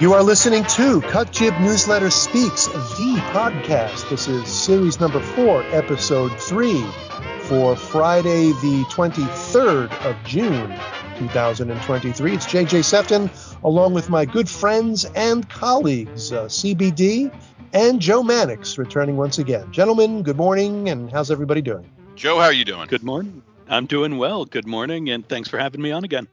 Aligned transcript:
You 0.00 0.14
are 0.14 0.22
listening 0.22 0.64
to 0.64 1.02
Cut 1.02 1.30
Jib 1.30 1.52
Newsletter 1.60 2.08
Speaks, 2.08 2.66
the 2.68 3.20
podcast. 3.32 4.08
This 4.08 4.28
is 4.28 4.46
series 4.48 4.98
number 4.98 5.20
four, 5.20 5.62
episode 5.64 6.32
three, 6.40 6.82
for 7.42 7.76
Friday, 7.76 8.52
the 8.52 8.84
23rd 8.90 9.92
of 10.06 10.16
June, 10.24 10.74
2023. 11.18 12.32
It's 12.32 12.46
JJ 12.46 12.82
Sefton, 12.82 13.28
along 13.64 13.94
with 13.94 14.08
my 14.08 14.24
good 14.24 14.48
friends 14.48 15.04
and 15.04 15.48
colleagues, 15.48 16.32
uh, 16.32 16.44
CBD 16.44 17.32
and 17.72 18.00
Joe 18.00 18.22
Mannix, 18.22 18.78
returning 18.78 19.16
once 19.16 19.38
again. 19.38 19.70
Gentlemen, 19.72 20.22
good 20.22 20.36
morning, 20.36 20.88
and 20.88 21.10
how's 21.10 21.30
everybody 21.30 21.62
doing? 21.62 21.88
Joe, 22.16 22.38
how 22.38 22.46
are 22.46 22.52
you 22.52 22.64
doing? 22.64 22.86
Good 22.88 23.04
morning. 23.04 23.42
I'm 23.68 23.86
doing 23.86 24.18
well. 24.18 24.44
Good 24.44 24.66
morning, 24.66 25.10
and 25.10 25.26
thanks 25.28 25.48
for 25.48 25.58
having 25.58 25.80
me 25.80 25.92
on 25.92 26.04
again. 26.04 26.26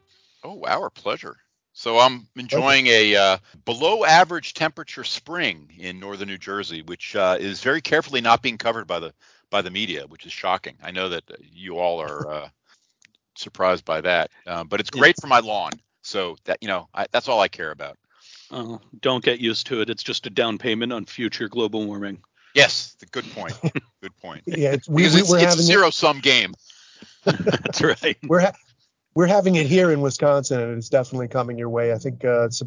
Oh, 0.43 0.63
our 0.65 0.89
pleasure. 0.89 1.37
So 1.73 1.99
I'm 1.99 2.27
enjoying 2.35 2.87
okay. 2.87 3.13
a 3.13 3.21
uh, 3.21 3.37
below 3.65 4.03
average 4.03 4.55
temperature 4.55 5.03
spring 5.03 5.71
in 5.77 5.99
northern 5.99 6.27
New 6.27 6.39
Jersey, 6.39 6.81
which 6.81 7.15
uh, 7.15 7.37
is 7.39 7.61
very 7.61 7.81
carefully 7.81 8.19
not 8.19 8.41
being 8.41 8.57
covered 8.57 8.87
by 8.87 8.99
the 8.99 9.13
by 9.51 9.61
the 9.61 9.69
media, 9.69 10.07
which 10.07 10.25
is 10.25 10.33
shocking. 10.33 10.75
I 10.81 10.89
know 10.89 11.09
that 11.09 11.23
you 11.39 11.77
all 11.77 12.01
are 12.01 12.27
uh, 12.27 12.49
surprised 13.35 13.85
by 13.85 14.01
that, 14.01 14.31
uh, 14.47 14.63
but 14.63 14.79
it's 14.79 14.89
great 14.89 15.15
for 15.21 15.27
my 15.27 15.39
lawn. 15.39 15.71
So 16.07 16.37
that 16.45 16.59
you 16.61 16.69
know, 16.69 16.87
I, 16.93 17.05
that's 17.11 17.27
all 17.27 17.41
I 17.41 17.49
care 17.49 17.71
about. 17.71 17.97
Oh, 18.49 18.79
don't 19.01 19.23
get 19.23 19.39
used 19.39 19.67
to 19.67 19.81
it. 19.81 19.89
It's 19.89 20.03
just 20.03 20.25
a 20.25 20.29
down 20.29 20.57
payment 20.57 20.93
on 20.93 21.05
future 21.05 21.49
global 21.49 21.85
warming. 21.85 22.23
Yes, 22.55 22.95
good 23.11 23.29
point. 23.31 23.53
Good 24.01 24.15
point. 24.17 24.43
yeah, 24.45 24.73
it's, 24.73 24.87
we, 24.87 25.03
we, 25.03 25.07
it's, 25.07 25.31
it's 25.31 25.55
a 25.55 25.61
zero 25.63 25.89
sum 25.89 26.19
game. 26.19 26.53
that's 27.25 27.81
right. 27.81 28.15
We're 28.23 28.39
ha- 28.41 28.53
we're 29.15 29.27
having 29.27 29.55
it 29.55 29.65
here 29.67 29.91
in 29.91 30.01
Wisconsin, 30.01 30.61
and 30.61 30.77
it's 30.77 30.87
definitely 30.87 31.27
coming 31.27 31.57
your 31.57 31.69
way. 31.69 31.91
I 31.91 31.97
think 31.97 32.23
uh, 32.23 32.45
it's 32.45 32.61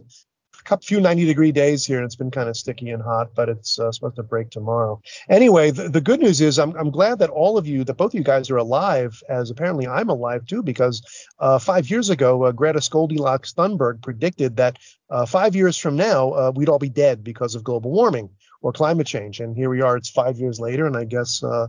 a 0.71 0.79
few 0.79 1.01
90 1.01 1.27
degree 1.27 1.53
days 1.53 1.85
here, 1.85 1.99
and 1.99 2.05
it's 2.05 2.17
been 2.17 2.31
kind 2.31 2.49
of 2.49 2.57
sticky 2.57 2.91
and 2.91 3.03
hot, 3.03 3.35
but 3.35 3.49
it's 3.49 3.79
uh, 3.79 3.91
supposed 3.93 4.17
to 4.17 4.23
break 4.23 4.51
tomorrow. 4.51 5.01
Anyway, 5.29 5.71
the, 5.71 5.89
the, 5.89 6.01
good 6.01 6.21
news 6.21 6.41
is 6.41 6.59
I'm, 6.59 6.75
I'm 6.77 6.91
glad 6.91 7.19
that 7.19 7.31
all 7.31 7.59
of 7.59 7.67
you, 7.67 7.85
that 7.85 7.97
both 7.97 8.13
of 8.13 8.15
you 8.15 8.25
guys 8.25 8.51
are 8.51 8.57
alive, 8.57 9.23
as 9.29 9.51
apparently 9.51 9.87
I'm 9.87 10.09
alive 10.09 10.47
too, 10.47 10.63
because 10.63 11.03
uh, 11.39 11.59
five 11.59 11.91
years 11.91 12.11
ago, 12.11 12.45
uh, 12.45 12.53
Greta 12.53 12.87
Goldilocks 12.91 13.53
Thunberg 13.53 14.03
predicted 14.03 14.57
that 14.57 14.79
uh, 15.11 15.27
five 15.27 15.55
years 15.57 15.77
from 15.77 15.97
now, 15.97 16.31
uh, 16.31 16.53
we'd 16.55 16.69
all 16.69 16.79
be 16.79 16.89
dead 16.89 17.25
because 17.25 17.55
of 17.55 17.65
global 17.65 17.91
warming 17.91 18.31
or 18.63 18.73
climate 18.73 19.07
change. 19.07 19.41
And 19.41 19.57
here 19.57 19.71
we 19.71 19.81
are, 19.81 19.97
it's 19.97 20.11
five 20.11 20.39
years 20.39 20.61
later, 20.61 20.87
and 20.87 20.97
I 20.97 21.05
guess 21.05 21.43
uh, 21.43 21.69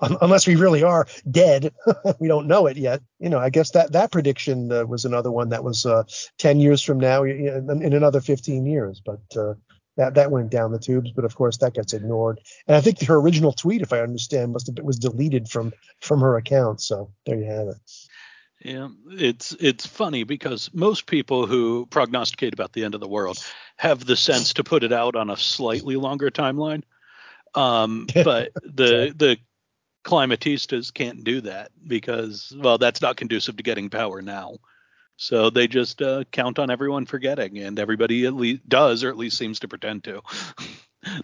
unless 0.00 0.46
we 0.46 0.56
really 0.56 0.82
are 0.82 1.06
dead. 1.30 1.72
we 2.18 2.28
don't 2.28 2.46
know 2.46 2.66
it 2.66 2.76
yet. 2.76 3.02
You 3.18 3.28
know, 3.28 3.38
I 3.38 3.50
guess 3.50 3.70
that 3.70 3.92
that 3.92 4.12
prediction 4.12 4.70
uh, 4.72 4.84
was 4.84 5.04
another 5.04 5.30
one 5.30 5.50
that 5.50 5.64
was 5.64 5.86
uh, 5.86 6.04
10 6.38 6.60
years 6.60 6.82
from 6.82 6.98
now, 6.98 7.24
in, 7.24 7.82
in 7.82 7.92
another 7.92 8.20
15 8.20 8.66
years. 8.66 9.00
But 9.04 9.20
uh, 9.36 9.54
that 9.96 10.14
that 10.14 10.30
went 10.30 10.50
down 10.50 10.72
the 10.72 10.78
tubes. 10.78 11.10
But 11.10 11.24
of 11.24 11.34
course, 11.34 11.58
that 11.58 11.74
gets 11.74 11.92
ignored. 11.92 12.40
And 12.66 12.76
I 12.76 12.80
think 12.80 13.02
her 13.02 13.16
original 13.16 13.52
tweet, 13.52 13.82
if 13.82 13.92
I 13.92 14.00
understand, 14.00 14.52
must 14.52 14.66
have 14.66 14.74
been, 14.74 14.84
was 14.84 14.98
deleted 14.98 15.48
from 15.48 15.72
from 16.00 16.20
her 16.20 16.36
account. 16.36 16.80
So 16.80 17.10
there 17.24 17.36
you 17.36 17.46
have 17.46 17.68
it. 17.68 17.76
Yeah, 18.62 18.88
it's 19.10 19.52
it's 19.60 19.86
funny 19.86 20.24
because 20.24 20.70
most 20.72 21.06
people 21.06 21.46
who 21.46 21.86
prognosticate 21.86 22.54
about 22.54 22.72
the 22.72 22.84
end 22.84 22.94
of 22.94 23.00
the 23.00 23.08
world 23.08 23.38
have 23.76 24.04
the 24.04 24.16
sense 24.16 24.54
to 24.54 24.64
put 24.64 24.82
it 24.82 24.92
out 24.92 25.16
on 25.16 25.30
a 25.30 25.36
slightly 25.36 25.96
longer 25.96 26.30
timeline. 26.30 26.82
Um, 27.54 28.06
but 28.14 28.52
the 28.62 29.14
the 29.16 29.38
climatistas 30.06 30.94
can't 30.94 31.24
do 31.24 31.40
that 31.40 31.72
because 31.86 32.52
well 32.58 32.78
that's 32.78 33.02
not 33.02 33.16
conducive 33.16 33.56
to 33.56 33.62
getting 33.62 33.90
power 33.90 34.22
now. 34.22 34.56
So 35.16 35.50
they 35.50 35.66
just 35.66 36.00
uh, 36.00 36.24
count 36.30 36.58
on 36.58 36.70
everyone 36.70 37.06
forgetting 37.06 37.58
and 37.58 37.78
everybody 37.78 38.26
at 38.26 38.34
least 38.34 38.68
does 38.68 39.02
or 39.02 39.08
at 39.08 39.16
least 39.16 39.36
seems 39.36 39.60
to 39.60 39.68
pretend 39.68 40.04
to. 40.04 40.22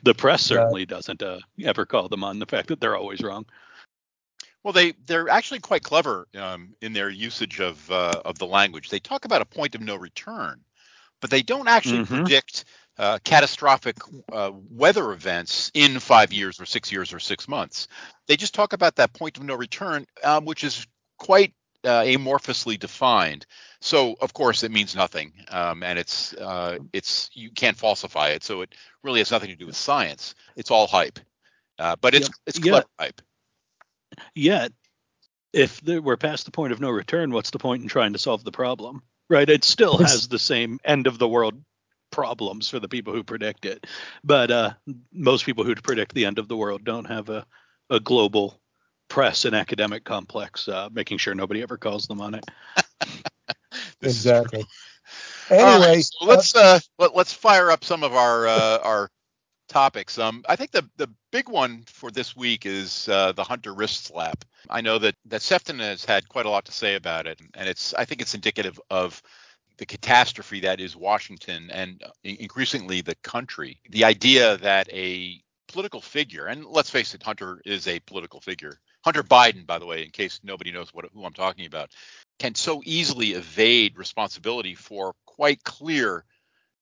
The 0.04 0.14
press 0.14 0.42
certainly 0.42 0.86
doesn't 0.86 1.24
uh, 1.24 1.40
ever 1.64 1.84
call 1.84 2.08
them 2.08 2.22
on 2.22 2.38
the 2.38 2.46
fact 2.46 2.68
that 2.68 2.80
they're 2.80 2.94
always 2.94 3.20
wrong. 3.20 3.46
Well 4.62 4.72
they 4.72 4.92
they're 5.06 5.28
actually 5.28 5.58
quite 5.58 5.82
clever 5.82 6.28
um, 6.38 6.76
in 6.80 6.92
their 6.92 7.10
usage 7.10 7.60
of 7.60 7.90
uh, 7.90 8.22
of 8.24 8.38
the 8.38 8.46
language. 8.46 8.90
They 8.90 9.00
talk 9.00 9.24
about 9.24 9.42
a 9.42 9.44
point 9.44 9.74
of 9.74 9.80
no 9.80 9.96
return 9.96 10.62
but 11.22 11.30
they 11.30 11.40
don't 11.40 11.68
actually 11.68 12.00
mm-hmm. 12.00 12.16
predict 12.16 12.66
uh, 12.98 13.18
catastrophic 13.24 13.96
uh, 14.32 14.52
weather 14.70 15.12
events 15.12 15.70
in 15.74 15.98
five 15.98 16.32
years 16.32 16.60
or 16.60 16.66
six 16.66 16.92
years 16.92 17.12
or 17.12 17.18
six 17.18 17.48
months. 17.48 17.88
They 18.26 18.36
just 18.36 18.54
talk 18.54 18.72
about 18.72 18.96
that 18.96 19.12
point 19.12 19.38
of 19.38 19.44
no 19.44 19.54
return, 19.54 20.06
um, 20.22 20.44
which 20.44 20.64
is 20.64 20.86
quite 21.18 21.54
uh, 21.84 22.02
amorphously 22.02 22.78
defined. 22.78 23.46
So 23.80 24.16
of 24.20 24.32
course 24.32 24.62
it 24.62 24.70
means 24.70 24.94
nothing, 24.94 25.32
um, 25.50 25.82
and 25.82 25.98
it's 25.98 26.32
uh, 26.34 26.78
it's 26.92 27.30
you 27.34 27.50
can't 27.50 27.76
falsify 27.76 28.28
it. 28.28 28.44
So 28.44 28.60
it 28.62 28.74
really 29.02 29.20
has 29.20 29.30
nothing 29.30 29.50
to 29.50 29.56
do 29.56 29.66
with 29.66 29.76
science. 29.76 30.34
It's 30.54 30.70
all 30.70 30.86
hype, 30.86 31.18
uh, 31.78 31.96
but 32.00 32.14
it's 32.14 32.30
it's 32.46 32.58
clever 32.58 32.86
yeah. 32.98 33.06
hype. 33.06 33.22
Yet, 34.34 34.72
if 35.52 35.82
we're 35.82 36.16
past 36.16 36.44
the 36.44 36.52
point 36.52 36.72
of 36.72 36.80
no 36.80 36.90
return, 36.90 37.32
what's 37.32 37.50
the 37.50 37.58
point 37.58 37.82
in 37.82 37.88
trying 37.88 38.12
to 38.12 38.18
solve 38.18 38.44
the 38.44 38.52
problem? 38.52 39.02
Right? 39.28 39.48
It 39.48 39.64
still 39.64 39.96
has 39.98 40.28
the 40.28 40.38
same 40.38 40.78
end 40.84 41.06
of 41.06 41.18
the 41.18 41.28
world 41.28 41.54
problems 42.12 42.68
for 42.68 42.78
the 42.78 42.88
people 42.88 43.12
who 43.12 43.24
predict 43.24 43.64
it. 43.64 43.86
But 44.22 44.50
uh, 44.52 44.70
most 45.12 45.44
people 45.44 45.64
who 45.64 45.74
predict 45.74 46.14
the 46.14 46.26
end 46.26 46.38
of 46.38 46.46
the 46.46 46.56
world 46.56 46.84
don't 46.84 47.06
have 47.06 47.28
a, 47.28 47.44
a 47.90 47.98
global 47.98 48.60
press 49.08 49.44
and 49.44 49.56
academic 49.56 50.04
complex 50.04 50.68
uh, 50.68 50.88
making 50.92 51.18
sure 51.18 51.34
nobody 51.34 51.62
ever 51.62 51.76
calls 51.76 52.06
them 52.06 52.20
on 52.20 52.34
it. 52.34 52.44
exactly. 54.00 54.64
Anyway, 55.50 55.86
right, 55.86 56.04
so 56.04 56.24
let's 56.24 56.54
uh, 56.54 56.78
let, 56.98 57.14
us 57.14 57.32
fire 57.32 57.70
up 57.70 57.84
some 57.84 58.04
of 58.04 58.14
our 58.14 58.46
uh, 58.46 58.78
our 58.82 59.10
topics. 59.68 60.18
Um, 60.18 60.44
I 60.48 60.56
think 60.56 60.70
the 60.70 60.88
the 60.96 61.08
big 61.30 61.48
one 61.48 61.82
for 61.86 62.10
this 62.10 62.36
week 62.36 62.64
is 62.64 63.08
uh, 63.08 63.32
the 63.32 63.44
Hunter 63.44 63.74
wrist 63.74 64.04
slap. 64.04 64.44
I 64.70 64.80
know 64.80 64.98
that 64.98 65.16
that 65.26 65.42
Sefton 65.42 65.78
has 65.80 66.04
had 66.04 66.28
quite 66.28 66.46
a 66.46 66.50
lot 66.50 66.64
to 66.66 66.72
say 66.72 66.94
about 66.94 67.26
it, 67.26 67.40
and 67.54 67.68
it's 67.68 67.92
I 67.94 68.04
think 68.04 68.22
it's 68.22 68.34
indicative 68.34 68.80
of 68.88 69.22
the 69.78 69.86
catastrophe 69.86 70.60
that 70.60 70.80
is 70.80 70.96
Washington 70.96 71.70
and 71.70 72.02
uh, 72.04 72.10
increasingly 72.24 73.00
the 73.00 73.14
country. 73.16 73.80
The 73.90 74.04
idea 74.04 74.56
that 74.58 74.88
a 74.92 75.42
political 75.68 76.00
figure, 76.00 76.46
and 76.46 76.64
let's 76.66 76.90
face 76.90 77.14
it, 77.14 77.22
Hunter 77.22 77.60
is 77.64 77.88
a 77.88 78.00
political 78.00 78.40
figure. 78.40 78.78
Hunter 79.04 79.22
Biden, 79.22 79.66
by 79.66 79.78
the 79.78 79.86
way, 79.86 80.04
in 80.04 80.10
case 80.10 80.40
nobody 80.42 80.70
knows 80.70 80.94
what 80.94 81.06
who 81.12 81.24
I'm 81.24 81.32
talking 81.32 81.66
about, 81.66 81.90
can 82.38 82.54
so 82.54 82.82
easily 82.84 83.32
evade 83.32 83.98
responsibility 83.98 84.74
for 84.74 85.14
quite 85.26 85.64
clear 85.64 86.24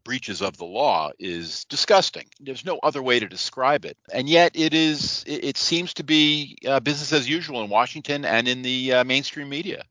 breaches 0.04 0.42
of 0.42 0.56
the 0.56 0.64
law 0.64 1.10
is 1.18 1.64
disgusting. 1.66 2.26
There's 2.40 2.64
no 2.64 2.78
other 2.82 3.02
way 3.02 3.20
to 3.20 3.28
describe 3.28 3.84
it, 3.84 3.96
and 4.12 4.28
yet 4.28 4.52
it 4.54 4.74
is. 4.74 5.24
It, 5.26 5.56
seems 5.56 5.94
to 5.94 6.04
be 6.04 6.58
uh, 6.66 6.80
business 6.80 7.12
as 7.12 7.28
usual 7.28 7.62
in 7.62 7.70
Washington 7.70 8.24
and 8.24 8.48
in 8.48 8.62
the 8.62 8.92
uh, 8.92 9.04
mainstream 9.04 9.48
media, 9.48 9.84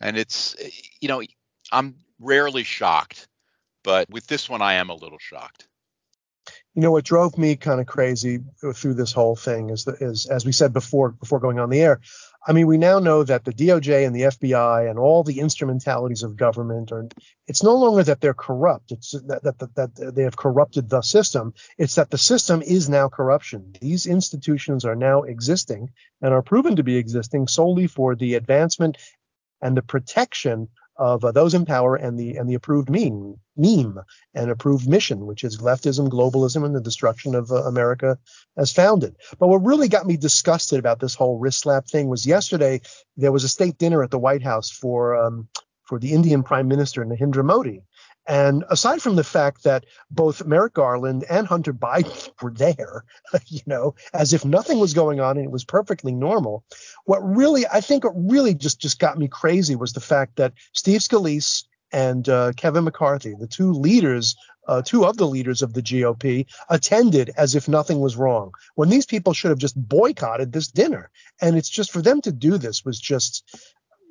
and 0.00 0.16
it's 0.16 0.56
you 1.00 1.08
know 1.08 1.22
I'm 1.70 1.96
rarely 2.22 2.62
shocked, 2.62 3.28
but 3.84 4.08
with 4.08 4.26
this 4.26 4.48
one, 4.48 4.62
I 4.62 4.74
am 4.74 4.90
a 4.90 4.94
little 4.94 5.18
shocked. 5.18 5.68
You 6.74 6.80
know 6.80 6.92
what 6.92 7.04
drove 7.04 7.36
me 7.36 7.56
kind 7.56 7.80
of 7.80 7.86
crazy 7.86 8.40
through 8.74 8.94
this 8.94 9.12
whole 9.12 9.36
thing 9.36 9.70
is, 9.70 9.84
the, 9.84 9.92
is 10.00 10.26
as 10.26 10.46
we 10.46 10.52
said 10.52 10.72
before 10.72 11.10
before 11.10 11.38
going 11.38 11.58
on 11.58 11.68
the 11.68 11.82
air. 11.82 12.00
I 12.44 12.52
mean, 12.52 12.66
we 12.66 12.78
now 12.78 12.98
know 12.98 13.22
that 13.22 13.44
the 13.44 13.52
DOJ 13.52 14.04
and 14.06 14.16
the 14.16 14.22
FBI 14.22 14.90
and 14.90 14.98
all 14.98 15.22
the 15.22 15.38
instrumentalities 15.38 16.22
of 16.22 16.36
government 16.36 16.90
are. 16.90 17.08
It's 17.46 17.62
no 17.62 17.76
longer 17.76 18.02
that 18.04 18.20
they're 18.20 18.34
corrupt. 18.34 18.90
It's 18.90 19.12
that, 19.12 19.42
that, 19.44 19.58
that, 19.58 19.74
that 19.74 20.14
they 20.16 20.22
have 20.22 20.36
corrupted 20.36 20.88
the 20.88 21.02
system. 21.02 21.52
It's 21.76 21.96
that 21.96 22.10
the 22.10 22.18
system 22.18 22.62
is 22.62 22.88
now 22.88 23.08
corruption. 23.08 23.74
These 23.80 24.06
institutions 24.06 24.84
are 24.84 24.96
now 24.96 25.22
existing 25.22 25.90
and 26.22 26.32
are 26.32 26.42
proven 26.42 26.76
to 26.76 26.82
be 26.82 26.96
existing 26.96 27.48
solely 27.48 27.86
for 27.86 28.16
the 28.16 28.34
advancement 28.34 28.96
and 29.60 29.76
the 29.76 29.82
protection 29.82 30.68
of 30.96 31.24
uh, 31.24 31.32
those 31.32 31.54
in 31.54 31.64
power 31.64 31.96
and 31.96 32.18
the 32.18 32.36
and 32.36 32.48
the 32.48 32.54
approved 32.54 32.90
meme 32.90 33.34
meme 33.56 33.98
and 34.34 34.50
approved 34.50 34.88
mission, 34.88 35.26
which 35.26 35.44
is 35.44 35.58
leftism, 35.58 36.08
globalism, 36.08 36.64
and 36.64 36.74
the 36.74 36.80
destruction 36.80 37.34
of 37.34 37.50
uh, 37.50 37.62
America 37.64 38.18
as 38.56 38.72
founded. 38.72 39.16
But 39.38 39.48
what 39.48 39.64
really 39.64 39.88
got 39.88 40.06
me 40.06 40.16
disgusted 40.16 40.78
about 40.78 41.00
this 41.00 41.14
whole 41.14 41.38
wrist 41.38 41.60
slap 41.60 41.86
thing 41.86 42.08
was 42.08 42.26
yesterday 42.26 42.80
there 43.16 43.32
was 43.32 43.44
a 43.44 43.48
state 43.48 43.78
dinner 43.78 44.02
at 44.02 44.10
the 44.10 44.18
White 44.18 44.42
House 44.42 44.70
for 44.70 45.16
um, 45.16 45.48
for 45.84 45.98
the 45.98 46.12
Indian 46.12 46.42
Prime 46.42 46.68
Minister 46.68 47.04
Narendra 47.04 47.44
Modi, 47.44 47.82
and 48.26 48.64
aside 48.70 49.02
from 49.02 49.16
the 49.16 49.24
fact 49.24 49.64
that 49.64 49.84
both 50.10 50.44
Merrick 50.44 50.74
Garland 50.74 51.24
and 51.28 51.46
Hunter 51.46 51.72
Biden 51.72 52.30
were 52.42 52.52
there, 52.52 53.04
you 53.46 53.60
know, 53.66 53.94
as 54.14 54.32
if 54.32 54.44
nothing 54.44 54.78
was 54.78 54.94
going 54.94 55.20
on 55.20 55.36
and 55.36 55.46
it 55.46 55.52
was 55.52 55.64
perfectly 55.64 56.12
normal, 56.12 56.64
what 57.04 57.20
really, 57.20 57.66
I 57.66 57.80
think, 57.80 58.04
what 58.04 58.14
really 58.16 58.54
just 58.54 58.80
just 58.80 58.98
got 58.98 59.18
me 59.18 59.28
crazy 59.28 59.76
was 59.76 59.92
the 59.92 60.00
fact 60.00 60.36
that 60.36 60.52
Steve 60.72 61.00
Scalise 61.00 61.64
and 61.92 62.28
uh, 62.28 62.52
Kevin 62.56 62.84
McCarthy, 62.84 63.34
the 63.38 63.46
two 63.46 63.72
leaders 63.72 64.34
uh, 64.68 64.82
two 64.82 65.04
of 65.04 65.16
the 65.16 65.26
leaders 65.26 65.62
of 65.62 65.72
the 65.72 65.82
GOP 65.82 66.46
attended 66.68 67.30
as 67.36 67.54
if 67.54 67.68
nothing 67.68 68.00
was 68.00 68.16
wrong 68.16 68.52
when 68.74 68.88
these 68.88 69.06
people 69.06 69.32
should 69.32 69.50
have 69.50 69.58
just 69.58 69.76
boycotted 69.76 70.52
this 70.52 70.68
dinner. 70.68 71.10
And 71.40 71.56
it's 71.56 71.68
just 71.68 71.90
for 71.90 72.02
them 72.02 72.20
to 72.22 72.32
do 72.32 72.58
this 72.58 72.84
was 72.84 73.00
just, 73.00 73.44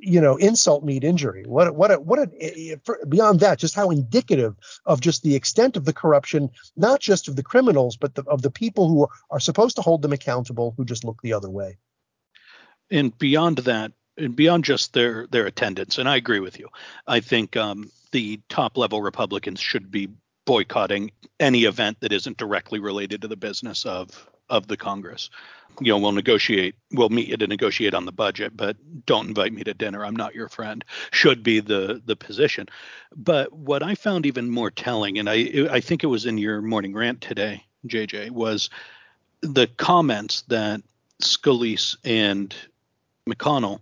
you 0.02 0.20
know, 0.20 0.36
insult 0.36 0.84
meet 0.84 1.04
injury. 1.04 1.44
What, 1.46 1.76
what, 1.76 1.92
a, 1.92 2.00
what, 2.00 2.20
a, 2.20 2.80
beyond 3.08 3.40
that, 3.42 3.60
just 3.60 3.76
how 3.76 3.92
indicative 3.92 4.56
of 4.86 5.00
just 5.00 5.22
the 5.22 5.36
extent 5.36 5.78
of 5.78 5.86
the 5.86 5.94
corruption, 5.94 6.50
not 6.76 7.00
just 7.00 7.28
of 7.28 7.36
the 7.36 7.44
criminals, 7.44 7.98
but 7.98 8.16
the, 8.16 8.24
of 8.24 8.42
the 8.42 8.50
people 8.50 8.88
who 8.88 9.08
are 9.30 9.40
supposed 9.40 9.76
to 9.76 9.82
hold 9.82 10.02
them 10.02 10.12
accountable 10.12 10.74
who 10.76 10.86
just 10.86 11.04
look 11.04 11.22
the 11.22 11.34
other 11.34 11.50
way. 11.50 11.78
And 12.90 13.16
beyond 13.18 13.60
that, 13.60 13.92
and 14.18 14.36
beyond 14.36 14.66
just 14.66 14.92
their 14.94 15.28
their 15.28 15.46
attendance, 15.46 15.98
and 15.98 16.10
I 16.10 16.18
agree 16.18 16.42
with 16.42 16.60
you. 16.60 16.68
I 17.08 17.22
think 17.22 17.56
um, 17.56 17.90
the 18.12 18.42
top 18.50 18.78
level 18.78 19.02
Republicans 19.02 19.60
should 19.60 19.90
be 19.90 20.10
boycotting 20.46 21.12
any 21.40 21.64
event 21.64 22.00
that 22.02 22.12
isn't 22.12 22.38
directly 22.38 22.80
related 22.80 23.22
to 23.22 23.28
the 23.28 23.38
business 23.38 23.86
of 23.86 24.30
of 24.52 24.68
the 24.68 24.78
Congress. 24.78 25.30
You 25.80 25.94
know, 25.94 25.98
we'll 25.98 26.12
negotiate, 26.12 26.76
we'll 26.92 27.10
meet 27.10 27.30
you 27.30 27.38
to 27.38 27.48
negotiate 27.48 27.94
on 27.94 28.06
the 28.06 28.12
budget, 28.12 28.56
but 28.56 28.78
don't 29.06 29.30
invite 29.30 29.54
me 29.54 29.64
to 29.64 29.74
dinner. 29.74 30.06
I'm 30.06 30.16
not 30.16 30.36
your 30.36 30.50
friend. 30.50 30.84
Should 31.12 31.42
be 31.42 31.62
the 31.62 32.02
the 32.06 32.16
position. 32.16 32.68
But 33.16 33.52
what 33.54 33.82
I 33.82 33.96
found 33.96 34.26
even 34.26 34.52
more 34.52 34.70
telling, 34.70 35.18
and 35.18 35.30
I 35.30 35.68
I 35.72 35.80
think 35.80 36.04
it 36.04 36.08
was 36.08 36.26
in 36.26 36.38
your 36.38 36.62
morning 36.62 36.94
rant 36.94 37.22
today, 37.22 37.66
JJ, 37.88 38.32
was 38.32 38.70
the 39.42 39.66
comments 39.78 40.44
that 40.50 40.82
Scalise 41.24 41.96
and 42.04 42.54
McConnell 43.28 43.80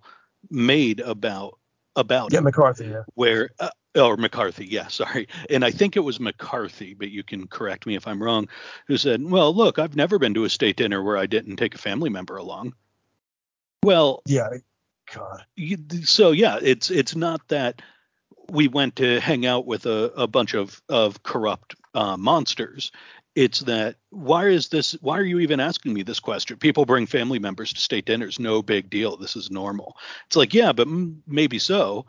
made 0.49 0.99
about 0.99 1.57
about 1.95 2.31
yeah 2.31 2.39
McCarthy 2.39 2.85
yeah 2.85 3.03
where 3.15 3.49
uh, 3.59 3.69
or 4.07 4.17
McCarthy, 4.17 4.65
yeah, 4.65 4.87
sorry. 4.87 5.27
And 5.49 5.63
I 5.65 5.71
think 5.71 5.95
it 5.95 6.01
was 6.01 6.19
McCarthy, 6.19 6.93
but 6.93 7.09
you 7.09 7.23
can 7.23 7.47
correct 7.47 7.85
me 7.85 7.95
if 7.95 8.07
I'm 8.07 8.21
wrong, 8.21 8.47
who 8.87 8.97
said, 8.97 9.23
Well, 9.23 9.53
look, 9.53 9.79
I've 9.79 9.95
never 9.95 10.19
been 10.19 10.33
to 10.35 10.45
a 10.45 10.49
state 10.49 10.77
dinner 10.77 11.03
where 11.03 11.17
I 11.17 11.25
didn't 11.25 11.57
take 11.57 11.75
a 11.75 11.79
family 11.79 12.09
member 12.09 12.37
along. 12.37 12.73
Well, 13.83 14.21
yeah, 14.25 14.49
God. 15.13 15.45
So 16.03 16.31
yeah, 16.31 16.59
it's 16.61 16.91
it's 16.91 17.15
not 17.15 17.47
that 17.47 17.81
we 18.49 18.67
went 18.67 18.95
to 18.97 19.19
hang 19.19 19.45
out 19.45 19.65
with 19.65 19.85
a, 19.85 20.11
a 20.15 20.27
bunch 20.27 20.53
of 20.53 20.81
of 20.89 21.23
corrupt 21.23 21.75
uh, 21.93 22.17
monsters. 22.17 22.91
It's 23.35 23.59
that 23.61 23.95
why 24.09 24.47
is 24.47 24.69
this? 24.69 24.93
Why 25.01 25.17
are 25.17 25.23
you 25.23 25.39
even 25.39 25.59
asking 25.59 25.93
me 25.93 26.03
this 26.03 26.19
question? 26.19 26.57
People 26.57 26.85
bring 26.85 27.05
family 27.05 27.39
members 27.39 27.71
to 27.73 27.79
state 27.79 28.05
dinners, 28.05 28.39
no 28.39 28.61
big 28.61 28.89
deal. 28.89 29.17
This 29.17 29.35
is 29.35 29.49
normal. 29.51 29.95
It's 30.27 30.35
like 30.35 30.53
yeah, 30.53 30.73
but 30.73 30.87
m- 30.87 31.23
maybe 31.25 31.59
so 31.59 32.05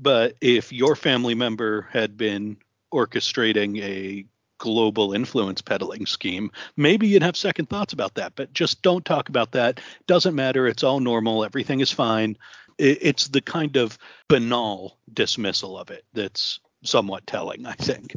but 0.00 0.36
if 0.40 0.72
your 0.72 0.96
family 0.96 1.34
member 1.34 1.88
had 1.92 2.16
been 2.16 2.56
orchestrating 2.92 3.80
a 3.82 4.24
global 4.58 5.12
influence 5.12 5.60
peddling 5.62 6.06
scheme, 6.06 6.50
maybe 6.76 7.08
you'd 7.08 7.22
have 7.22 7.36
second 7.36 7.68
thoughts 7.68 7.92
about 7.92 8.14
that. 8.14 8.34
But 8.36 8.52
just 8.52 8.82
don't 8.82 9.04
talk 9.04 9.28
about 9.28 9.52
that. 9.52 9.80
Doesn't 10.06 10.34
matter. 10.34 10.66
It's 10.66 10.82
all 10.82 11.00
normal. 11.00 11.44
Everything 11.44 11.80
is 11.80 11.90
fine. 11.90 12.36
It's 12.78 13.28
the 13.28 13.42
kind 13.42 13.76
of 13.76 13.98
banal 14.28 14.96
dismissal 15.12 15.78
of 15.78 15.90
it 15.90 16.04
that's 16.14 16.60
somewhat 16.82 17.26
telling, 17.26 17.66
I 17.66 17.74
think. 17.74 18.14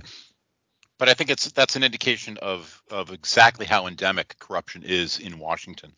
But 0.97 1.09
I 1.09 1.15
think 1.15 1.29
it's 1.29 1.51
that's 1.51 1.75
an 1.75 1.83
indication 1.83 2.37
of 2.37 2.81
of 2.89 3.11
exactly 3.11 3.65
how 3.65 3.87
endemic 3.87 4.39
corruption 4.39 4.83
is 4.85 5.19
in 5.19 5.37
Washington. 5.37 5.91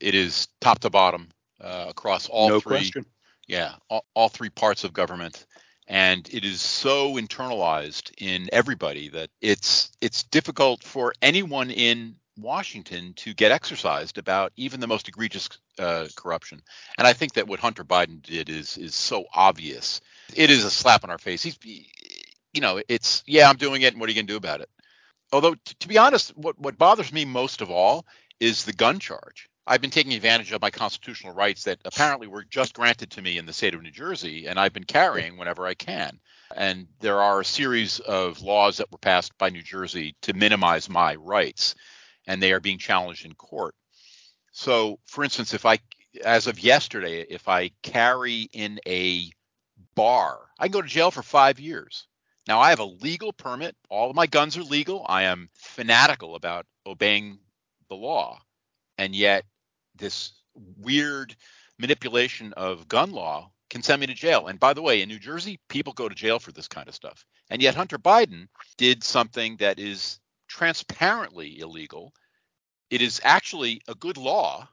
It 0.00 0.14
is 0.14 0.46
top 0.60 0.78
to 0.80 0.90
bottom 0.90 1.30
uh, 1.60 1.86
across 1.88 2.28
all 2.28 2.50
no 2.50 2.60
three 2.60 2.76
question. 2.76 3.06
Yeah, 3.46 3.74
all, 3.88 4.04
all 4.14 4.28
three 4.28 4.50
parts 4.50 4.84
of 4.84 4.92
government 4.92 5.46
and 5.86 6.28
it 6.32 6.44
is 6.44 6.60
so 6.60 7.14
internalized 7.14 8.12
in 8.18 8.48
everybody 8.52 9.08
that 9.10 9.30
it's 9.40 9.90
it's 10.00 10.22
difficult 10.22 10.82
for 10.82 11.12
anyone 11.20 11.70
in 11.70 12.16
Washington 12.38 13.12
to 13.14 13.34
get 13.34 13.52
exercised 13.52 14.18
about 14.18 14.52
even 14.56 14.80
the 14.80 14.86
most 14.86 15.08
egregious 15.08 15.48
uh, 15.78 16.06
corruption. 16.16 16.60
And 16.98 17.06
I 17.06 17.12
think 17.12 17.34
that 17.34 17.46
what 17.46 17.60
Hunter 17.60 17.84
Biden 17.84 18.22
did 18.22 18.48
is 18.48 18.76
is 18.78 18.94
so 18.94 19.26
obvious. 19.34 20.00
It 20.34 20.50
is 20.50 20.64
a 20.64 20.70
slap 20.70 21.04
on 21.04 21.10
our 21.10 21.18
face. 21.18 21.42
He's, 21.42 21.58
you 21.62 22.60
know, 22.60 22.80
it's 22.88 23.22
yeah, 23.26 23.48
I'm 23.48 23.56
doing 23.56 23.82
it, 23.82 23.92
and 23.92 24.00
what 24.00 24.08
are 24.08 24.12
you 24.12 24.16
gonna 24.20 24.26
do 24.26 24.36
about 24.36 24.62
it? 24.62 24.70
Although, 25.32 25.54
t- 25.54 25.74
to 25.80 25.88
be 25.88 25.98
honest, 25.98 26.36
what 26.36 26.58
what 26.58 26.78
bothers 26.78 27.12
me 27.12 27.24
most 27.24 27.60
of 27.60 27.70
all 27.70 28.06
is 28.40 28.64
the 28.64 28.72
gun 28.72 28.98
charge. 28.98 29.48
I've 29.66 29.80
been 29.80 29.90
taking 29.90 30.12
advantage 30.12 30.52
of 30.52 30.60
my 30.60 30.70
constitutional 30.70 31.32
rights 31.32 31.64
that 31.64 31.78
apparently 31.86 32.26
were 32.26 32.44
just 32.44 32.74
granted 32.74 33.10
to 33.12 33.22
me 33.22 33.38
in 33.38 33.46
the 33.46 33.52
state 33.52 33.74
of 33.74 33.82
New 33.82 33.90
Jersey, 33.90 34.46
and 34.46 34.60
I've 34.60 34.74
been 34.74 34.84
carrying 34.84 35.38
whenever 35.38 35.66
I 35.66 35.72
can. 35.72 36.20
And 36.54 36.86
there 37.00 37.22
are 37.22 37.40
a 37.40 37.44
series 37.44 37.98
of 38.00 38.42
laws 38.42 38.76
that 38.76 38.92
were 38.92 38.98
passed 38.98 39.36
by 39.38 39.48
New 39.48 39.62
Jersey 39.62 40.16
to 40.22 40.34
minimize 40.34 40.90
my 40.90 41.14
rights, 41.14 41.74
and 42.26 42.42
they 42.42 42.52
are 42.52 42.60
being 42.60 42.78
challenged 42.78 43.24
in 43.24 43.34
court. 43.34 43.74
So, 44.52 44.98
for 45.06 45.24
instance, 45.24 45.54
if 45.54 45.64
I, 45.64 45.78
as 46.22 46.46
of 46.46 46.60
yesterday, 46.60 47.22
if 47.22 47.48
I 47.48 47.70
carry 47.82 48.48
in 48.52 48.80
a 48.86 49.30
bar, 49.94 50.40
I 50.58 50.66
can 50.66 50.72
go 50.72 50.82
to 50.82 50.88
jail 50.88 51.10
for 51.10 51.22
five 51.22 51.58
years. 51.58 52.06
Now, 52.46 52.60
I 52.60 52.68
have 52.68 52.80
a 52.80 52.84
legal 52.84 53.32
permit. 53.32 53.74
All 53.88 54.10
of 54.10 54.16
my 54.16 54.26
guns 54.26 54.58
are 54.58 54.62
legal. 54.62 55.06
I 55.08 55.22
am 55.22 55.48
fanatical 55.54 56.34
about 56.34 56.66
obeying 56.86 57.38
the 57.88 57.96
law. 57.96 58.40
And 58.98 59.16
yet, 59.16 59.44
this 59.96 60.32
weird 60.78 61.34
manipulation 61.78 62.52
of 62.54 62.88
gun 62.88 63.12
law 63.12 63.50
can 63.70 63.82
send 63.82 64.00
me 64.00 64.06
to 64.06 64.14
jail. 64.14 64.46
And 64.46 64.60
by 64.60 64.72
the 64.72 64.82
way, 64.82 65.02
in 65.02 65.08
New 65.08 65.18
Jersey, 65.18 65.58
people 65.68 65.92
go 65.92 66.08
to 66.08 66.14
jail 66.14 66.38
for 66.38 66.52
this 66.52 66.68
kind 66.68 66.88
of 66.88 66.94
stuff. 66.94 67.24
And 67.50 67.60
yet 67.60 67.74
Hunter 67.74 67.98
Biden 67.98 68.48
did 68.76 69.02
something 69.02 69.56
that 69.56 69.78
is 69.78 70.20
transparently 70.48 71.58
illegal. 71.58 72.12
It 72.90 73.02
is 73.02 73.20
actually 73.24 73.80
a 73.88 73.94
good 73.94 74.16
law, 74.16 74.68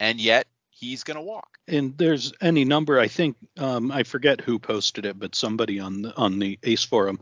and 0.00 0.20
yet 0.20 0.46
he's 0.70 1.04
going 1.04 1.16
to 1.16 1.22
walk. 1.22 1.58
And 1.68 1.96
there's 1.98 2.32
any 2.40 2.64
number. 2.64 2.98
I 2.98 3.08
think 3.08 3.36
um, 3.58 3.92
I 3.92 4.02
forget 4.02 4.40
who 4.40 4.58
posted 4.58 5.04
it, 5.04 5.18
but 5.18 5.34
somebody 5.34 5.78
on 5.78 6.02
the 6.02 6.16
on 6.16 6.38
the 6.38 6.58
Ace 6.62 6.84
forum, 6.84 7.20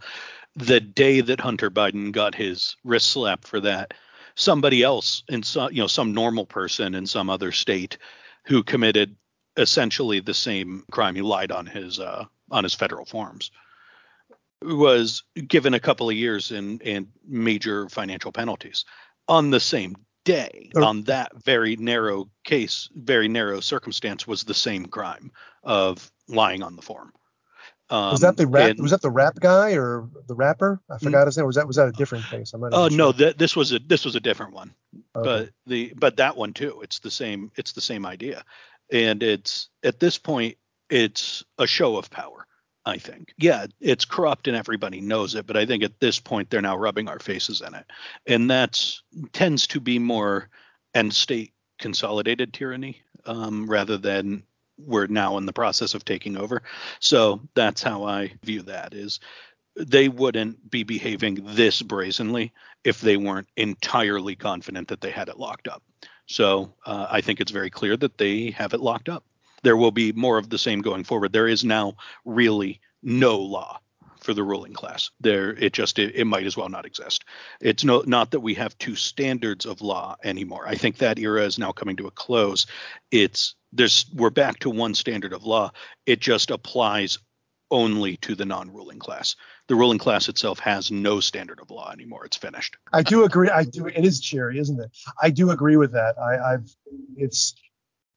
the 0.55 0.81
day 0.81 1.21
that 1.21 1.41
Hunter 1.41 1.71
Biden 1.71 2.13
got 2.13 2.35
his 2.35 2.77
wrist 2.85 3.11
slap 3.11 3.45
for 3.45 3.61
that, 3.61 3.95
somebody 4.35 4.83
else 4.83 5.23
in 5.29 5.43
some 5.43 5.73
you 5.73 5.81
know 5.81 5.87
some 5.87 6.13
normal 6.13 6.47
person 6.47 6.95
in 6.95 7.07
some 7.07 7.31
other 7.31 7.53
state 7.53 7.99
who 8.47 8.63
committed 8.63 9.17
essentially 9.57 10.21
the 10.21 10.35
same 10.35 10.85
crime. 10.91 11.15
He 11.15 11.23
lied 11.23 11.53
on 11.53 11.67
his 11.67 12.01
uh, 12.01 12.25
on 12.51 12.65
his 12.65 12.75
federal 12.75 13.05
forms. 13.05 13.51
Was 14.63 15.23
given 15.49 15.75
a 15.75 15.81
couple 15.81 16.11
of 16.11 16.17
years 16.17 16.51
in 16.51 16.81
and 16.85 17.09
major 17.27 17.89
financial 17.89 18.33
penalties 18.33 18.85
on 19.29 19.51
the 19.51 19.61
same 19.61 19.97
day. 20.25 20.71
Oh. 20.77 20.85
on 20.85 21.03
that 21.05 21.33
very 21.45 21.77
narrow 21.77 22.29
case 22.45 22.91
very 22.95 23.27
narrow 23.27 23.59
circumstance 23.61 24.27
was 24.27 24.45
the 24.45 24.53
same 24.53 24.85
crime 24.85 25.33
of 25.65 26.13
lying 26.29 26.63
on 26.63 26.77
the 26.77 26.83
form 26.83 27.11
um, 27.91 28.13
was 28.13 28.21
that 28.21 28.37
the 28.37 28.47
rap? 28.47 28.71
And, 28.71 28.81
was 28.81 28.93
that 28.93 29.03
the 29.03 29.11
rap 29.11 29.41
guy 29.41 29.73
or 29.73 30.09
the 30.29 30.35
rapper? 30.35 30.81
I 30.89 30.99
forgot 30.99 31.27
his 31.27 31.37
name. 31.37 31.47
Was 31.47 31.57
that 31.57 31.67
was 31.67 31.77
that 31.77 31.89
a 31.89 31.93
different 31.93 32.25
case? 32.27 32.53
I'm 32.55 32.61
not. 32.61 32.73
Oh 32.73 32.85
uh, 32.85 32.89
sure. 32.89 32.97
no, 32.99 33.13
th- 33.13 33.37
this 33.37 33.57
was 33.57 33.73
a 33.73 33.81
this 33.81 34.05
was 34.05 34.15
a 34.15 34.21
different 34.21 34.55
one. 34.55 34.73
Okay. 35.17 35.25
But 35.25 35.51
the 35.67 35.93
but 35.97 36.17
that 36.19 36.37
one 36.37 36.53
too. 36.53 36.81
It's 36.83 37.01
the 37.01 37.11
same. 37.11 37.51
It's 37.57 37.73
the 37.73 37.81
same 37.81 38.07
idea, 38.07 38.45
and 38.93 39.23
it's 39.23 39.69
at 39.83 39.99
this 39.99 40.19
point 40.19 40.57
it's 40.89 41.45
a 41.59 41.67
show 41.67 41.97
of 41.97 42.11
power. 42.11 42.47
I 42.87 42.97
think. 42.97 43.35
Yeah, 43.37 43.67
it's 43.81 44.07
corrupt 44.07 44.49
and 44.49 44.57
everybody 44.57 45.03
knows 45.03 45.35
it, 45.35 45.47
but 45.47 45.57
I 45.57 45.67
think 45.67 45.83
at 45.85 46.01
this 46.01 46.19
point 46.19 46.49
they're 46.49 46.63
now 46.63 46.79
rubbing 46.79 47.09
our 47.09 47.19
faces 47.19 47.61
in 47.61 47.75
it, 47.75 47.87
and 48.27 48.51
that's 48.51 49.03
tends 49.33 49.67
to 49.69 49.81
be 49.81 49.99
more 49.99 50.49
end 50.95 51.13
state 51.13 51.53
consolidated 51.79 52.53
tyranny 52.53 53.03
um, 53.27 53.69
rather 53.69 53.99
than 53.99 54.45
we're 54.87 55.07
now 55.07 55.37
in 55.39 55.47
the 55.47 55.53
process 55.53 55.95
of 55.95 56.05
taking 56.05 56.37
over. 56.37 56.63
So 57.01 57.41
that's 57.55 57.83
how 57.83 58.05
I 58.05 58.33
view 58.43 58.63
that 58.63 58.95
is 58.95 59.21
they 59.77 60.09
wouldn't 60.09 60.71
be 60.71 60.83
behaving 60.83 61.41
this 61.43 61.81
brazenly 61.83 62.53
if 62.85 63.01
they 63.01 63.17
weren't 63.17 63.49
entirely 63.57 64.37
confident 64.37 64.89
that 64.89 65.01
they 65.01 65.11
had 65.11 65.29
it 65.29 65.39
locked 65.39 65.69
up. 65.69 65.83
So 66.27 66.75
uh, 66.87 67.07
I 67.11 67.21
think 67.21 67.41
it's 67.41 67.53
very 67.53 67.71
clear 67.71 67.97
that 67.97 68.19
they 68.19 68.51
have 68.51 68.75
it 68.75 68.81
locked 68.81 69.09
up. 69.09 69.25
There 69.63 69.77
will 69.77 69.91
be 69.91 70.13
more 70.13 70.39
of 70.39 70.49
the 70.49 70.59
same 70.59 70.81
going 70.81 71.05
forward. 71.05 71.33
There 71.33 71.49
is 71.49 71.65
now 71.65 71.97
really 72.25 72.81
no 73.03 73.39
law 73.39 73.81
for 74.23 74.35
the 74.35 74.43
ruling 74.43 74.73
class. 74.73 75.11
There, 75.21 75.51
it 75.51 75.73
just 75.73 75.99
it, 75.99 76.15
it, 76.15 76.25
might 76.25 76.47
as 76.47 76.57
well 76.57 76.69
not 76.69 76.87
exist. 76.87 77.25
It's 77.61 77.85
no 77.85 78.03
not 78.07 78.33
that 78.33 78.41
we 78.41 78.55
have 78.55 78.77
two 78.79 78.97
standards 78.97 79.67
of 79.67 79.81
law 79.83 80.17
anymore. 80.23 80.67
I 80.67 80.75
think 80.75 80.99
that 80.99 81.19
era 81.19 81.45
is 81.45 81.59
now 81.59 81.73
coming 81.73 81.97
to 81.97 82.07
a 82.07 82.11
close. 82.11 82.67
It's 83.11 83.55
there's 83.73 84.07
we're 84.15 84.31
back 84.31 84.61
to 84.61 84.71
one 84.71 84.95
standard 84.95 85.33
of 85.33 85.45
law. 85.45 85.73
It 86.07 86.21
just 86.21 86.51
applies 86.51 87.19
only 87.71 88.17
to 88.19 88.35
the 88.35 88.45
non-ruling 88.45 88.99
class. 88.99 89.37
The 89.69 89.77
ruling 89.77 89.99
class 89.99 90.29
itself 90.29 90.59
has 90.61 90.91
no 90.91 91.21
standard 91.21 91.61
of 91.61 91.71
law 91.71 91.93
anymore. 91.93 92.27
It's 92.27 92.37
finished. 92.37 92.77
I 92.93 93.03
do 93.03 93.25
agree. 93.25 93.49
I 93.49 93.65
do. 93.65 93.87
It 93.87 94.05
is 94.05 94.21
cheery, 94.21 94.59
isn't 94.59 94.81
it? 94.81 94.91
I 95.23 95.31
do 95.31 95.51
agree 95.51 95.77
with 95.77 95.93
that. 95.93 96.17
I, 96.19 96.55
I've 96.55 96.75
it's 97.17 97.55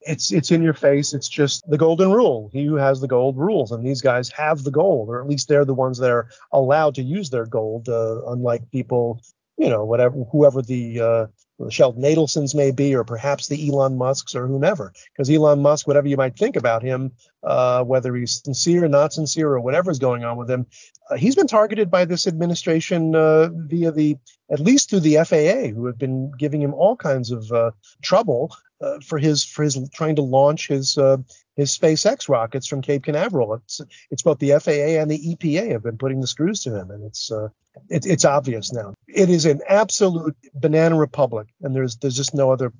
it's 0.06 0.32
it's 0.32 0.50
in 0.50 0.62
your 0.62 0.74
face. 0.74 1.14
It's 1.14 1.28
just 1.28 1.68
the 1.68 1.78
golden 1.78 2.12
rule. 2.12 2.50
He 2.52 2.64
who 2.64 2.76
has 2.76 3.00
the 3.00 3.08
gold 3.08 3.36
rules, 3.36 3.72
and 3.72 3.84
these 3.84 4.00
guys 4.00 4.28
have 4.30 4.62
the 4.62 4.70
gold, 4.70 5.08
or 5.08 5.20
at 5.20 5.28
least 5.28 5.48
they're 5.48 5.64
the 5.64 5.74
ones 5.74 5.98
that 5.98 6.10
are 6.10 6.28
allowed 6.52 6.94
to 6.96 7.02
use 7.02 7.30
their 7.30 7.46
gold, 7.46 7.88
uh, 7.88 8.22
unlike 8.26 8.70
people, 8.70 9.20
you 9.56 9.68
know, 9.68 9.84
whatever 9.84 10.16
whoever 10.30 10.62
the 10.62 11.00
uh, 11.00 11.26
Sheldon 11.70 12.02
Adelsons 12.02 12.54
may 12.54 12.70
be, 12.70 12.94
or 12.94 13.04
perhaps 13.04 13.48
the 13.48 13.68
Elon 13.68 13.96
Musks 13.96 14.34
or 14.34 14.46
whomever. 14.46 14.92
Because 15.12 15.30
Elon 15.30 15.60
Musk, 15.60 15.86
whatever 15.86 16.08
you 16.08 16.16
might 16.16 16.36
think 16.36 16.56
about 16.56 16.82
him, 16.82 17.12
uh, 17.42 17.82
whether 17.84 18.14
he's 18.14 18.42
sincere, 18.42 18.84
or 18.84 18.88
not 18.88 19.12
sincere, 19.12 19.48
or 19.48 19.60
whatever 19.60 19.90
is 19.90 19.98
going 19.98 20.24
on 20.24 20.36
with 20.36 20.50
him, 20.50 20.66
uh, 21.10 21.16
he's 21.16 21.34
been 21.34 21.46
targeted 21.46 21.90
by 21.90 22.04
this 22.04 22.26
administration 22.26 23.14
uh, 23.14 23.48
via 23.52 23.92
the, 23.92 24.16
at 24.50 24.60
least 24.60 24.90
through 24.90 25.00
the 25.00 25.16
FAA, 25.16 25.74
who 25.74 25.86
have 25.86 25.98
been 25.98 26.32
giving 26.38 26.62
him 26.62 26.74
all 26.74 26.96
kinds 26.96 27.30
of 27.30 27.50
uh, 27.52 27.70
trouble 28.02 28.54
uh, 28.80 29.00
for 29.00 29.18
his 29.18 29.44
for 29.44 29.62
his 29.62 29.88
trying 29.90 30.16
to 30.16 30.22
launch 30.22 30.68
his 30.68 30.98
uh, 30.98 31.16
his 31.56 31.76
SpaceX 31.76 32.28
rockets 32.28 32.66
from 32.66 32.82
Cape 32.82 33.04
Canaveral. 33.04 33.54
It's 33.54 33.80
it's 34.10 34.22
both 34.22 34.38
the 34.38 34.50
FAA 34.58 35.00
and 35.00 35.10
the 35.10 35.36
EPA 35.36 35.72
have 35.72 35.82
been 35.82 35.98
putting 35.98 36.20
the 36.20 36.26
screws 36.26 36.62
to 36.64 36.76
him, 36.76 36.90
and 36.90 37.04
it's 37.04 37.30
uh, 37.30 37.48
it, 37.88 38.06
it's 38.06 38.24
obvious 38.24 38.72
now. 38.72 38.94
It 39.08 39.30
is 39.30 39.46
an 39.46 39.60
absolute 39.68 40.36
banana 40.54 40.96
republic, 40.96 41.48
and 41.62 41.74
there's 41.74 41.96
there's 41.96 42.16
just 42.16 42.34
no 42.34 42.52
other 42.52 42.72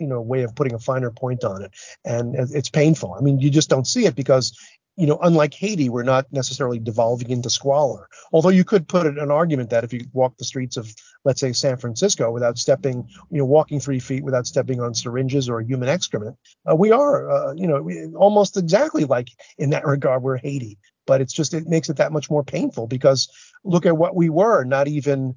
you 0.00 0.06
know 0.06 0.20
way 0.20 0.42
of 0.42 0.54
putting 0.54 0.74
a 0.74 0.78
finer 0.78 1.10
point 1.10 1.44
on 1.44 1.62
it, 1.62 1.72
and 2.04 2.34
it's 2.36 2.70
painful. 2.70 3.14
I 3.14 3.20
mean, 3.20 3.40
you 3.40 3.50
just 3.50 3.70
don't 3.70 3.86
see 3.86 4.06
it 4.06 4.14
because 4.14 4.56
you 4.96 5.06
know, 5.06 5.18
unlike 5.22 5.52
Haiti, 5.52 5.90
we're 5.90 6.02
not 6.02 6.26
necessarily 6.32 6.78
devolving 6.78 7.28
into 7.28 7.50
squalor. 7.50 8.08
Although 8.32 8.48
you 8.48 8.64
could 8.64 8.88
put 8.88 9.06
an 9.06 9.30
argument 9.30 9.68
that 9.70 9.84
if 9.84 9.92
you 9.92 10.00
walk 10.14 10.38
the 10.38 10.44
streets 10.44 10.78
of, 10.78 10.92
let's 11.24 11.40
say, 11.40 11.52
San 11.52 11.76
Francisco 11.76 12.30
without 12.30 12.56
stepping, 12.56 13.06
you 13.30 13.38
know, 13.38 13.44
walking 13.44 13.78
three 13.78 14.00
feet 14.00 14.24
without 14.24 14.46
stepping 14.46 14.80
on 14.80 14.94
syringes 14.94 15.50
or 15.50 15.60
human 15.60 15.90
excrement, 15.90 16.36
uh, 16.70 16.74
we 16.74 16.92
are, 16.92 17.30
uh, 17.30 17.52
you 17.54 17.66
know, 17.66 17.86
almost 18.16 18.56
exactly 18.56 19.04
like 19.04 19.28
in 19.58 19.70
that 19.70 19.84
regard, 19.84 20.22
we're 20.22 20.38
Haiti. 20.38 20.78
But 21.06 21.20
it's 21.20 21.32
just, 21.32 21.52
it 21.52 21.68
makes 21.68 21.90
it 21.90 21.98
that 21.98 22.10
much 22.10 22.30
more 22.30 22.42
painful 22.42 22.86
because 22.86 23.28
look 23.64 23.84
at 23.84 23.98
what 23.98 24.16
we 24.16 24.30
were, 24.30 24.64
not 24.64 24.88
even, 24.88 25.36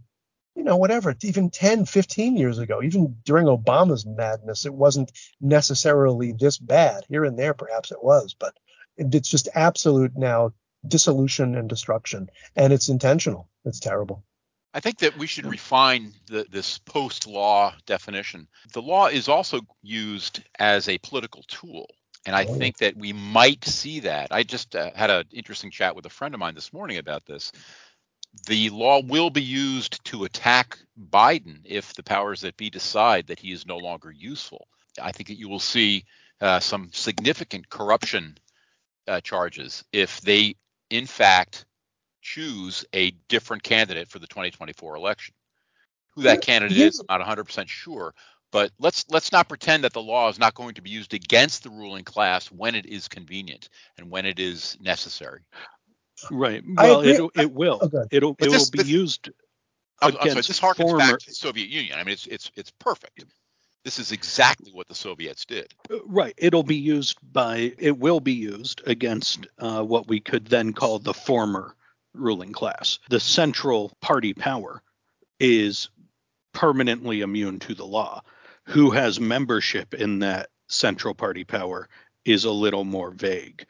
you 0.56 0.64
know, 0.64 0.78
whatever, 0.78 1.16
even 1.24 1.50
10, 1.50 1.86
15 1.86 2.36
years 2.36 2.58
ago, 2.58 2.82
even 2.82 3.16
during 3.24 3.46
Obama's 3.46 4.06
madness, 4.06 4.66
it 4.66 4.74
wasn't 4.74 5.12
necessarily 5.40 6.34
this 6.34 6.58
bad. 6.58 7.06
Here 7.08 7.24
and 7.24 7.38
there, 7.38 7.54
perhaps 7.54 7.92
it 7.92 8.04
was, 8.04 8.36
but 8.38 8.54
it's 8.98 9.30
just 9.30 9.48
absolute 9.54 10.18
now 10.18 10.52
dissolution 10.88 11.56
and 11.56 11.70
destruction, 11.70 12.30
and 12.56 12.74
it's 12.74 12.90
intentional. 12.90 13.50
It's 13.66 13.80
terrible. 13.80 14.24
I 14.74 14.80
think 14.80 15.00
that 15.00 15.18
we 15.18 15.28
should 15.28 15.46
refine 15.46 16.14
the, 16.28 16.46
this 16.50 16.78
post 16.78 17.26
law 17.26 17.74
definition. 17.86 18.48
The 18.74 18.82
law 18.82 19.08
is 19.08 19.28
also 19.28 19.62
used 19.82 20.42
as 20.60 20.88
a 20.88 21.00
political 21.00 21.44
tool. 21.48 21.88
And 22.26 22.36
I 22.36 22.46
oh. 22.46 22.54
think 22.54 22.78
that 22.78 22.96
we 22.96 23.14
might 23.14 23.64
see 23.66 24.02
that. 24.02 24.28
I 24.32 24.44
just 24.44 24.76
uh, 24.76 24.92
had 24.94 25.10
an 25.10 25.26
interesting 25.32 25.72
chat 25.72 25.96
with 25.96 26.06
a 26.06 26.10
friend 26.10 26.36
of 26.36 26.40
mine 26.40 26.54
this 26.54 26.74
morning 26.74 26.98
about 26.98 27.26
this. 27.26 27.52
The 28.48 28.70
law 28.70 29.02
will 29.02 29.30
be 29.30 29.42
used 29.42 30.04
to 30.06 30.24
attack 30.24 30.78
Biden 31.10 31.62
if 31.66 31.94
the 31.94 32.04
powers 32.04 32.42
that 32.42 32.58
be 32.58 32.70
decide 32.70 33.28
that 33.28 33.40
he 33.40 33.52
is 33.52 33.66
no 33.66 33.78
longer 33.78 34.12
useful. 34.12 34.68
I 35.02 35.12
think 35.12 35.28
that 35.30 35.38
you 35.40 35.50
will 35.50 35.60
see 35.60 36.06
uh, 36.42 36.60
some 36.60 36.90
significant 36.94 37.70
corruption 37.70 38.38
uh, 39.08 39.22
charges 39.22 39.84
if 39.92 40.22
they, 40.22 40.56
in 40.90 41.06
fact, 41.06 41.66
choose 42.22 42.86
a 42.94 43.12
different 43.28 43.64
candidate 43.64 44.08
for 44.10 44.20
the 44.20 44.28
2024 44.28 44.96
election. 44.96 45.34
Who 46.16 46.24
that 46.24 46.42
candidate 46.42 46.78
is, 46.78 47.02
I'm 47.10 47.20
not 47.20 47.38
100% 47.38 47.68
sure. 47.68 48.14
But 48.52 48.72
let's 48.80 49.06
let's 49.10 49.32
not 49.32 49.48
pretend 49.48 49.84
that 49.84 49.94
the 49.94 50.02
law 50.02 50.28
is 50.28 50.40
not 50.40 50.56
going 50.56 50.74
to 50.74 50.82
be 50.82 50.90
used 50.90 51.14
against 51.14 51.64
the 51.64 51.70
ruling 51.70 52.04
class 52.04 52.48
when 52.48 52.74
it 52.74 52.88
is 52.88 53.08
convenient 53.08 53.70
and 53.98 54.10
when 54.10 54.26
it 54.26 54.40
is 54.40 54.76
necessary. 54.82 55.42
Right. 56.32 56.64
Well, 56.68 57.02
it, 57.02 57.22
it 57.36 57.52
will. 57.52 57.80
Okay. 57.82 58.08
It'll 58.12 58.36
it 58.40 58.50
will 58.50 58.66
be 58.72 58.84
used. 58.84 59.30
I'm, 60.02 60.16
I'm 60.18 60.30
sorry. 60.30 60.36
This 60.36 60.60
harkens 60.60 60.78
former, 60.78 60.98
back 61.00 61.20
to 61.20 61.28
the 61.28 61.34
Soviet 61.34 61.70
Union. 61.70 61.98
I 62.00 62.04
mean, 62.04 62.14
it's 62.14 62.28
it's 62.28 62.52
it's 62.56 62.72
perfect. 62.72 63.26
This 63.86 63.98
is 63.98 64.12
exactly 64.12 64.72
what 64.72 64.88
the 64.88 64.96
Soviets 64.96 65.46
did. 65.46 65.74
Uh, 65.90 65.98
right. 66.06 66.34
It'll 66.38 66.64
be 66.64 66.76
used 66.76 67.18
by, 67.32 67.74
it 67.80 67.98
will 67.98 68.20
be 68.20 68.34
used 68.34 68.82
against 68.86 69.48
uh, 69.58 69.82
what 69.84 70.08
we 70.08 70.20
could 70.20 70.46
then 70.48 70.74
call 70.74 71.00
the 71.00 71.14
former 71.14 71.76
ruling 72.14 72.52
class. 72.52 73.00
The 73.10 73.22
central 73.22 73.94
party 74.02 74.34
power 74.34 74.82
is 75.40 75.90
permanently 76.54 77.22
immune 77.22 77.60
to 77.60 77.74
the 77.74 77.86
law. 77.86 78.22
Who 78.66 78.92
has 78.92 79.20
membership 79.20 79.94
in 79.94 80.20
that 80.20 80.50
central 80.68 81.16
party 81.16 81.46
power 81.46 81.88
is 82.26 82.44
a 82.44 82.52
little 82.52 82.84
more 82.84 83.12
vague, 83.12 83.66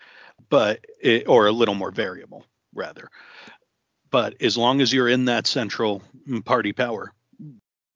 but 0.49 0.85
it, 1.01 1.27
or 1.27 1.47
a 1.47 1.51
little 1.51 1.75
more 1.75 1.91
variable, 1.91 2.45
rather. 2.73 3.09
But 4.11 4.41
as 4.41 4.57
long 4.57 4.81
as 4.81 4.91
you're 4.91 5.09
in 5.09 5.25
that 5.25 5.47
central 5.47 6.01
mm, 6.27 6.43
party 6.43 6.73
power, 6.73 7.13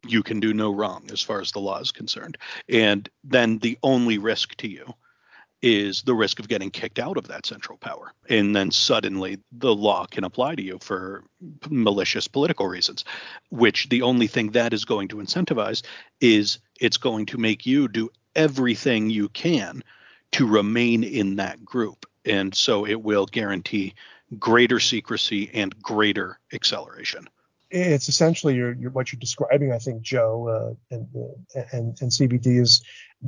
you 0.06 0.22
can 0.24 0.40
do 0.40 0.54
no 0.54 0.72
wrong 0.72 1.10
as 1.12 1.22
far 1.22 1.40
as 1.42 1.52
the 1.52 1.60
law 1.60 1.80
is 1.80 1.92
concerned. 1.92 2.38
And 2.70 3.10
then 3.24 3.60
the 3.60 3.78
only 3.84 4.18
risk 4.18 4.56
to 4.58 4.68
you 4.68 4.94
is 5.62 6.02
the 6.02 6.14
risk 6.14 6.40
of 6.40 6.50
getting 6.50 6.70
kicked 6.70 7.00
out 7.00 7.16
of 7.16 7.30
that 7.30 7.46
central 7.46 7.78
power. 7.78 8.12
And 8.30 8.54
then 8.54 8.70
suddenly 8.70 9.40
the 9.54 9.74
law 9.74 10.06
can 10.06 10.26
apply 10.26 10.56
to 10.56 10.62
you 10.62 10.78
for 10.82 11.24
malicious 11.70 12.28
political 12.28 12.68
reasons, 12.68 13.06
which 13.50 13.88
the 13.88 14.02
only 14.02 14.28
thing 14.28 14.52
that 14.52 14.74
is 14.74 14.84
going 14.84 15.08
to 15.08 15.16
incentivize 15.16 15.82
is 16.20 16.60
it's 16.82 16.98
going 16.98 17.28
to 17.28 17.38
make 17.38 17.66
you 17.66 17.88
do 17.88 18.10
everything 18.36 19.10
you 19.10 19.30
can 19.30 19.84
to 20.34 20.46
remain 20.46 21.04
in 21.04 21.38
that 21.38 21.64
group. 21.64 22.06
And 22.26 22.54
so 22.56 22.86
it 22.86 23.02
will 23.02 23.26
guarantee 23.26 23.94
greater 24.40 24.80
secrecy 24.80 25.52
and 25.54 25.80
greater 25.82 26.40
acceleration 26.54 27.28
it's 27.74 28.08
essentially 28.08 28.56
your, 28.56 28.74
your, 28.74 28.92
what 28.92 29.12
you're 29.12 29.20
describing, 29.20 29.72
I 29.72 29.80
think, 29.80 30.04
Joe, 30.04 30.48
uh, 30.92 30.96
and, 30.96 31.08
and, 31.72 32.00
and 32.00 32.12
CBD 32.12 32.62
is 32.62 32.84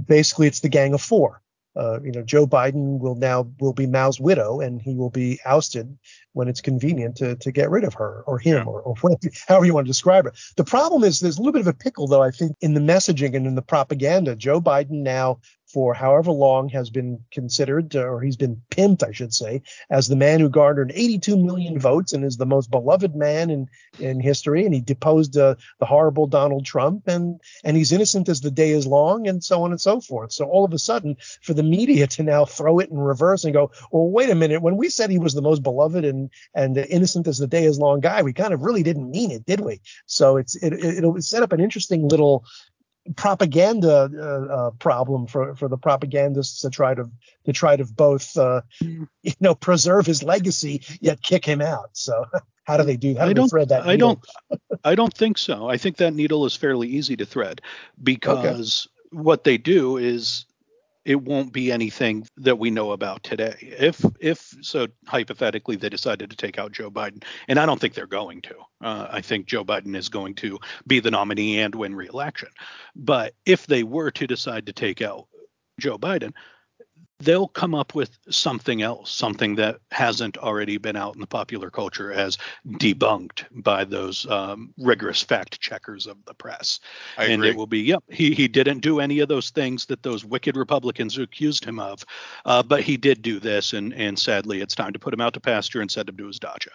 basically 0.08 0.48
it's 0.48 0.60
the 0.60 0.70
Gang 0.70 0.94
of 0.94 1.02
Four. 1.02 1.42
Uh, 1.76 2.00
you 2.02 2.12
know, 2.12 2.22
Joe 2.22 2.48
Biden 2.48 3.00
will 3.00 3.16
now 3.16 3.50
will 3.60 3.74
be 3.74 3.86
Mao's 3.86 4.18
widow, 4.18 4.62
and 4.62 4.82
he 4.82 4.96
will 4.96 5.10
be 5.10 5.42
ousted 5.46 5.98
when 6.32 6.48
it's 6.48 6.62
convenient 6.62 7.18
to 7.18 7.36
to 7.36 7.52
get 7.52 7.70
rid 7.70 7.84
of 7.84 7.94
her 7.96 8.24
or 8.28 8.40
him 8.40 8.58
yeah. 8.60 8.64
or, 8.64 8.82
or 8.82 8.96
whatever, 9.02 9.36
however 9.48 9.66
you 9.66 9.74
want 9.74 9.86
to 9.86 9.90
describe 9.90 10.26
it. 10.26 10.38
The 10.56 10.64
problem 10.64 11.04
is 11.04 11.20
there's 11.20 11.38
a 11.38 11.42
little 11.42 11.52
bit 11.52 11.62
of 11.62 11.68
a 11.68 11.74
pickle, 11.74 12.08
though. 12.08 12.24
I 12.24 12.32
think 12.32 12.56
in 12.62 12.76
the 12.76 12.80
messaging 12.80 13.36
and 13.36 13.46
in 13.46 13.56
the 13.56 13.62
propaganda, 13.62 14.38
Joe 14.38 14.62
Biden 14.62 15.02
now 15.02 15.40
for 15.76 15.94
however 15.94 16.32
long 16.32 16.70
has 16.70 16.90
been 16.90 17.20
considered, 17.32 17.94
or 17.98 18.22
he's 18.22 18.38
been 18.38 18.62
pimped, 18.72 19.04
I 19.04 19.12
should 19.12 19.34
say, 19.34 19.62
as 19.90 20.08
the 20.08 20.16
man 20.16 20.40
who 20.40 20.48
garnered 20.48 20.94
82 20.96 21.36
million 21.36 21.78
votes 21.78 22.14
and 22.14 22.24
is 22.24 22.38
the 22.38 22.46
most 22.46 22.72
beloved 22.72 23.14
man 23.14 23.50
in, 23.50 23.68
in 24.00 24.22
history. 24.22 24.64
And 24.64 24.74
he 24.74 24.80
deposed 24.80 25.36
uh, 25.36 25.56
the 25.82 25.86
horrible 25.86 26.28
Donald 26.28 26.66
Trump, 26.66 27.10
and 27.10 27.42
and 27.66 27.76
he's 27.76 27.92
innocent 27.92 28.30
as 28.30 28.40
the 28.40 28.52
day 28.52 28.70
is 28.70 28.88
long, 28.88 29.28
and 29.28 29.44
so 29.44 29.64
on 29.64 29.72
and 29.72 29.82
so 29.82 30.00
forth. 30.00 30.32
So 30.32 30.46
all 30.46 30.64
of 30.64 30.72
a 30.72 30.80
sudden, 30.80 31.18
for 31.42 31.54
the 31.54 31.62
media 31.62 32.08
to 32.08 32.24
now 32.24 32.46
throw 32.46 32.80
it 32.80 32.90
in 32.90 32.98
reverse 32.98 33.44
and 33.44 33.54
go, 33.54 33.70
well, 33.92 34.10
wait 34.10 34.30
a 34.30 34.36
minute, 34.36 34.62
when 34.62 34.78
we 34.78 34.88
said 34.88 35.10
he 35.10 35.20
was 35.20 35.34
the 35.34 35.42
most 35.42 35.62
beloved 35.62 36.06
and 36.06 36.30
and 36.54 36.78
innocent 36.78 37.28
as 37.28 37.38
the 37.38 37.48
day 37.48 37.66
is 37.66 37.78
long 37.78 38.00
guy, 38.00 38.22
we 38.22 38.32
kind 38.32 38.54
of 38.54 38.62
really 38.62 38.84
didn't 38.84 39.12
mean 39.12 39.30
it, 39.30 39.46
did 39.46 39.60
we? 39.60 39.82
So 40.06 40.38
it's 40.38 40.56
it, 40.56 40.72
it'll 40.72 41.22
set 41.22 41.44
up 41.44 41.52
an 41.52 41.60
interesting 41.60 42.08
little 42.08 42.46
propaganda 43.16 44.10
uh, 44.14 44.54
uh, 44.54 44.72
problem 44.72 45.28
for, 45.28 45.56
for 45.56 45.68
the 45.68 45.78
propagandists 45.78 46.62
to 46.62 46.70
try 46.70 46.94
to 46.94 47.10
to 47.46 47.54
try 47.54 47.76
to 47.76 47.86
both 47.86 48.36
uh, 48.38 48.62
you 48.80 49.08
know 49.40 49.56
preserve 49.56 50.06
his 50.06 50.24
legacy 50.24 50.82
yet 51.02 51.22
kick 51.22 51.46
him 51.46 51.62
out. 51.62 51.90
So 51.94 52.26
how 52.64 52.78
do 52.78 52.84
they 52.84 52.98
do? 52.98 53.16
How 53.16 53.26
do 53.26 53.30
I 53.30 53.34
don't, 53.34 53.50
thread 53.50 53.70
that? 53.70 53.86
Needle? 53.86 53.92
I 53.92 53.98
don't. 53.98 54.62
I 54.84 54.96
don't 54.96 55.14
think 55.14 55.38
so. 55.38 55.70
I 55.70 55.78
think 55.78 55.98
that 55.98 56.14
needle 56.14 56.46
is 56.46 56.56
fairly 56.56 56.88
easy 56.88 57.16
to 57.18 57.26
thread 57.26 57.62
because 58.02 58.88
okay. 59.12 59.22
what 59.22 59.44
they 59.44 59.58
do 59.58 59.98
is 59.98 60.46
it 61.06 61.22
won't 61.22 61.54
be 61.54 61.72
anything 61.72 62.28
that 62.38 62.58
we 62.58 62.72
know 62.72 62.92
about 62.92 63.24
today. 63.24 63.56
If 63.62 64.04
if 64.20 64.54
so 64.62 64.88
hypothetically 65.06 65.76
they 65.76 65.90
decided 65.90 66.32
to 66.32 66.36
take 66.36 66.58
out 66.58 66.72
Joe 66.72 66.90
Biden, 66.90 67.24
and 67.48 67.60
I 67.60 67.66
don't 67.66 67.80
think 67.80 67.94
they're 67.94 68.08
going 68.08 68.42
to. 68.42 68.56
Uh, 68.82 69.08
I 69.10 69.22
think 69.22 69.46
Joe 69.46 69.64
Biden 69.64 69.96
is 69.96 70.10
going 70.10 70.34
to 70.36 70.60
be 70.88 71.00
the 71.00 71.12
nominee 71.12 71.60
and 71.60 71.74
win 71.76 71.96
re-election. 71.96 72.50
But 72.96 73.36
if 73.46 73.68
they 73.68 73.84
were 73.84 74.12
to 74.12 74.28
decide 74.28 74.66
to 74.66 74.74
take 74.74 75.02
out 75.02 75.28
Joe 75.80 75.98
Biden, 75.98 76.34
they'll 77.20 77.48
come 77.48 77.74
up 77.74 77.96
with 77.96 78.18
something 78.30 78.82
else, 78.82 79.12
something 79.12 79.56
that 79.56 79.78
hasn't 79.92 80.38
already 80.38 80.78
been 80.78 80.96
out 80.96 81.16
in 81.16 81.22
the 81.22 81.28
popular 81.28 81.70
culture 81.70 82.12
as 82.12 82.38
debunked 82.68 83.46
by 83.52 83.86
those 83.86 84.30
um, 84.30 84.74
rigorous 84.78 85.22
fact 85.22 85.60
checkers 85.62 86.08
of 86.08 86.18
the 86.26 86.34
press. 86.34 86.80
I 87.18 87.26
and 87.26 87.36
agree. 87.36 87.50
it 87.50 87.56
will 87.56 87.68
be, 87.68 87.80
yep, 87.80 88.04
he, 88.10 88.34
he 88.34 88.48
didn't 88.48 88.80
do 88.80 89.00
any 89.00 89.20
of 89.20 89.30
those 89.30 89.50
things 89.50 89.86
that 89.86 90.04
those 90.04 90.26
wicked 90.26 90.58
Republicans 90.58 91.18
accused 91.18 91.64
him 91.64 91.80
of, 91.80 92.04
uh, 92.46 92.62
but 92.62 92.82
he 92.82 92.98
did 92.98 93.22
do 93.22 93.40
this, 93.40 93.74
and 93.74 93.94
and 93.94 94.20
sadly, 94.20 94.62
it's 94.62 94.76
time 94.76 94.94
to 94.94 95.00
put 95.00 95.14
him 95.14 95.22
out 95.22 95.34
to 95.34 95.40
pasture 95.40 95.82
and 95.82 95.90
send 95.90 96.10
him 96.10 96.18
to 96.18 96.28
his 96.28 96.40
dacha. 96.40 96.72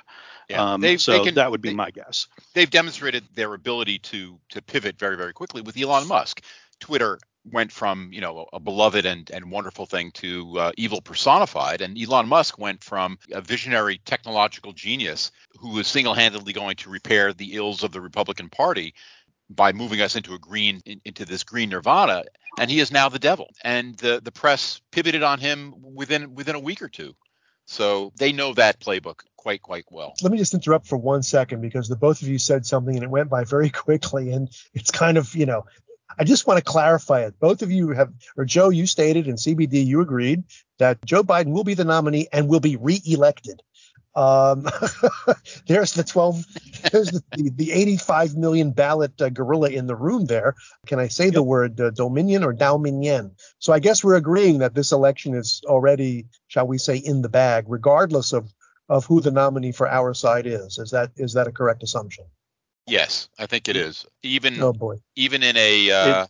Yeah, 0.49 0.73
um, 0.73 0.99
so 0.99 1.23
can, 1.25 1.35
that 1.35 1.51
would 1.51 1.61
be 1.61 1.71
they, 1.71 1.75
my 1.75 1.91
guess. 1.91 2.27
They've 2.55 2.71
demonstrated 2.71 3.25
their 3.35 3.55
ability 3.55 3.99
to 4.01 4.39
to 4.51 4.63
pivot 4.63 4.99
very 4.99 5.17
very 5.17 5.33
quickly 5.33 5.61
with 5.63 5.77
Elon 5.81 6.09
Musk. 6.09 6.43
Twitter 6.81 7.19
went 7.45 7.73
from 7.73 8.11
you 8.13 8.21
know 8.21 8.47
a 8.53 8.61
beloved 8.61 9.07
and, 9.07 9.31
and 9.31 9.51
wonderful 9.51 9.87
thing 9.87 10.11
to 10.13 10.59
uh, 10.59 10.73
evil 10.77 11.01
personified. 11.01 11.81
And 11.81 12.01
elon 12.01 12.29
musk 12.29 12.59
went 12.59 12.83
from 12.83 13.19
a 13.33 13.41
visionary 13.41 14.01
technological 14.05 14.73
genius 14.73 15.31
who 15.59 15.71
was 15.71 15.89
single-handedly 15.89 16.53
going 16.53 16.77
to 16.77 16.91
repair 16.91 17.33
the 17.33 17.55
ills 17.55 17.83
of 17.83 17.93
the 17.93 18.01
republican 18.01 18.49
party 18.49 18.95
by 19.49 19.73
moving 19.73 20.01
us 20.01 20.17
into 20.17 20.35
a 20.35 20.39
green 20.39 20.81
in, 20.87 21.01
into 21.05 21.25
this 21.25 21.43
green 21.43 21.71
nirvana. 21.71 22.25
And 22.59 22.71
he 22.71 22.81
is 22.81 22.93
now 22.93 23.09
the 23.09 23.19
devil. 23.19 23.49
And 23.65 23.97
the 23.97 24.21
the 24.23 24.33
press 24.33 24.81
pivoted 24.93 25.23
on 25.23 25.39
him 25.39 25.75
within 25.83 26.35
within 26.35 26.55
a 26.55 26.61
week 26.61 26.83
or 26.83 26.89
two. 26.89 27.15
So 27.67 28.13
they 28.17 28.33
know 28.33 28.55
that 28.55 28.81
playbook 28.81 29.21
quite 29.37 29.63
quite 29.63 29.85
well. 29.91 30.15
Let 30.23 30.33
me 30.33 30.39
just 30.39 30.55
interrupt 30.55 30.87
for 30.87 30.97
one 30.97 31.23
second 31.23 31.61
because 31.63 31.89
the 31.89 31.97
both 31.97 32.23
of 32.23 32.29
you 32.29 32.39
said 32.39 32.67
something 32.67 32.95
and 32.95 33.05
it 33.05 33.11
went 33.11 33.31
by 33.31 33.45
very 33.45 33.71
quickly. 33.87 34.33
And 34.33 34.49
it's 34.75 34.91
kind 34.91 35.19
of 35.19 35.35
you 35.35 35.47
know 35.47 35.65
I 36.19 36.25
just 36.25 36.47
want 36.47 36.59
to 36.59 36.65
clarify 36.65 37.21
it. 37.23 37.39
Both 37.41 37.63
of 37.63 37.71
you 37.71 37.91
have, 37.91 38.13
or 38.37 38.45
Joe, 38.45 38.69
you 38.71 38.87
stated, 38.87 39.27
and 39.27 39.39
CBD, 39.39 39.85
you 39.85 40.01
agreed 40.01 40.45
that 40.79 41.05
Joe 41.05 41.23
Biden 41.23 41.53
will 41.53 41.65
be 41.65 41.75
the 41.75 41.85
nominee 41.85 42.29
and 42.33 42.49
will 42.49 42.61
be 42.61 42.77
reelected. 42.77 43.63
Um, 44.15 44.67
there's 45.67 45.95
the 45.95 46.03
12, 46.03 46.45
there's 46.91 47.11
the, 47.11 47.23
the, 47.37 47.51
the 47.51 47.73
85 47.73 48.37
million 48.37 48.73
ballot 48.73 49.21
uh, 49.21 49.29
gorilla 49.29 49.71
in 49.71 49.87
the 49.87 49.95
room 49.95 50.27
there. 50.27 50.57
Can 50.87 50.99
I 50.99 51.09
say 51.09 51.27
yep. 51.27 51.35
the 51.35 51.43
word 51.43 51.81
uh, 51.81 51.91
Dominion 51.91 52.43
or 52.43 52.53
Dominion? 52.53 53.33
So 53.61 53.73
I 53.73 53.79
guess 53.79 54.03
we're 54.03 54.17
agreeing 54.17 54.59
that 54.59 54.75
this 54.75 54.93
election 54.93 55.35
is 55.35 55.63
already, 55.65 56.27
shall 56.49 56.67
we 56.67 56.79
say, 56.79 56.97
in 56.97 57.23
the 57.23 57.29
bag, 57.29 57.67
regardless 57.69 58.33
of, 58.33 58.53
of 58.89 59.07
who 59.07 59.21
the 59.21 59.31
nominee 59.31 59.73
for 59.73 59.89
our 59.89 60.13
side 60.13 60.47
is. 60.47 60.79
Is 60.79 60.91
that 60.91 61.13
is 61.17 61.35
that 61.35 61.47
a 61.47 61.53
correct 61.53 61.85
assumption? 61.85 62.25
Yes, 62.87 63.29
I 63.39 63.47
think 63.47 63.69
it 63.69 63.77
is. 63.77 64.07
Even 64.23 64.61
oh 64.61 64.73
boy. 64.73 64.97
even 65.17 65.43
in 65.43 65.57
a 65.57 65.91
uh, 65.91 66.27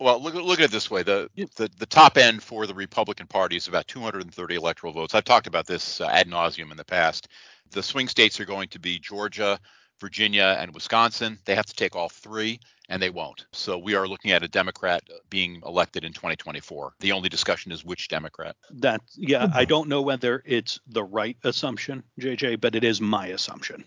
well, 0.00 0.20
look 0.20 0.34
look 0.34 0.58
at 0.58 0.66
it 0.66 0.70
this 0.70 0.90
way: 0.90 1.02
the, 1.02 1.28
the 1.56 1.70
the 1.78 1.86
top 1.86 2.16
end 2.16 2.42
for 2.42 2.66
the 2.66 2.74
Republican 2.74 3.26
Party 3.26 3.56
is 3.56 3.68
about 3.68 3.86
230 3.86 4.54
electoral 4.54 4.92
votes. 4.92 5.14
I've 5.14 5.24
talked 5.24 5.46
about 5.46 5.66
this 5.66 6.00
uh, 6.00 6.06
ad 6.06 6.28
nauseum 6.28 6.70
in 6.70 6.76
the 6.76 6.84
past. 6.84 7.28
The 7.70 7.82
swing 7.82 8.08
states 8.08 8.40
are 8.40 8.44
going 8.44 8.68
to 8.70 8.80
be 8.80 8.98
Georgia, 8.98 9.60
Virginia, 10.00 10.56
and 10.58 10.74
Wisconsin. 10.74 11.38
They 11.44 11.54
have 11.54 11.66
to 11.66 11.74
take 11.74 11.94
all 11.94 12.08
three, 12.08 12.58
and 12.88 13.00
they 13.00 13.10
won't. 13.10 13.46
So 13.52 13.78
we 13.78 13.94
are 13.94 14.08
looking 14.08 14.32
at 14.32 14.42
a 14.42 14.48
Democrat 14.48 15.02
being 15.30 15.60
elected 15.64 16.04
in 16.04 16.12
2024. 16.12 16.94
The 17.00 17.12
only 17.12 17.28
discussion 17.28 17.70
is 17.70 17.84
which 17.84 18.08
Democrat. 18.08 18.56
That 18.70 19.02
yeah, 19.14 19.48
I 19.54 19.64
don't 19.64 19.88
know 19.88 20.02
whether 20.02 20.42
it's 20.44 20.80
the 20.88 21.04
right 21.04 21.36
assumption, 21.44 22.02
JJ, 22.20 22.60
but 22.60 22.74
it 22.74 22.84
is 22.84 23.00
my 23.00 23.28
assumption. 23.28 23.84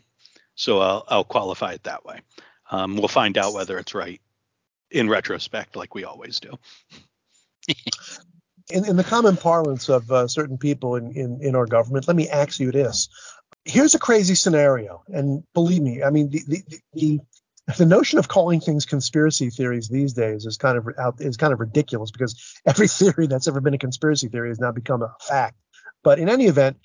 So 0.55 0.79
I'll, 0.79 1.05
I'll 1.07 1.23
qualify 1.23 1.73
it 1.73 1.83
that 1.83 2.05
way. 2.05 2.19
Um, 2.69 2.95
we'll 2.95 3.07
find 3.07 3.37
out 3.37 3.53
whether 3.53 3.77
it's 3.77 3.93
right 3.93 4.21
in 4.89 5.09
retrospect, 5.09 5.75
like 5.75 5.95
we 5.95 6.03
always 6.03 6.39
do. 6.39 6.57
in, 8.69 8.85
in 8.85 8.95
the 8.95 9.03
common 9.03 9.37
parlance 9.37 9.89
of 9.89 10.09
uh, 10.11 10.27
certain 10.27 10.57
people 10.57 10.95
in, 10.95 11.11
in, 11.11 11.39
in 11.41 11.55
our 11.55 11.65
government, 11.65 12.07
let 12.07 12.15
me 12.15 12.29
ask 12.29 12.59
you 12.59 12.71
this. 12.71 13.09
Here's 13.65 13.93
a 13.93 13.99
crazy 13.99 14.35
scenario, 14.35 15.03
and 15.07 15.43
believe 15.53 15.81
me, 15.83 16.01
I 16.01 16.09
mean 16.09 16.29
the, 16.29 16.41
the, 16.47 16.79
the 16.93 17.19
the 17.77 17.85
notion 17.85 18.17
of 18.19 18.27
calling 18.27 18.59
things 18.59 18.85
conspiracy 18.85 19.49
theories 19.49 19.87
these 19.87 20.13
days 20.13 20.45
is 20.45 20.57
kind 20.57 20.77
of 20.77 20.87
out, 20.97 21.21
is 21.21 21.37
kind 21.37 21.53
of 21.53 21.59
ridiculous 21.59 22.11
because 22.11 22.59
every 22.65 22.87
theory 22.89 23.27
that's 23.27 23.47
ever 23.47 23.61
been 23.61 23.73
a 23.73 23.77
conspiracy 23.77 24.27
theory 24.27 24.49
has 24.49 24.59
now 24.59 24.71
become 24.71 25.03
a 25.03 25.15
fact. 25.21 25.55
But 26.03 26.17
in 26.19 26.27
any 26.27 26.45
event, 26.45 26.77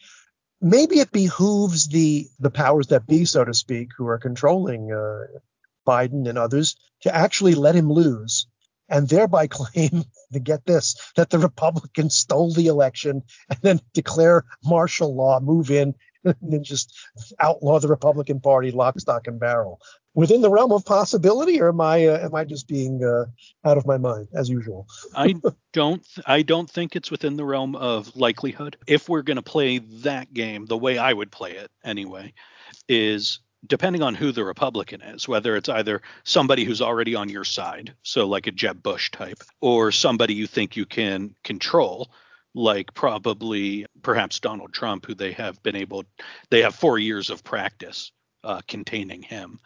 maybe 0.61 1.01
it 1.01 1.13
behooves 1.13 1.89
the 1.89 2.27
the 2.39 2.51
powers 2.51 2.89
that 2.89 3.07
be, 3.07 3.25
so 3.25 3.45
to 3.45 3.55
speak, 3.55 3.91
who 3.97 4.07
are 4.07 4.19
controlling 4.19 4.93
uh, 4.93 5.39
Biden 5.87 6.29
and 6.29 6.39
others, 6.39 6.77
to 7.03 7.15
actually 7.15 7.55
let 7.55 7.75
him 7.75 7.91
lose, 7.91 8.47
and 8.89 9.09
thereby 9.09 9.47
claim 9.51 10.05
to 10.33 10.41
get 10.41 10.65
this 10.67 10.97
that 11.17 11.31
the 11.31 11.39
Republicans 11.39 12.17
stole 12.17 12.53
the 12.53 12.67
election, 12.67 13.23
and 13.51 13.59
then 13.63 13.81
declare 13.93 14.45
martial 14.65 15.15
law, 15.15 15.41
move 15.41 15.71
in, 15.71 15.95
and 16.25 16.37
then 16.43 16.65
just 16.65 16.93
outlaw 17.39 17.79
the 17.79 17.89
Republican 17.89 18.41
Party 18.41 18.71
lock, 18.71 18.99
stock, 18.99 19.27
and 19.27 19.41
barrel 19.41 19.81
within 20.17 20.41
the 20.41 20.51
realm 20.51 20.73
of 20.73 20.85
possibility, 20.85 21.61
or 21.61 21.69
am 21.69 21.81
I 21.81 22.07
uh, 22.07 22.25
am 22.25 22.35
I 22.35 22.45
just 22.45 22.67
being 22.67 23.05
uh, 23.05 23.27
out 23.69 23.77
of 23.77 23.87
my 23.87 23.99
mind 23.99 24.27
as 24.35 24.49
usual? 24.49 24.89
I 25.15 25.37
don't 25.73 26.05
I 26.27 26.43
don't 26.43 26.69
think 26.69 26.97
it's 26.97 27.13
within 27.13 27.37
the 27.37 27.45
realm 27.45 27.77
of 27.77 28.17
likelihood. 28.17 28.77
If 28.89 29.09
we're 29.09 29.23
going 29.23 29.37
to 29.37 29.43
play 29.43 29.79
that 29.79 30.35
game, 30.35 30.67
the 30.67 30.77
way 30.77 30.99
I 30.99 31.13
would 31.13 31.31
play 31.31 31.53
it 31.53 31.71
anyway, 31.85 32.33
is 32.89 33.39
depending 33.67 34.03
on 34.03 34.15
who 34.15 34.33
the 34.33 34.45
Republican 34.45 35.03
is, 35.03 35.29
whether 35.29 35.55
it's 35.57 35.69
either 35.69 36.03
somebody 36.25 36.65
who's 36.65 36.83
already 36.83 37.15
on 37.15 37.29
your 37.29 37.45
side, 37.45 37.95
so 38.03 38.27
like 38.27 38.47
a 38.47 38.53
Jeb 38.53 38.83
Bush 38.83 39.11
type, 39.11 39.43
or 39.61 39.93
somebody 39.93 40.35
you 40.35 40.47
think 40.47 40.77
you 40.77 40.87
can 40.87 41.35
control, 41.43 42.11
like 42.55 42.95
probably 42.95 43.87
perhaps 44.03 44.41
Donald 44.41 44.73
Trump, 44.73 45.05
who 45.05 45.15
they 45.15 45.33
have 45.33 45.61
been 45.63 45.75
able, 45.75 46.05
they 46.51 46.63
have 46.63 46.75
four 46.75 46.99
years 46.99 47.29
of 47.29 47.43
practice 47.43 48.13
uh, 48.47 48.61
containing 48.67 49.23
him 49.23 49.59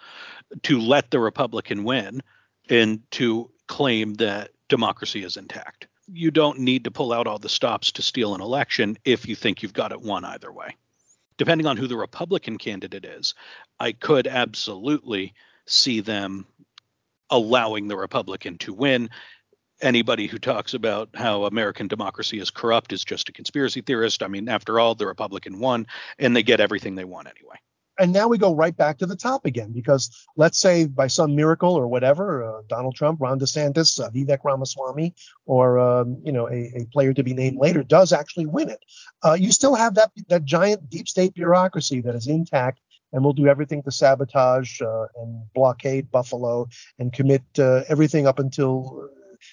to 0.62 0.81
let 0.81 1.11
the 1.11 1.21
Republican 1.21 1.85
win 1.85 2.23
and 2.69 3.03
to 3.12 3.51
claim 3.66 4.14
that 4.14 4.51
democracy 4.69 5.23
is 5.23 5.37
intact. 5.37 5.87
You 6.12 6.31
don't 6.31 6.61
need 6.61 6.85
to 6.85 6.90
pull 6.90 7.12
out 7.12 7.27
all 7.27 7.38
the 7.38 7.49
stops 7.49 7.93
to 7.93 8.03
steal 8.03 8.35
an 8.35 8.40
election 8.40 8.97
if 9.05 9.29
you 9.29 9.37
think 9.37 9.62
you've 9.62 9.73
got 9.73 9.93
it 9.93 10.01
won 10.01 10.25
either 10.25 10.51
way. 10.51 10.77
Depending 11.37 11.66
on 11.66 11.77
who 11.77 11.87
the 11.87 11.97
Republican 11.97 12.59
candidate 12.59 13.05
is, 13.05 13.35
I 13.79 13.93
could 13.93 14.27
absolutely 14.27 15.35
see 15.66 16.01
them 16.01 16.47
allowing 17.29 17.87
the 17.87 17.97
Republican 17.97 18.59
to 18.59 18.75
win. 18.75 19.11
Anybody 19.81 20.27
who 20.27 20.38
talks 20.38 20.75
about 20.75 21.11
how 21.14 21.45
American 21.45 21.87
democracy 21.87 22.40
is 22.40 22.51
corrupt 22.51 22.93
is 22.93 23.05
just 23.05 23.29
a 23.29 23.33
conspiracy 23.33 23.81
theorist. 23.81 24.23
I 24.23 24.29
mean, 24.29 24.49
after 24.49 24.81
all, 24.81 24.95
the 24.95 25.07
Republican 25.07 25.61
won 25.61 25.87
and 26.19 26.35
they 26.35 26.43
get 26.43 26.61
everything 26.61 26.97
they 26.97 27.05
want 27.05 27.29
anyway 27.29 27.57
and 28.01 28.13
now 28.13 28.27
we 28.27 28.39
go 28.39 28.55
right 28.55 28.77
back 28.77 28.99
to 28.99 29.07
the 29.07 29.15
top 29.15 29.45
again 29.45 29.73
because 29.73 30.27
let's 30.37 30.59
say 30.59 30.87
by 30.87 31.07
some 31.07 31.37
miracle 31.37 31.75
or 31.75 31.87
whatever, 31.87 32.43
uh, 32.43 32.63
Donald 32.67 32.97
Trump, 32.97 33.21
Ron 33.21 33.39
DeSantis, 33.39 34.03
uh, 34.03 34.11
Vivek 34.11 34.39
Ramaswamy, 34.43 35.15
or 35.45 35.79
um, 35.79 36.21
you 36.25 36.33
know 36.33 36.49
a, 36.49 36.73
a, 36.75 36.87
player 36.93 37.13
to 37.13 37.23
be 37.23 37.35
named 37.35 37.59
later 37.59 37.83
does 37.83 38.13
actually 38.13 38.47
win 38.47 38.71
it. 38.71 38.83
Uh, 39.23 39.35
you 39.35 39.53
still 39.53 39.75
have 39.75 39.95
that 39.95 40.11
that 40.29 40.45
giant 40.45 40.89
deep 40.89 41.07
state 41.07 41.35
bureaucracy 41.35 42.01
that 42.01 42.15
is 42.15 42.27
intact 42.27 42.81
and 43.13 43.23
will 43.23 43.33
do 43.33 43.47
everything 43.47 43.83
to 43.83 43.91
sabotage 43.91 44.81
uh, 44.81 45.07
and 45.21 45.45
blockade 45.55 46.11
Buffalo 46.11 46.69
and 46.99 47.13
commit 47.13 47.43
uh, 47.59 47.83
everything 47.89 48.27
up 48.27 48.39
until 48.39 49.11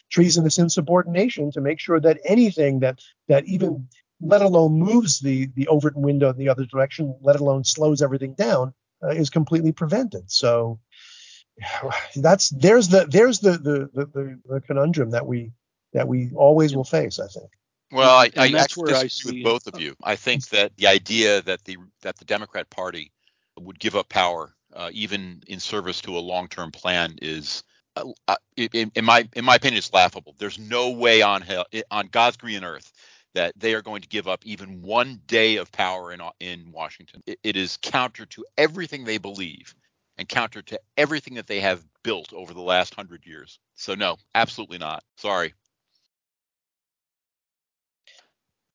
treasonous 0.09 0.57
insubordination 0.57 1.51
to 1.51 1.61
make 1.61 1.79
sure 1.79 1.99
that 1.99 2.19
anything 2.25 2.79
that 2.79 2.99
that 3.27 3.45
even 3.45 3.87
let 4.21 4.41
alone 4.41 4.73
moves 4.73 5.19
the 5.19 5.47
the 5.55 5.67
Overton 5.67 6.01
window 6.01 6.29
in 6.29 6.37
the 6.37 6.49
other 6.49 6.65
direction, 6.65 7.15
let 7.21 7.39
alone 7.39 7.63
slows 7.63 8.01
everything 8.01 8.33
down, 8.33 8.73
uh, 9.03 9.09
is 9.09 9.29
completely 9.29 9.71
prevented. 9.71 10.31
So 10.31 10.79
that's 12.15 12.49
there's 12.49 12.87
the 12.89 13.05
there's 13.09 13.39
the 13.39 13.51
the, 13.51 13.89
the 13.93 14.39
the 14.45 14.61
conundrum 14.61 15.11
that 15.11 15.25
we 15.25 15.51
that 15.93 16.07
we 16.07 16.31
always 16.35 16.75
will 16.75 16.83
face. 16.83 17.19
I 17.19 17.27
think. 17.27 17.49
Well, 17.91 18.17
I, 18.17 18.29
I 18.35 18.51
actually 18.57 18.91
disagree 18.91 19.43
with 19.43 19.45
both 19.45 19.73
of 19.73 19.79
you. 19.79 19.95
I 20.03 20.17
think 20.17 20.49
that 20.49 20.75
the 20.75 20.87
idea 20.87 21.41
that 21.43 21.63
the 21.63 21.77
that 22.01 22.17
the 22.17 22.25
Democrat 22.25 22.69
Party 22.69 23.11
would 23.57 23.79
give 23.79 23.95
up 23.95 24.09
power, 24.09 24.53
uh, 24.73 24.89
even 24.91 25.41
in 25.47 25.59
service 25.59 26.01
to 26.01 26.17
a 26.17 26.19
long-term 26.19 26.71
plan, 26.71 27.15
is 27.21 27.63
uh, 27.95 28.03
uh 28.27 28.35
in, 28.57 28.91
in, 28.93 29.05
my 29.05 29.27
in 29.33 29.45
my 29.45 29.55
opinion, 29.55 29.77
it's 29.77 29.93
laughable. 29.93 30.35
There's 30.37 30.59
no 30.59 30.89
way 30.89 31.21
on 31.21 31.41
hell 31.41 31.65
on 31.89 32.07
God's 32.07 32.35
green 32.35 32.65
earth 32.65 32.91
that 33.37 33.53
they 33.55 33.75
are 33.75 33.83
going 33.83 34.01
to 34.01 34.07
give 34.07 34.27
up 34.27 34.43
even 34.45 34.81
one 34.81 35.21
day 35.27 35.57
of 35.57 35.71
power 35.71 36.11
in 36.11 36.19
in 36.39 36.71
Washington. 36.71 37.21
it, 37.27 37.39
it 37.43 37.55
is 37.55 37.77
counter 37.83 38.25
to 38.25 38.43
everything 38.57 39.03
they 39.03 39.19
believe 39.19 39.75
and 40.17 40.27
counter 40.27 40.63
to 40.63 40.79
everything 40.97 41.35
that 41.35 41.45
they 41.45 41.59
have 41.59 41.85
built 42.01 42.33
over 42.33 42.55
the 42.55 42.61
last 42.61 42.95
hundred 42.95 43.27
years. 43.27 43.59
So 43.75 43.93
no, 43.93 44.17
absolutely 44.33 44.79
not. 44.79 45.03
Sorry. 45.17 45.53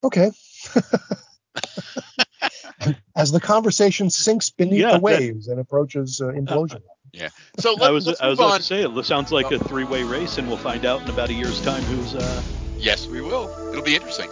Okay. 0.04 0.30
As 3.16 3.32
the 3.32 3.40
conversation 3.40 4.10
sinks 4.10 4.48
beneath 4.50 4.78
yeah, 4.78 4.92
the 4.92 5.00
waves 5.00 5.46
that, 5.46 5.52
and 5.52 5.60
approaches 5.60 6.20
uh, 6.20 6.26
implosion. 6.26 6.76
Uh, 6.76 6.94
yeah. 7.12 7.30
So 7.58 7.72
let, 7.72 7.82
I 7.82 7.90
was 7.90 8.06
I 8.20 8.28
was 8.28 8.38
about 8.38 8.58
to 8.58 8.62
say 8.62 8.84
it 8.84 9.04
sounds 9.06 9.32
like 9.32 9.50
a 9.50 9.58
three-way 9.58 10.04
race, 10.04 10.38
and 10.38 10.46
we'll 10.46 10.56
find 10.56 10.86
out 10.86 11.02
in 11.02 11.10
about 11.10 11.30
a 11.30 11.34
year's 11.34 11.60
time 11.62 11.82
who's 11.82 12.14
uh, 12.14 12.42
Yes, 12.82 13.08
we 13.08 13.20
will. 13.20 13.48
It'll 13.70 13.82
be 13.82 13.94
interesting. 13.94 14.28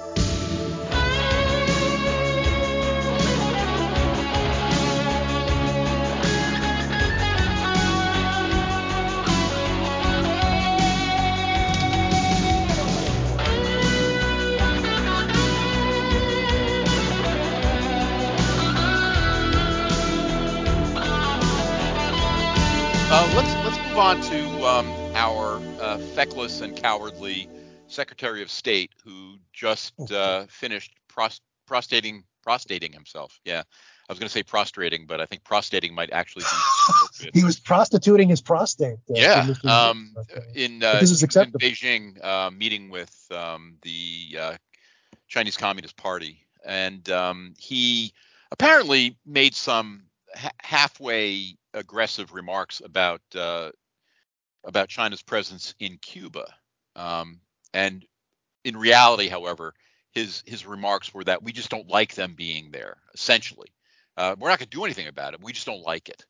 Our 25.20 25.60
uh, 25.78 25.98
feckless 26.14 26.62
and 26.62 26.74
cowardly 26.74 27.46
Secretary 27.88 28.40
of 28.40 28.50
State 28.50 28.90
who 29.04 29.36
just 29.52 29.92
uh, 30.10 30.46
finished 30.48 30.94
pros- 31.08 31.42
prostating 31.66 32.24
prostating 32.42 32.90
himself. 32.90 33.38
Yeah, 33.44 33.58
I 33.60 34.12
was 34.12 34.18
going 34.18 34.28
to 34.28 34.32
say 34.32 34.42
prostrating, 34.42 35.04
but 35.06 35.20
I 35.20 35.26
think 35.26 35.44
prostating 35.44 35.94
might 35.94 36.10
actually 36.10 36.46
be. 37.20 37.30
he 37.34 37.44
was 37.44 37.60
prostituting 37.60 38.30
his 38.30 38.40
prostate. 38.40 38.98
Uh, 39.10 39.14
yeah, 39.14 39.52
um, 39.68 40.14
in, 40.54 40.82
uh, 40.82 41.00
this 41.00 41.10
is 41.10 41.22
acceptable. 41.22 41.60
in 41.62 41.70
Beijing, 41.70 42.24
uh, 42.24 42.50
meeting 42.50 42.88
with 42.88 43.14
um, 43.30 43.76
the 43.82 44.38
uh, 44.40 44.56
Chinese 45.28 45.58
Communist 45.58 45.98
Party, 45.98 46.46
and 46.64 47.10
um, 47.10 47.52
he 47.58 48.14
apparently 48.52 49.18
made 49.26 49.54
some 49.54 50.04
ha- 50.34 50.48
halfway 50.62 51.58
aggressive 51.74 52.32
remarks 52.32 52.80
about 52.82 53.20
uh, 53.34 53.70
about 54.64 54.88
China's 54.88 55.22
presence 55.22 55.74
in 55.78 55.98
Cuba. 55.98 56.46
Um, 56.96 57.40
and 57.72 58.04
in 58.64 58.76
reality, 58.76 59.28
however, 59.28 59.74
his 60.12 60.42
his 60.46 60.66
remarks 60.66 61.14
were 61.14 61.24
that 61.24 61.42
we 61.42 61.52
just 61.52 61.70
don't 61.70 61.88
like 61.88 62.14
them 62.14 62.34
being 62.34 62.70
there. 62.70 62.98
Essentially, 63.14 63.68
uh, 64.16 64.34
we're 64.38 64.48
not 64.48 64.58
going 64.58 64.68
to 64.68 64.76
do 64.76 64.84
anything 64.84 65.06
about 65.06 65.34
it. 65.34 65.42
We 65.42 65.52
just 65.52 65.66
don't 65.66 65.82
like 65.86 66.08
it. 66.08 66.24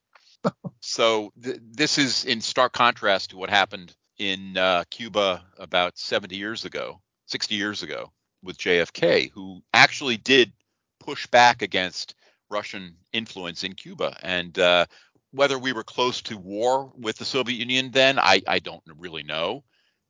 so 0.81 1.33
th- 1.43 1.61
this 1.63 1.99
is 1.99 2.25
in 2.25 2.41
stark 2.41 2.73
contrast 2.73 3.31
to 3.31 3.37
what 3.37 3.51
happened 3.51 3.95
in 4.19 4.57
uh, 4.57 4.85
Cuba 4.91 5.43
about 5.59 5.99
70 5.99 6.37
years 6.37 6.67
ago, 6.67 7.01
60 7.27 7.55
years 7.55 7.83
ago, 7.83 8.13
with 8.43 8.59
JFK, 8.59 9.31
who 9.31 9.63
actually 9.73 10.19
did 10.19 10.53
push 11.01 11.27
back 11.27 11.63
against 11.63 12.15
Russian 12.51 12.97
influence 13.13 13.65
in 13.65 13.75
Cuba. 13.75 14.17
And 14.23 14.59
uh, 14.59 14.87
whether 15.33 15.59
we 15.59 15.73
were 15.73 15.85
close 15.85 16.23
to 16.23 16.37
war 16.39 16.93
with 16.97 17.17
the 17.17 17.25
Soviet 17.25 17.59
Union 17.59 17.91
then, 17.93 18.19
I, 18.19 18.43
I 18.47 18.59
don't 18.59 18.83
really 18.99 19.23
know. 19.23 19.65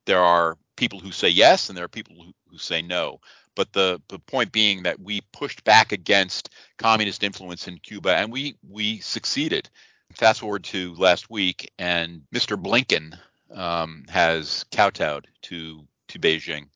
There 0.05 0.21
are 0.21 0.57
people 0.77 0.99
who 0.99 1.11
say 1.11 1.29
yes, 1.29 1.69
and 1.69 1.77
there 1.77 1.85
are 1.85 1.89
people 1.89 2.15
who, 2.15 2.31
who 2.49 2.57
say 2.57 2.81
no. 2.81 3.19
But 3.55 3.73
the, 3.73 4.01
the 4.07 4.19
point 4.19 4.51
being 4.51 4.83
that 4.83 4.99
we 4.99 5.21
pushed 5.33 5.63
back 5.63 5.91
against 5.91 6.53
communist 6.77 7.23
influence 7.23 7.67
in 7.67 7.77
Cuba, 7.79 8.15
and 8.15 8.31
we 8.31 8.55
we 8.67 8.99
succeeded. 8.99 9.69
Fast 10.13 10.39
forward 10.39 10.63
to 10.65 10.93
last 10.95 11.29
week, 11.29 11.71
and 11.77 12.21
Mr. 12.33 12.61
Blinken 12.61 13.17
um, 13.53 14.05
has 14.09 14.65
kowtowed 14.71 15.27
to 15.43 15.85
to 16.09 16.19
Beijing, 16.19 16.67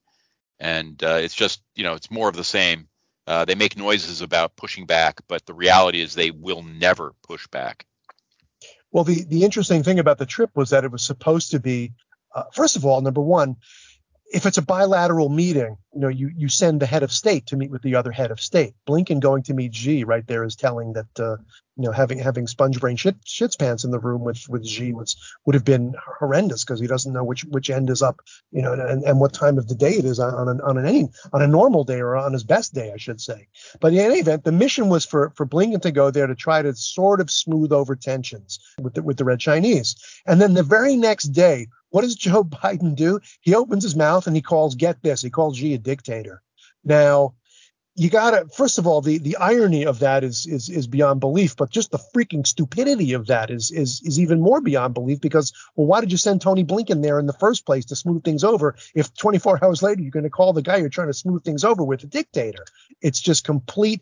and 0.60 1.02
uh, 1.04 1.20
it's 1.22 1.34
just 1.34 1.62
you 1.76 1.84
know 1.84 1.94
it's 1.94 2.12
more 2.12 2.30
of 2.30 2.36
the 2.36 2.44
same. 2.44 2.88
Uh, 3.28 3.46
they 3.46 3.56
make 3.56 3.78
noises 3.78 4.22
about 4.22 4.56
pushing 4.56 4.86
back, 4.86 5.20
but 5.28 5.46
the 5.46 5.54
reality 5.54 6.02
is 6.02 6.14
they 6.14 6.32
will 6.32 6.62
never 6.62 7.14
push 7.28 7.48
back. 7.48 7.86
Well, 8.92 9.04
the 9.04 9.24
the 9.26 9.44
interesting 9.44 9.84
thing 9.84 10.00
about 10.00 10.18
the 10.18 10.26
trip 10.26 10.52
was 10.56 10.70
that 10.70 10.84
it 10.84 10.92
was 10.92 11.04
supposed 11.04 11.52
to 11.52 11.60
be, 11.60 11.94
uh, 12.34 12.44
first 12.54 12.76
of 12.76 12.86
all, 12.86 13.02
number 13.02 13.22
one, 13.22 13.58
if 14.34 14.46
it's 14.46 14.58
a 14.58 14.62
bilateral 14.62 15.30
meeting, 15.30 15.78
you 15.94 16.00
know, 16.02 16.08
you, 16.08 16.32
you 16.36 16.50
send 16.50 16.82
the 16.82 16.86
head 16.86 17.04
of 17.04 17.12
state 17.12 17.48
to 17.48 17.56
meet 17.56 17.72
with 17.72 17.84
the 17.84 17.96
other 17.96 18.12
head 18.12 18.32
of 18.32 18.42
state. 18.42 18.74
Blinken 18.88 19.20
going 19.20 19.44
to 19.44 19.54
meet 19.54 19.76
Xi 19.76 20.04
right 20.04 20.26
there 20.26 20.44
is 20.44 20.56
telling 20.56 20.94
that, 20.94 21.20
uh, 21.20 21.38
you 21.78 21.84
know, 21.84 21.92
having 21.92 22.20
having 22.20 22.48
sponge 22.48 22.80
brain 22.80 22.96
shit, 22.96 23.22
shits 23.24 23.58
pants 23.58 23.84
in 23.84 23.92
the 23.92 24.00
room 24.00 24.24
with 24.24 24.48
with 24.50 24.66
Xi 24.66 24.94
was 24.94 25.16
would 25.46 25.54
have 25.54 25.66
been 25.66 25.94
horrendous 26.20 26.64
because 26.64 26.80
he 26.80 26.88
doesn't 26.88 27.14
know 27.14 27.24
which 27.24 27.44
which 27.46 27.70
end 27.70 27.90
is 27.90 28.02
up, 28.02 28.22
you 28.52 28.62
know, 28.62 28.74
and, 28.74 29.04
and 29.04 29.20
what 29.20 29.34
time 29.34 29.58
of 29.58 29.68
the 29.68 29.76
day 29.76 29.92
it 29.92 30.06
is 30.06 30.20
on 30.20 30.34
on 30.34 30.48
an, 30.48 30.62
on 30.62 30.78
an 30.78 30.86
any 30.86 31.10
on 31.34 31.42
a 31.42 31.48
normal 31.48 31.84
day 31.84 32.00
or 32.00 32.16
on 32.16 32.34
his 32.34 32.44
best 32.44 32.74
day, 32.74 32.92
I 32.94 32.98
should 32.98 33.22
say. 33.22 33.48
But 33.80 33.94
in 33.94 34.00
any 34.00 34.20
event, 34.20 34.44
the 34.44 34.52
mission 34.52 34.90
was 34.90 35.06
for 35.06 35.32
for 35.36 35.46
Blinken 35.46 35.82
to 35.82 35.92
go 35.92 36.12
there 36.12 36.28
to 36.28 36.36
try 36.36 36.62
to 36.62 36.74
sort 36.76 37.22
of 37.22 37.30
smooth 37.30 37.72
over 37.72 37.96
tensions 37.96 38.60
with 38.82 38.96
the, 38.96 39.04
with 39.04 39.18
the 39.18 39.26
Red 39.26 39.40
Chinese, 39.40 39.96
and 40.26 40.42
then 40.42 40.54
the 40.54 40.64
very 40.64 40.96
next 40.96 41.26
day 41.26 41.68
what 41.96 42.02
does 42.02 42.16
Joe 42.16 42.44
Biden 42.44 42.94
do? 42.94 43.22
He 43.40 43.56
opens 43.56 43.84
his 43.84 43.96
mouth 43.96 44.28
and 44.28 44.36
he 44.36 44.42
calls, 44.42 44.76
get 44.76 45.02
this, 45.02 45.22
he 45.22 45.30
calls 45.30 45.58
Xi 45.58 45.74
a 45.76 45.78
dictator. 45.78 46.42
Now, 46.84 47.36
you 47.98 48.10
gotta 48.10 48.46
first 48.54 48.78
of 48.78 48.86
all 48.86 49.00
the 49.00 49.20
the 49.20 49.38
irony 49.38 49.86
of 49.86 50.00
that 50.00 50.26
is 50.26 50.46
is 50.46 50.68
is 50.68 50.86
beyond 50.86 51.22
belief 51.22 51.56
but 51.56 51.70
just 51.70 51.92
the 51.92 52.04
freaking 52.14 52.46
stupidity 52.46 53.14
of 53.14 53.28
that 53.28 53.50
is 53.50 53.72
is 53.72 54.02
is 54.04 54.20
even 54.20 54.42
more 54.42 54.60
beyond 54.60 54.94
belief 54.94 55.22
because 55.22 55.54
well 55.78 55.88
why 55.88 56.02
did 56.02 56.12
you 56.12 56.18
send 56.18 56.42
tony 56.42 56.66
blinken 56.66 57.02
there 57.02 57.20
in 57.20 57.26
the 57.26 57.40
first 57.46 57.66
place 57.66 57.86
to 57.86 57.96
smooth 57.96 58.22
things 58.22 58.44
over 58.44 58.76
if 58.94 59.16
24 59.16 59.64
hours 59.64 59.82
later 59.82 60.02
you're 60.02 60.12
going 60.12 60.24
to 60.24 60.30
call 60.30 60.52
the 60.52 60.62
guy 60.62 60.76
you're 60.76 60.90
trying 60.90 61.08
to 61.08 61.14
smooth 61.14 61.42
things 61.46 61.64
over 61.64 61.86
with 61.86 62.04
a 62.04 62.08
dictator 62.08 62.66
it's 63.02 63.22
just 63.22 63.46
complete 63.46 64.02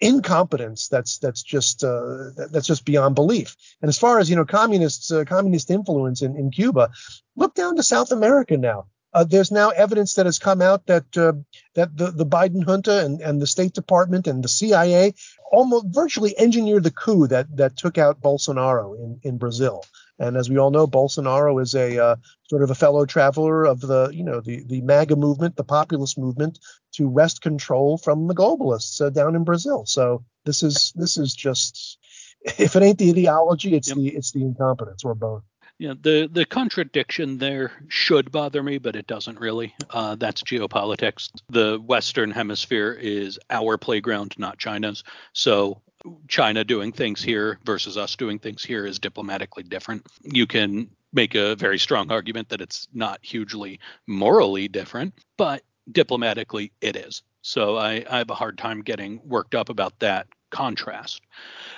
incompetence 0.00 0.88
that's 0.88 1.18
that's 1.18 1.42
just 1.42 1.82
uh, 1.82 2.30
that's 2.50 2.66
just 2.66 2.84
beyond 2.84 3.14
belief. 3.14 3.56
And 3.80 3.88
as 3.88 3.98
far 3.98 4.18
as 4.18 4.28
you 4.28 4.36
know, 4.36 4.44
communists 4.44 5.10
uh, 5.10 5.24
communist 5.24 5.70
influence 5.70 6.22
in, 6.22 6.36
in 6.36 6.50
Cuba, 6.50 6.90
look 7.36 7.54
down 7.54 7.76
to 7.76 7.82
South 7.82 8.12
America 8.12 8.56
now. 8.56 8.86
Uh, 9.12 9.24
there's 9.24 9.50
now 9.50 9.70
evidence 9.70 10.14
that 10.14 10.26
has 10.26 10.38
come 10.38 10.60
out 10.60 10.86
that 10.86 11.16
uh, 11.16 11.32
that 11.74 11.96
the, 11.96 12.10
the 12.10 12.26
Biden 12.26 12.62
junta 12.64 13.04
and, 13.04 13.20
and 13.22 13.40
the 13.40 13.46
State 13.46 13.72
Department 13.72 14.26
and 14.26 14.44
the 14.44 14.48
CIA 14.48 15.14
almost 15.50 15.86
virtually 15.88 16.38
engineered 16.38 16.82
the 16.82 16.90
coup 16.90 17.26
that 17.28 17.56
that 17.56 17.76
took 17.76 17.96
out 17.96 18.20
Bolsonaro 18.20 18.98
in, 18.98 19.20
in 19.22 19.38
Brazil. 19.38 19.82
And 20.18 20.36
as 20.36 20.48
we 20.48 20.58
all 20.58 20.70
know, 20.70 20.86
Bolsonaro 20.86 21.60
is 21.60 21.74
a 21.74 22.02
uh, 22.02 22.16
sort 22.48 22.62
of 22.62 22.70
a 22.70 22.74
fellow 22.74 23.04
traveler 23.04 23.66
of 23.66 23.80
the, 23.80 24.10
you 24.12 24.24
know, 24.24 24.40
the 24.40 24.62
the 24.64 24.80
MAGA 24.80 25.16
movement, 25.16 25.56
the 25.56 25.64
populist 25.64 26.18
movement, 26.18 26.58
to 26.92 27.08
wrest 27.08 27.42
control 27.42 27.98
from 27.98 28.26
the 28.26 28.34
globalists 28.34 29.04
uh, 29.04 29.10
down 29.10 29.34
in 29.34 29.44
Brazil. 29.44 29.84
So 29.86 30.24
this 30.44 30.62
is 30.62 30.92
this 30.96 31.18
is 31.18 31.34
just, 31.34 31.98
if 32.40 32.76
it 32.76 32.82
ain't 32.82 32.98
the 32.98 33.10
ideology, 33.10 33.74
it's 33.74 33.88
yep. 33.88 33.96
the 33.96 34.08
it's 34.08 34.32
the 34.32 34.42
incompetence 34.42 35.04
or 35.04 35.14
both. 35.14 35.42
Yeah, 35.78 35.92
the 36.00 36.26
the 36.32 36.46
contradiction 36.46 37.36
there 37.36 37.70
should 37.88 38.32
bother 38.32 38.62
me, 38.62 38.78
but 38.78 38.96
it 38.96 39.06
doesn't 39.06 39.38
really. 39.38 39.74
Uh, 39.90 40.14
that's 40.14 40.42
geopolitics. 40.42 41.28
The 41.50 41.78
Western 41.78 42.30
Hemisphere 42.30 42.92
is 42.92 43.38
our 43.50 43.76
playground, 43.76 44.34
not 44.38 44.56
China's. 44.56 45.04
So 45.34 45.82
China 46.28 46.64
doing 46.64 46.92
things 46.92 47.22
here 47.22 47.58
versus 47.64 47.96
us 47.96 48.16
doing 48.16 48.38
things 48.38 48.64
here 48.64 48.86
is 48.86 48.98
diplomatically 48.98 49.62
different. 49.62 50.06
You 50.22 50.46
can 50.46 50.90
make 51.12 51.34
a 51.34 51.56
very 51.56 51.78
strong 51.78 52.10
argument 52.10 52.48
that 52.50 52.60
it's 52.60 52.88
not 52.92 53.20
hugely 53.22 53.80
morally 54.06 54.68
different, 54.68 55.14
but 55.36 55.62
diplomatically 55.90 56.72
it 56.80 56.96
is. 56.96 57.22
So 57.42 57.76
I, 57.76 58.04
I 58.10 58.18
have 58.18 58.30
a 58.30 58.34
hard 58.34 58.58
time 58.58 58.82
getting 58.82 59.20
worked 59.24 59.54
up 59.54 59.68
about 59.68 59.98
that 60.00 60.26
contrast. 60.50 61.22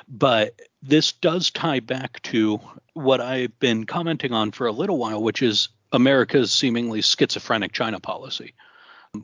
But 0.08 0.60
this 0.82 1.12
does 1.12 1.50
tie 1.50 1.80
back 1.80 2.22
to 2.24 2.60
what 2.94 3.20
I've 3.20 3.58
been 3.60 3.84
commenting 3.84 4.32
on 4.32 4.50
for 4.50 4.66
a 4.66 4.72
little 4.72 4.98
while, 4.98 5.22
which 5.22 5.42
is 5.42 5.68
America's 5.92 6.52
seemingly 6.52 7.02
schizophrenic 7.02 7.72
China 7.72 8.00
policy 8.00 8.54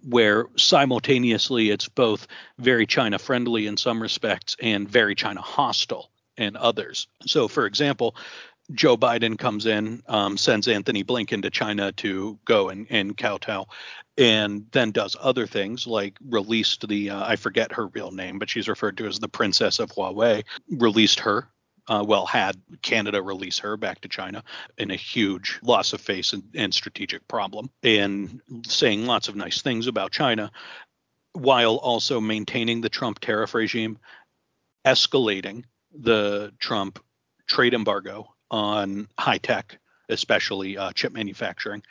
where 0.08 0.46
simultaneously 0.56 1.70
it's 1.70 1.88
both 1.88 2.26
very 2.58 2.86
China 2.86 3.18
friendly 3.18 3.66
in 3.66 3.76
some 3.76 4.00
respects 4.00 4.56
and 4.60 4.88
very 4.88 5.14
China 5.14 5.40
hostile 5.40 6.10
in 6.36 6.56
others. 6.56 7.06
So, 7.26 7.48
for 7.48 7.66
example, 7.66 8.16
Joe 8.72 8.96
Biden 8.96 9.38
comes 9.38 9.66
in, 9.66 10.02
um, 10.08 10.38
sends 10.38 10.68
Anthony 10.68 11.04
Blinken 11.04 11.42
to 11.42 11.50
China 11.50 11.92
to 11.92 12.38
go 12.44 12.70
and, 12.70 12.86
and 12.88 13.16
kowtow, 13.16 13.66
and 14.16 14.66
then 14.72 14.90
does 14.90 15.16
other 15.20 15.46
things 15.46 15.86
like 15.86 16.16
released 16.26 16.88
the, 16.88 17.10
uh, 17.10 17.26
I 17.26 17.36
forget 17.36 17.72
her 17.72 17.88
real 17.88 18.10
name, 18.10 18.38
but 18.38 18.48
she's 18.48 18.68
referred 18.68 18.96
to 18.98 19.06
as 19.06 19.18
the 19.18 19.28
Princess 19.28 19.80
of 19.80 19.90
Huawei, 19.90 20.44
released 20.70 21.20
her 21.20 21.48
uh, 21.88 22.04
well, 22.06 22.26
had 22.26 22.60
Canada 22.82 23.22
release 23.22 23.58
her 23.58 23.76
back 23.76 24.00
to 24.00 24.08
China 24.08 24.42
in 24.78 24.90
a 24.90 24.96
huge 24.96 25.58
loss 25.62 25.92
of 25.92 26.00
face 26.00 26.32
and, 26.32 26.42
and 26.54 26.72
strategic 26.72 27.26
problem, 27.28 27.70
and 27.82 28.40
saying 28.66 29.06
lots 29.06 29.28
of 29.28 29.36
nice 29.36 29.62
things 29.62 29.86
about 29.86 30.12
China, 30.12 30.50
while 31.32 31.76
also 31.76 32.20
maintaining 32.20 32.80
the 32.80 32.88
Trump 32.88 33.18
tariff 33.18 33.54
regime, 33.54 33.98
escalating 34.86 35.64
the 35.92 36.52
Trump 36.58 37.02
trade 37.46 37.74
embargo 37.74 38.34
on 38.50 39.08
high 39.18 39.38
tech 39.38 39.78
especially 40.08 40.76
uh, 40.76 40.92
chip 40.92 41.12
manufacturing. 41.12 41.82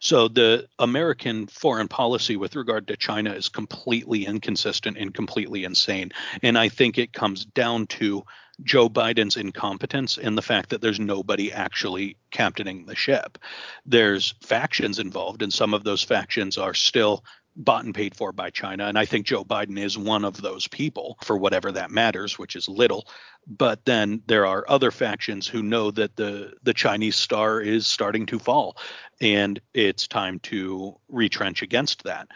So 0.00 0.28
the 0.28 0.68
American 0.78 1.46
foreign 1.46 1.88
policy 1.88 2.36
with 2.36 2.56
regard 2.56 2.88
to 2.88 2.96
China 2.96 3.32
is 3.32 3.48
completely 3.48 4.26
inconsistent 4.26 4.98
and 4.98 5.14
completely 5.14 5.64
insane. 5.64 6.12
And 6.42 6.58
I 6.58 6.68
think 6.68 6.98
it 6.98 7.12
comes 7.12 7.44
down 7.44 7.86
to 7.88 8.24
Joe 8.62 8.88
Biden's 8.88 9.36
incompetence 9.36 10.18
and 10.18 10.36
the 10.36 10.42
fact 10.42 10.70
that 10.70 10.80
there's 10.80 11.00
nobody 11.00 11.52
actually 11.52 12.16
captaining 12.30 12.86
the 12.86 12.94
ship. 12.94 13.38
There's 13.86 14.34
factions 14.40 14.98
involved, 14.98 15.42
and 15.42 15.52
some 15.52 15.74
of 15.74 15.84
those 15.84 16.02
factions 16.02 16.58
are 16.58 16.74
still 16.74 17.24
bought 17.54 17.84
and 17.84 17.94
paid 17.94 18.16
for 18.16 18.32
by 18.32 18.50
China. 18.50 18.86
And 18.86 18.98
I 18.98 19.04
think 19.04 19.26
Joe 19.26 19.44
Biden 19.44 19.78
is 19.78 19.98
one 19.98 20.24
of 20.24 20.40
those 20.40 20.68
people 20.68 21.18
for 21.22 21.36
whatever 21.36 21.72
that 21.72 21.90
matters, 21.90 22.38
which 22.38 22.56
is 22.56 22.68
little. 22.68 23.06
But 23.46 23.84
then 23.84 24.22
there 24.26 24.46
are 24.46 24.64
other 24.68 24.90
factions 24.90 25.46
who 25.46 25.62
know 25.62 25.90
that 25.90 26.16
the, 26.16 26.54
the 26.62 26.74
Chinese 26.74 27.16
star 27.16 27.60
is 27.60 27.86
starting 27.86 28.26
to 28.26 28.38
fall 28.38 28.76
and 29.20 29.60
it's 29.74 30.08
time 30.08 30.38
to 30.40 30.98
retrench 31.08 31.62
against 31.62 32.04
that. 32.04 32.28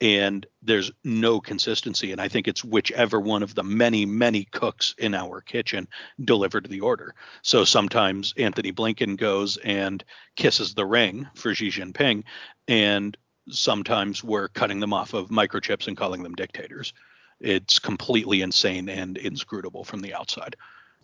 And 0.00 0.46
there's 0.62 0.92
no 1.02 1.40
consistency. 1.40 2.12
And 2.12 2.20
I 2.20 2.28
think 2.28 2.46
it's 2.46 2.64
whichever 2.64 3.18
one 3.18 3.42
of 3.42 3.54
the 3.54 3.64
many, 3.64 4.06
many 4.06 4.44
cooks 4.44 4.94
in 4.98 5.14
our 5.14 5.40
kitchen 5.40 5.88
delivered 6.24 6.68
the 6.68 6.80
order. 6.80 7.14
So 7.42 7.64
sometimes 7.64 8.32
Anthony 8.36 8.72
Blinken 8.72 9.16
goes 9.16 9.56
and 9.56 10.04
kisses 10.36 10.74
the 10.74 10.86
ring 10.86 11.26
for 11.34 11.52
Xi 11.52 11.70
Jinping, 11.70 12.22
and 12.68 13.16
sometimes 13.50 14.22
we're 14.22 14.48
cutting 14.48 14.80
them 14.80 14.92
off 14.92 15.14
of 15.14 15.28
microchips 15.28 15.88
and 15.88 15.96
calling 15.96 16.22
them 16.22 16.34
dictators. 16.34 16.92
It's 17.40 17.78
completely 17.78 18.42
insane 18.42 18.88
and 18.88 19.16
inscrutable 19.16 19.84
from 19.84 20.00
the 20.00 20.14
outside. 20.14 20.56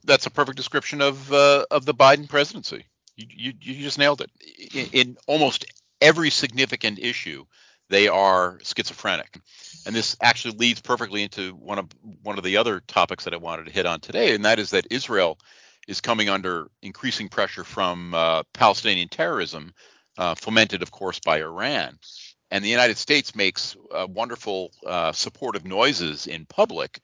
That's 0.05 0.27
a 0.27 0.31
perfect 0.31 0.57
description 0.57 1.01
of 1.01 1.33
uh, 1.33 1.65
of 1.71 1.85
the 1.85 1.95
Biden 1.95 2.29
presidency. 2.29 2.87
You, 3.17 3.27
you, 3.31 3.53
you 3.61 3.83
just 3.83 3.99
nailed 3.99 4.21
it. 4.21 4.31
In, 4.75 4.87
in 4.93 5.17
almost 5.27 5.67
every 6.01 6.31
significant 6.31 6.99
issue, 6.99 7.45
they 7.89 8.09
are 8.09 8.59
schizophrenic, 8.63 9.39
and 9.87 9.95
this 9.95 10.17
actually 10.21 10.57
leads 10.57 10.81
perfectly 10.81 11.23
into 11.23 11.53
one 11.55 11.79
of 11.79 11.87
one 12.23 12.37
of 12.37 12.45
the 12.45 12.57
other 12.57 12.81
topics 12.81 13.25
that 13.25 13.35
I 13.35 13.39
wanted 13.39 13.67
to 13.67 13.73
hit 13.73 13.87
on 13.87 14.01
today, 14.01 14.35
and 14.35 14.45
that 14.45 14.59
is 14.59 14.71
that 14.71 14.89
Israel 14.91 15.39
is 15.87 16.01
coming 16.01 16.29
under 16.29 16.69
increasing 16.83 17.29
pressure 17.29 17.65
from 17.65 18.15
uh, 18.15 18.43
Palestinian 18.55 19.09
terrorism, 19.09 19.73
uh, 20.19 20.35
fomented, 20.35 20.83
of 20.83 20.91
course, 20.91 21.21
by 21.21 21.41
Iran 21.41 21.99
and 22.55 22.65
the 22.65 22.69
United 22.69 22.97
States 22.97 23.35
makes 23.35 23.77
uh, 23.91 24.07
wonderful 24.09 24.71
uh, 24.87 25.11
supportive 25.11 25.65
noises 25.65 26.29
in 26.29 26.47
public, 26.47 27.01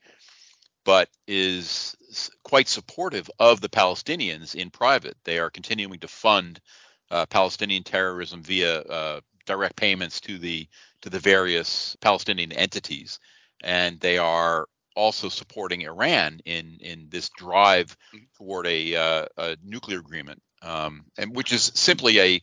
but 0.85 1.09
is 1.27 1.93
quite 2.41 2.69
supportive 2.69 3.29
of 3.37 3.59
the 3.59 3.67
Palestinians 3.67 4.55
in 4.55 4.69
private. 4.69 5.17
They 5.25 5.39
are 5.39 5.49
continuing 5.49 5.99
to 5.99 6.07
fund 6.07 6.61
uh, 7.09 7.25
Palestinian 7.25 7.83
terrorism 7.83 8.41
via 8.41 8.79
uh, 8.79 9.19
direct 9.45 9.75
payments 9.75 10.21
to 10.21 10.37
the 10.37 10.69
to 11.01 11.09
the 11.09 11.19
various 11.19 11.97
Palestinian 11.99 12.53
entities, 12.53 13.19
and 13.61 13.99
they 13.99 14.17
are 14.19 14.69
also 14.95 15.27
supporting 15.27 15.81
Iran 15.81 16.39
in 16.45 16.77
in 16.79 17.07
this 17.09 17.29
drive 17.37 17.97
toward 18.37 18.67
a, 18.67 18.95
uh, 18.95 19.25
a 19.37 19.57
nuclear 19.61 19.99
agreement, 19.99 20.41
um, 20.61 21.03
and 21.17 21.35
which 21.35 21.51
is 21.51 21.73
simply 21.75 22.21
a 22.21 22.41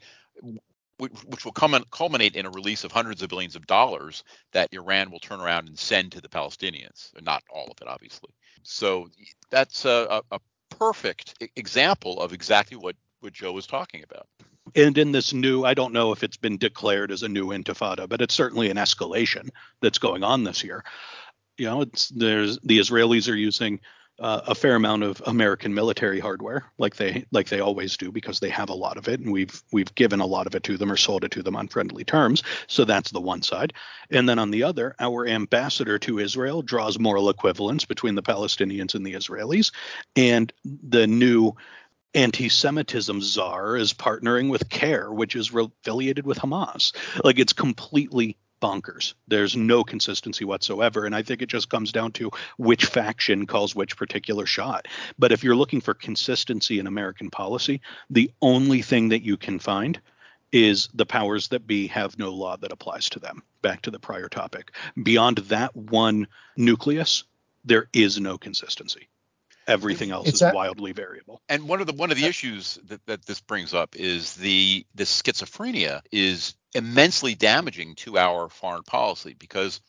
which 0.99 1.45
will 1.45 1.53
culminate 1.53 2.37
in 2.37 2.47
a 2.47 2.51
release 2.51 2.85
of 2.85 2.93
hundreds 2.93 3.23
of 3.23 3.29
billions 3.29 3.57
of 3.57 3.67
dollars 3.67 4.25
that 4.53 4.73
Iran 4.73 5.11
will 5.11 5.21
turn 5.21 5.41
around 5.41 5.69
and 5.69 5.79
send 5.79 6.13
to 6.13 6.21
the 6.21 6.29
Palestinians. 6.29 7.11
Not 7.23 7.43
all 7.51 7.67
of 7.67 7.81
it, 7.81 7.89
obviously. 7.89 8.31
So 8.63 9.09
that's 9.51 9.85
a, 9.85 10.23
a 10.31 10.41
perfect 10.71 11.43
example 11.57 12.21
of 12.21 12.33
exactly 12.33 12.77
what, 12.77 12.97
what 13.21 13.33
Joe 13.33 13.53
was 13.53 13.67
talking 13.67 14.03
about. 14.03 14.27
And 14.75 14.99
in 14.99 15.13
this 15.13 15.33
new, 15.33 15.65
I 15.65 15.75
don't 15.75 15.93
know 15.93 16.13
if 16.13 16.23
it's 16.23 16.37
been 16.37 16.59
declared 16.59 17.11
as 17.11 17.23
a 17.23 17.29
new 17.29 17.49
intifada, 17.49 18.09
but 18.09 18.21
it's 18.21 18.35
certainly 18.35 18.71
an 18.71 18.77
escalation 18.77 19.51
that's 19.81 19.99
going 19.99 20.23
on 20.23 20.45
this 20.45 20.63
year. 20.63 20.85
You 21.57 21.67
know, 21.67 21.81
it's 21.83 22.09
there's 22.11 22.59
the 22.61 22.79
Israelis 22.79 23.31
are 23.31 23.37
using 23.37 23.81
uh, 24.19 24.41
a 24.47 24.55
fair 24.55 24.75
amount 24.75 25.03
of 25.03 25.23
American 25.27 25.73
military 25.73 26.19
hardware, 26.21 26.65
like 26.79 26.97
they 26.97 27.25
like 27.31 27.49
they 27.49 27.61
always 27.61 27.97
do, 27.97 28.11
because 28.11 28.41
they 28.41 28.51
have 28.51 28.69
a 28.69 28.75
lot 28.75 28.97
of 28.97 29.09
it, 29.09 29.21
and 29.21 29.33
we've 29.33 29.63
we've 29.73 29.95
given 29.95 30.21
a 30.21 30.27
lot 30.27 30.47
of 30.47 30.55
it 30.55 30.63
to 30.65 30.77
them 30.77 30.91
or 30.91 30.97
sold 30.97 31.25
it 31.25 31.31
to 31.33 31.43
them 31.43 31.57
on 31.57 31.69
friendly 31.69 32.05
terms. 32.05 32.43
So 32.67 32.85
that's 32.85 33.11
the 33.11 33.21
one 33.21 33.43
side, 33.43 33.73
and 34.11 34.29
then 34.29 34.39
on 34.39 34.51
the 34.51 34.65
other, 34.65 34.95
our 34.99 35.27
ambassador 35.27 35.99
to 36.01 36.19
Israel 36.19 36.63
draws 36.63 36.99
moral 36.99 37.31
equivalence 37.31 37.85
between 37.85 38.15
the 38.15 38.23
Palestinians 38.23 38.95
and 38.95 39.07
the 39.07 39.15
Israelis, 39.15 39.73
and 40.17 40.53
the 40.65 41.07
new 41.07 41.55
anti-Semitism 42.15 43.21
czar 43.21 43.77
is 43.77 43.93
partnering 43.93 44.51
with 44.51 44.69
CAIR, 44.69 45.13
which 45.13 45.37
is 45.37 45.53
affiliated 45.55 46.27
with 46.27 46.39
Hamas. 46.39 46.93
Like 47.23 47.39
it's 47.39 47.53
completely 47.53 48.37
bonkers. 48.61 49.15
There's 49.27 49.57
no 49.57 49.85
consistency 49.85 50.45
whatsoever. 50.45 51.05
And 51.05 51.15
I 51.15 51.23
think 51.23 51.43
it 51.43 51.49
just 51.49 51.69
comes 51.69 51.93
down 51.93 52.13
to 52.13 52.31
which 52.57 52.87
faction 52.87 53.47
calls 53.47 53.75
which 53.75 53.97
particular 53.97 54.47
shot. 54.47 54.89
But 55.19 55.33
if 55.33 55.45
you're 55.45 55.57
looking 55.57 55.81
for 55.81 55.95
consistency 55.95 56.79
in 56.79 56.87
American 56.87 57.31
policy, 57.31 57.81
the 58.11 58.31
only 58.41 58.83
thing 58.83 59.11
that 59.11 59.23
you 59.23 59.37
can 59.37 59.59
find 59.59 60.01
is 60.53 60.89
the 60.95 61.07
powers 61.07 61.49
that 61.49 61.67
be 61.67 61.89
have 61.89 62.19
no 62.19 62.31
law 62.31 62.57
that 62.57 62.73
applies 62.73 63.11
to 63.11 63.21
them. 63.21 63.43
Back 63.63 63.83
to 63.83 63.91
the 63.91 63.99
prior 63.99 64.29
topic. 64.29 64.73
Beyond 65.03 65.39
that 65.39 65.77
one 65.77 66.27
nucleus, 66.57 67.25
there 67.65 67.89
is 67.93 68.19
no 68.19 68.39
consistency. 68.39 69.09
Everything 69.69 70.11
else 70.11 70.29
it's 70.29 70.41
is 70.41 70.53
wildly 70.55 70.93
variable. 70.93 71.43
And 71.49 71.69
one 71.69 71.81
of 71.81 71.87
the 71.87 71.93
one 71.93 72.11
of 72.11 72.17
the 72.17 72.25
issues 72.25 72.79
that, 72.87 73.05
that 73.07 73.27
this 73.27 73.41
brings 73.41 73.75
up 73.75 73.95
is 73.97 74.35
the 74.35 74.87
the 74.95 75.05
schizophrenia 75.05 76.01
is 76.11 76.55
immensely 76.75 77.35
damaging 77.35 77.95
to 77.97 78.17
our 78.19 78.49
foreign 78.49 78.83
policy 78.83 79.37
because 79.39 79.81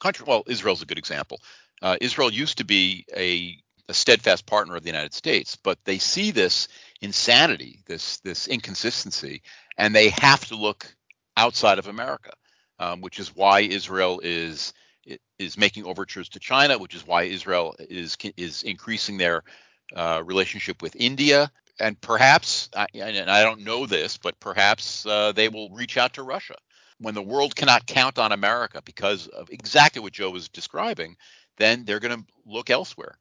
country 0.00 0.24
well 0.28 0.44
Israel's 0.46 0.82
a 0.82 0.86
good 0.86 0.98
example. 0.98 1.40
Uh, 1.82 1.96
Israel 2.00 2.32
used 2.32 2.58
to 2.58 2.64
be 2.64 3.04
a, 3.16 3.56
a 3.88 3.94
steadfast 3.94 4.46
partner 4.46 4.76
of 4.76 4.82
the 4.82 4.90
United 4.90 5.14
States, 5.14 5.56
but 5.56 5.78
they 5.84 5.98
see 5.98 6.30
this 6.30 6.68
insanity, 7.00 7.80
this 7.86 8.18
this 8.18 8.46
inconsistency, 8.46 9.42
and 9.76 9.94
they 9.94 10.10
have 10.10 10.44
to 10.46 10.56
look 10.56 10.94
outside 11.36 11.78
of 11.78 11.88
America, 11.88 12.32
um, 12.78 13.00
which 13.00 13.18
is 13.18 13.34
why 13.34 13.60
Israel 13.60 14.20
is 14.22 14.72
is 15.38 15.56
making 15.56 15.84
overtures 15.84 16.28
to 16.30 16.40
China, 16.40 16.78
which 16.78 16.94
is 16.94 17.06
why 17.06 17.24
Israel 17.24 17.74
is 17.78 18.16
is 18.36 18.62
increasing 18.62 19.16
their 19.16 19.42
uh, 19.94 20.22
relationship 20.24 20.82
with 20.82 20.94
India, 20.96 21.50
and 21.80 22.00
perhaps, 22.00 22.68
and 22.94 23.30
I 23.30 23.42
don't 23.42 23.64
know 23.64 23.86
this, 23.86 24.18
but 24.18 24.38
perhaps 24.38 25.06
uh, 25.06 25.32
they 25.32 25.48
will 25.48 25.70
reach 25.70 25.96
out 25.96 26.14
to 26.14 26.22
Russia 26.22 26.56
when 26.98 27.14
the 27.14 27.22
world 27.22 27.56
cannot 27.56 27.86
count 27.86 28.18
on 28.18 28.32
America 28.32 28.82
because 28.84 29.26
of 29.28 29.50
exactly 29.50 30.02
what 30.02 30.12
Joe 30.12 30.30
was 30.30 30.48
describing. 30.48 31.16
Then 31.56 31.84
they're 31.84 32.00
going 32.00 32.18
to 32.18 32.26
look 32.46 32.70
elsewhere. 32.70 33.18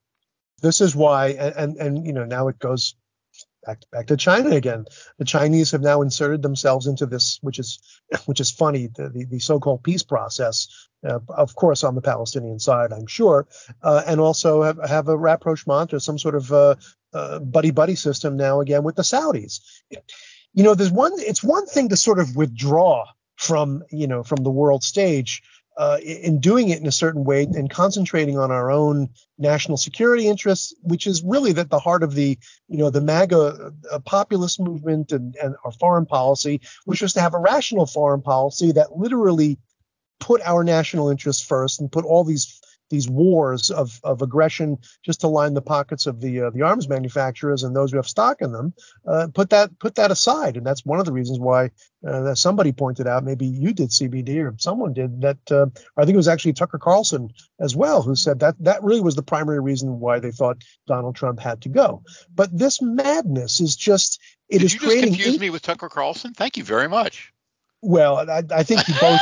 This 0.62 0.82
is 0.82 0.96
why, 0.96 1.30
and, 1.30 1.56
and 1.56 1.78
and 1.78 2.06
you 2.06 2.14
know 2.14 2.26
now 2.26 2.50
it 2.50 2.60
goes 2.60 2.96
back 3.66 3.80
back 3.92 4.08
to 4.08 4.18
China 4.18 4.50
again. 4.52 4.86
The 5.18 5.26
Chinese 5.26 5.72
have 5.72 5.82
now 5.82 6.02
inserted 6.02 6.42
themselves 6.42 6.88
into 6.88 7.06
this, 7.06 7.40
which 7.42 7.60
is 7.60 7.80
which 8.26 8.42
is 8.42 8.52
funny, 8.52 8.88
the 8.88 9.10
the, 9.10 9.26
the 9.26 9.40
so-called 9.40 9.84
peace 9.84 10.04
process. 10.04 10.68
Uh, 11.08 11.20
of 11.30 11.56
course, 11.56 11.84
on 11.84 11.96
the 11.96 12.02
Palestinian 12.02 12.60
side, 12.60 12.92
I'm 12.92 13.08
sure, 13.08 13.48
uh, 13.82 14.04
and 14.06 14.20
also 14.20 14.64
have, 14.64 14.80
have 14.86 15.08
a 15.08 15.18
rapprochement 15.18 15.94
or 15.94 16.00
some 16.00 16.20
sort 16.20 16.36
of 16.36 16.52
uh, 16.52 16.76
uh 17.14 17.40
buddy 17.40 17.72
buddy 17.72 17.96
system 17.96 18.36
now 18.36 18.60
again 18.60 18.84
with 18.84 18.96
the 18.96 19.04
Saudis. 19.04 19.62
You 20.54 20.64
know, 20.64 20.76
there's 20.76 20.92
one. 20.92 21.14
It's 21.16 21.44
one 21.44 21.68
thing 21.68 21.90
to 21.90 21.98
sort 21.98 22.20
of 22.20 22.36
withdraw 22.36 23.06
from 23.38 23.84
you 23.92 24.08
know 24.08 24.24
from 24.24 24.44
the 24.44 24.52
world 24.52 24.84
stage 24.84 25.42
uh, 25.80 25.98
in 26.04 26.42
doing 26.42 26.68
it 26.70 26.82
in 26.82 26.88
a 26.88 26.92
certain 26.92 27.24
way 27.24 27.44
and 27.44 27.70
concentrating 27.70 28.38
on 28.38 28.52
our 28.52 28.70
own 28.70 29.08
national 29.38 29.78
security 29.78 30.28
interests, 30.28 30.74
which 30.82 31.08
is 31.08 31.24
really 31.24 31.56
at 31.56 31.70
the 31.70 31.80
heart 31.80 32.04
of 32.04 32.14
the, 32.16 32.38
you 32.68 32.78
know, 32.78 32.90
the 32.90 33.00
MAGA 33.00 33.72
uh, 33.90 34.00
populist 34.00 34.60
movement 34.60 35.14
and, 35.14 35.38
and 35.42 35.56
our 35.64 35.72
foreign 35.72 36.06
policy, 36.06 36.60
which 36.84 37.02
was 37.02 37.14
to 37.14 37.22
have 37.22 37.34
a 37.34 37.40
rational 37.40 37.86
foreign 37.86 38.22
policy 38.22 38.74
that 38.74 38.98
literally 38.98 39.58
put 40.20 40.42
our 40.44 40.64
national 40.64 41.10
interests 41.10 41.46
first 41.46 41.82
and 41.82 41.92
put 41.92 42.06
all 42.06 42.24
these 42.24 42.60
these 42.90 43.08
wars 43.08 43.72
of, 43.72 44.00
of 44.04 44.22
aggression 44.22 44.78
just 45.04 45.22
to 45.22 45.28
line 45.28 45.54
the 45.54 45.62
pockets 45.62 46.08
of 46.08 46.20
the 46.22 46.42
uh, 46.42 46.50
the 46.50 46.64
arms 46.64 46.90
manufacturers 46.90 47.64
and 47.64 47.76
those 47.76 47.92
who 47.92 47.98
have 47.98 48.08
stock 48.08 48.42
in 48.42 48.52
them. 48.52 48.74
Uh, 49.08 49.28
put 49.34 49.52
that 49.52 49.78
put 49.80 49.96
that 49.96 50.12
aside, 50.12 50.58
and 50.58 50.66
that's 50.66 50.86
one 50.86 51.00
of 51.00 51.06
the 51.06 51.12
reasons 51.12 51.40
why 51.40 51.70
uh, 52.08 52.34
somebody 52.36 52.72
pointed 52.72 53.08
out. 53.08 53.24
Maybe 53.24 53.46
you 53.46 53.74
did 53.74 53.90
CBD 53.90 54.44
or 54.44 54.56
someone 54.58 54.94
did 54.94 55.22
that. 55.22 55.52
Uh, 55.52 55.68
I 55.98 56.06
think 56.06 56.16
it 56.16 56.18
was 56.18 56.28
actually 56.28 56.54
Tucker 56.54 56.80
Carlson 56.80 57.30
as 57.60 57.76
well 57.76 58.02
who 58.02 58.16
said 58.16 58.40
that 58.40 58.56
that 58.60 58.84
really 58.84 59.02
was 59.02 59.16
the 59.16 59.24
primary 59.24 59.60
reason 59.60 60.00
why 60.00 60.20
they 60.20 60.32
thought 60.32 60.64
Donald 60.88 61.16
Trump 61.16 61.40
had 61.40 61.62
to 61.62 61.70
go. 61.70 62.04
But 62.34 62.58
this 62.58 62.82
madness 62.82 63.60
is 63.60 63.76
just 63.76 64.20
it 64.50 64.60
did 64.60 64.66
is 64.66 64.74
you 64.74 64.80
just 64.80 65.04
confuse 65.04 65.40
me 65.40 65.50
with 65.50 65.62
Tucker 65.62 65.90
Carlson? 65.90 66.34
Thank 66.34 66.58
you 66.58 66.64
very 66.64 66.88
much. 66.88 67.32
Well, 67.82 68.30
I, 68.30 68.44
I, 68.52 68.64
think 68.64 68.88
you 68.88 68.94
both. 69.00 69.20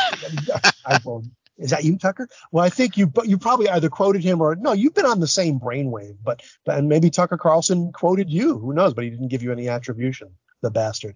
I, 0.86 1.00
won't. 1.04 1.28
Is 1.58 1.72
that 1.72 1.84
you, 1.84 1.98
Tucker? 1.98 2.28
Well, 2.52 2.64
I 2.64 2.70
think 2.70 2.98
you 2.98 3.12
you 3.24 3.38
probably 3.38 3.70
either 3.70 3.90
quoted 3.90 4.24
him 4.24 4.42
or 4.42 4.56
no, 4.56 4.74
you've 4.74 4.94
been 4.94 5.06
on 5.06 5.20
the 5.20 5.28
same 5.28 5.60
brainwave, 5.60 6.18
but 6.24 6.42
and 6.66 6.88
maybe 6.88 7.10
Tucker 7.10 7.38
Carlson 7.38 7.92
quoted 7.92 8.30
you. 8.30 8.58
Who 8.60 8.74
knows? 8.74 8.94
But 8.94 9.06
he 9.06 9.10
didn't 9.10 9.30
give 9.30 9.44
you 9.44 9.52
any 9.52 9.68
attribution, 9.68 10.30
the 10.62 10.72
bastard. 10.72 11.16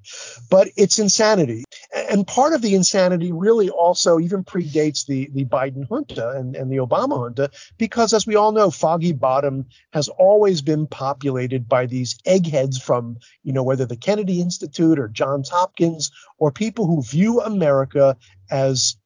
But 0.49 0.69
it's 0.77 0.99
insanity, 0.99 1.63
and 1.93 2.27
part 2.27 2.53
of 2.53 2.61
the 2.61 2.75
insanity 2.75 3.31
really 3.31 3.69
also 3.69 4.19
even 4.19 4.43
predates 4.43 5.05
the 5.05 5.29
the 5.33 5.45
Biden 5.45 5.87
junta 5.87 6.31
and, 6.31 6.55
and 6.55 6.71
the 6.71 6.77
Obama 6.77 7.17
junta, 7.17 7.51
because 7.77 8.13
as 8.13 8.27
we 8.27 8.35
all 8.35 8.51
know, 8.51 8.71
Foggy 8.71 9.13
Bottom 9.13 9.65
has 9.93 10.07
always 10.07 10.61
been 10.61 10.87
populated 10.87 11.67
by 11.67 11.85
these 11.85 12.17
eggheads 12.25 12.79
from 12.79 13.17
you 13.43 13.53
know 13.53 13.63
whether 13.63 13.85
the 13.85 13.97
Kennedy 13.97 14.41
Institute 14.41 14.99
or 14.99 15.07
Johns 15.07 15.49
Hopkins 15.49 16.11
or 16.37 16.51
people 16.51 16.85
who 16.85 17.03
view 17.03 17.41
America 17.41 18.17
as 18.49 18.97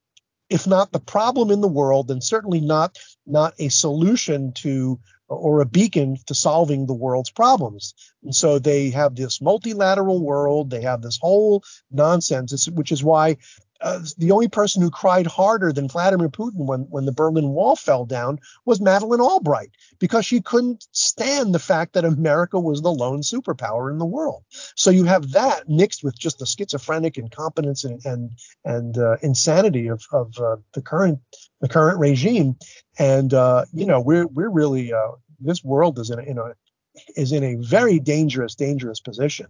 if 0.49 0.67
not 0.67 0.91
the 0.91 0.99
problem 0.99 1.49
in 1.51 1.61
the 1.61 1.67
world, 1.67 2.07
then 2.07 2.21
certainly 2.21 2.61
not 2.61 2.97
not 3.25 3.53
a 3.59 3.69
solution 3.69 4.51
to 4.53 4.99
or 5.27 5.61
a 5.61 5.65
beacon 5.65 6.17
to 6.27 6.35
solving 6.35 6.85
the 6.85 6.93
world's 6.93 7.31
problems. 7.31 7.93
And 8.23 8.35
so 8.35 8.59
they 8.59 8.91
have 8.91 9.15
this 9.15 9.41
multilateral 9.41 10.23
world, 10.23 10.69
they 10.69 10.81
have 10.81 11.01
this 11.01 11.17
whole 11.21 11.63
nonsense, 11.91 12.67
which 12.69 12.91
is 12.91 13.03
why 13.03 13.37
uh, 13.81 13.99
the 14.17 14.31
only 14.31 14.47
person 14.47 14.81
who 14.81 14.89
cried 14.89 15.27
harder 15.27 15.71
than 15.73 15.87
Vladimir 15.87 16.29
Putin 16.29 16.65
when, 16.65 16.81
when 16.81 17.05
the 17.05 17.11
Berlin 17.11 17.49
Wall 17.49 17.75
fell 17.75 18.05
down 18.05 18.39
was 18.65 18.79
Madeleine 18.79 19.21
Albright, 19.21 19.71
because 19.99 20.25
she 20.25 20.41
couldn't 20.41 20.87
stand 20.91 21.53
the 21.53 21.59
fact 21.59 21.93
that 21.93 22.05
America 22.05 22.59
was 22.59 22.81
the 22.81 22.91
lone 22.91 23.21
superpower 23.21 23.91
in 23.91 23.97
the 23.97 24.05
world. 24.05 24.43
So 24.75 24.89
you 24.89 25.03
have 25.03 25.31
that 25.31 25.67
mixed 25.67 26.03
with 26.03 26.17
just 26.17 26.39
the 26.39 26.45
schizophrenic 26.45 27.17
incompetence 27.17 27.83
and 27.83 28.03
and, 28.05 28.31
and 28.63 28.97
uh, 28.97 29.17
insanity 29.21 29.87
of, 29.87 30.03
of 30.11 30.37
uh, 30.39 30.57
the 30.73 30.81
current 30.81 31.19
the 31.61 31.69
current 31.69 31.99
regime, 31.99 32.57
and 32.97 33.33
uh, 33.33 33.65
you 33.73 33.85
know 33.85 33.99
we're 33.99 34.27
we're 34.27 34.49
really 34.49 34.93
uh, 34.93 35.11
this 35.39 35.63
world 35.63 35.99
is 35.99 36.09
in 36.09 36.19
a, 36.19 36.23
in 36.23 36.37
a 36.37 36.53
is 37.15 37.31
in 37.31 37.43
a 37.43 37.55
very 37.55 37.99
dangerous, 37.99 38.55
dangerous 38.55 38.99
position. 38.99 39.47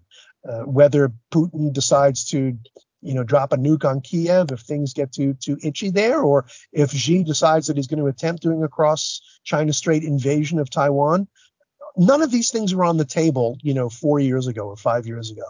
Uh, 0.48 0.62
whether 0.62 1.12
Putin 1.32 1.74
decides 1.74 2.26
to 2.30 2.58
you 3.06 3.14
know, 3.14 3.24
drop 3.24 3.54
a 3.54 3.58
nuke 3.58 3.86
on 3.86 4.02
Kiev 4.02 4.52
if 4.52 4.62
things 4.62 4.94
get 4.94 5.12
too 5.12 5.34
too 5.36 5.58
itchy 5.64 5.92
there, 5.92 6.22
or 6.22 6.46
if 6.72 6.92
Xi 6.92 7.24
decides 7.24 7.68
that 7.68 7.78
he's 7.78 7.88
going 7.88 8.00
to 8.00 8.08
attempt 8.08 8.42
doing 8.42 8.64
a 8.64 8.68
cross 8.68 9.22
China 9.44 9.74
Strait 9.74 10.04
invasion 10.04 10.60
of 10.60 10.70
Taiwan. 10.70 11.28
None 11.98 12.22
of 12.22 12.32
these 12.32 12.52
things 12.52 12.76
were 12.76 12.84
on 12.84 12.98
the 12.98 13.06
table, 13.06 13.58
you 13.62 13.74
know, 13.74 13.90
four 13.90 14.20
years 14.20 14.48
ago 14.48 14.68
or 14.68 14.76
five 14.76 15.08
years 15.08 15.32
ago. 15.32 15.46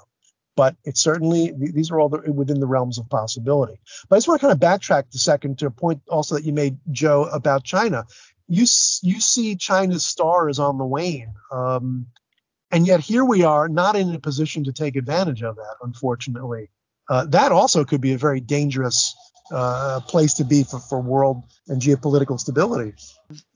But 0.55 0.75
it's 0.83 1.01
certainly 1.01 1.51
these 1.55 1.91
are 1.91 1.99
all 1.99 2.09
the, 2.09 2.31
within 2.31 2.59
the 2.59 2.67
realms 2.67 2.97
of 2.97 3.09
possibility. 3.09 3.79
But 4.07 4.15
I 4.15 4.17
just 4.17 4.27
want 4.27 4.41
to 4.41 4.47
kind 4.47 4.53
of 4.53 4.59
backtrack 4.59 5.13
a 5.13 5.17
second 5.17 5.59
to 5.59 5.67
a 5.67 5.71
point 5.71 6.01
also 6.07 6.35
that 6.35 6.43
you 6.43 6.53
made, 6.53 6.77
Joe, 6.91 7.23
about 7.23 7.63
China. 7.63 8.05
You 8.47 8.65
you 9.01 9.19
see 9.19 9.55
China's 9.55 10.05
star 10.05 10.49
is 10.49 10.59
on 10.59 10.77
the 10.77 10.85
wane. 10.85 11.33
Um, 11.51 12.07
and 12.71 12.85
yet 12.85 12.99
here 12.99 13.23
we 13.23 13.43
are 13.43 13.69
not 13.69 13.95
in 13.95 14.13
a 14.13 14.19
position 14.19 14.65
to 14.65 14.73
take 14.73 14.95
advantage 14.95 15.43
of 15.43 15.55
that 15.55 15.75
unfortunately 15.81 16.69
uh, 17.09 17.25
that 17.25 17.51
also 17.51 17.85
could 17.85 18.01
be 18.01 18.13
a 18.13 18.17
very 18.17 18.39
dangerous 18.39 19.15
uh, 19.51 19.99
place 20.07 20.33
to 20.35 20.43
be 20.43 20.63
for, 20.63 20.79
for 20.79 20.99
world 20.99 21.43
and 21.67 21.81
geopolitical 21.81 22.39
stability. 22.39 22.93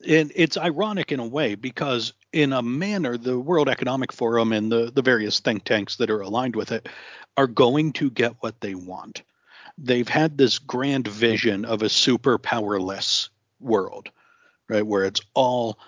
And 0.07 0.31
it's 0.35 0.57
ironic 0.57 1.12
in 1.12 1.19
a 1.19 1.25
way 1.27 1.55
because, 1.55 2.13
in 2.31 2.53
a 2.53 2.62
manner, 2.62 3.17
the 3.17 3.39
World 3.39 3.69
Economic 3.69 4.12
Forum 4.13 4.53
and 4.53 4.71
the, 4.71 4.91
the 4.93 5.01
various 5.01 5.39
think 5.39 5.63
tanks 5.63 5.95
that 5.95 6.09
are 6.12 6.21
aligned 6.21 6.55
with 6.55 6.71
it 6.71 6.88
are 7.38 7.47
going 7.47 7.93
to 7.93 8.12
get 8.12 8.35
what 8.41 8.62
they 8.62 8.75
want. 8.75 9.23
They've 9.77 10.07
had 10.07 10.38
this 10.38 10.59
grand 10.59 11.07
vision 11.07 11.65
of 11.65 11.81
a 11.81 11.89
super 11.89 12.38
powerless 12.38 13.29
world, 13.59 14.09
right, 14.67 14.85
where 14.85 15.05
it's 15.05 15.21
all 15.33 15.79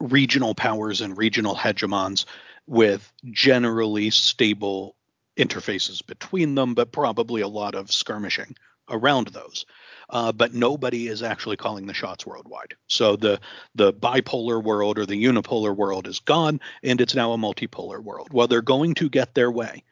regional 0.00 0.54
powers 0.54 1.00
and 1.00 1.16
regional 1.16 1.54
hegemons 1.54 2.24
with 2.66 3.10
generally 3.30 4.10
stable 4.10 4.94
interfaces 5.38 6.04
between 6.06 6.54
them, 6.54 6.74
but 6.74 6.92
probably 6.92 7.40
a 7.42 7.48
lot 7.48 7.74
of 7.74 7.92
skirmishing 7.92 8.54
around 8.90 9.28
those. 9.28 9.66
Uh, 10.10 10.32
but 10.32 10.54
nobody 10.54 11.06
is 11.06 11.22
actually 11.22 11.56
calling 11.56 11.86
the 11.86 11.94
shots 11.94 12.26
worldwide. 12.26 12.74
So 12.86 13.16
the 13.16 13.40
the 13.74 13.92
bipolar 13.92 14.62
world 14.62 14.98
or 14.98 15.06
the 15.06 15.22
unipolar 15.22 15.76
world 15.76 16.06
is 16.06 16.20
gone, 16.20 16.60
and 16.82 17.00
it's 17.00 17.14
now 17.14 17.32
a 17.32 17.38
multipolar 17.38 18.02
world. 18.02 18.28
Well, 18.32 18.48
they're 18.48 18.62
going 18.62 18.94
to 18.94 19.08
get 19.08 19.34
their 19.34 19.50
way 19.50 19.84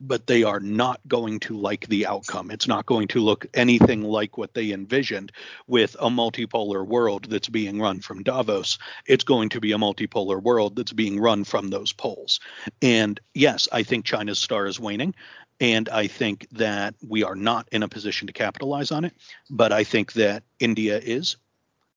but 0.00 0.26
they 0.26 0.42
are 0.42 0.60
not 0.60 1.00
going 1.08 1.40
to 1.40 1.56
like 1.56 1.86
the 1.88 2.06
outcome. 2.06 2.50
It's 2.50 2.68
not 2.68 2.86
going 2.86 3.08
to 3.08 3.20
look 3.20 3.46
anything 3.54 4.02
like 4.02 4.38
what 4.38 4.54
they 4.54 4.72
envisioned 4.72 5.32
with 5.66 5.96
a 6.00 6.08
multipolar 6.08 6.86
world 6.86 7.26
that's 7.30 7.48
being 7.48 7.80
run 7.80 8.00
from 8.00 8.22
Davos. 8.22 8.78
It's 9.06 9.24
going 9.24 9.48
to 9.50 9.60
be 9.60 9.72
a 9.72 9.78
multipolar 9.78 10.42
world 10.42 10.76
that's 10.76 10.92
being 10.92 11.20
run 11.20 11.44
from 11.44 11.68
those 11.68 11.92
poles. 11.92 12.40
And 12.82 13.20
yes, 13.34 13.68
I 13.72 13.82
think 13.82 14.04
China's 14.04 14.38
star 14.38 14.66
is 14.66 14.80
waning. 14.80 15.14
And 15.60 15.90
I 15.90 16.06
think 16.06 16.46
that 16.52 16.94
we 17.06 17.22
are 17.22 17.34
not 17.34 17.68
in 17.70 17.82
a 17.82 17.88
position 17.88 18.26
to 18.28 18.32
capitalize 18.32 18.90
on 18.90 19.04
it. 19.04 19.12
But 19.50 19.72
I 19.72 19.84
think 19.84 20.14
that 20.14 20.42
India 20.58 20.98
is. 20.98 21.36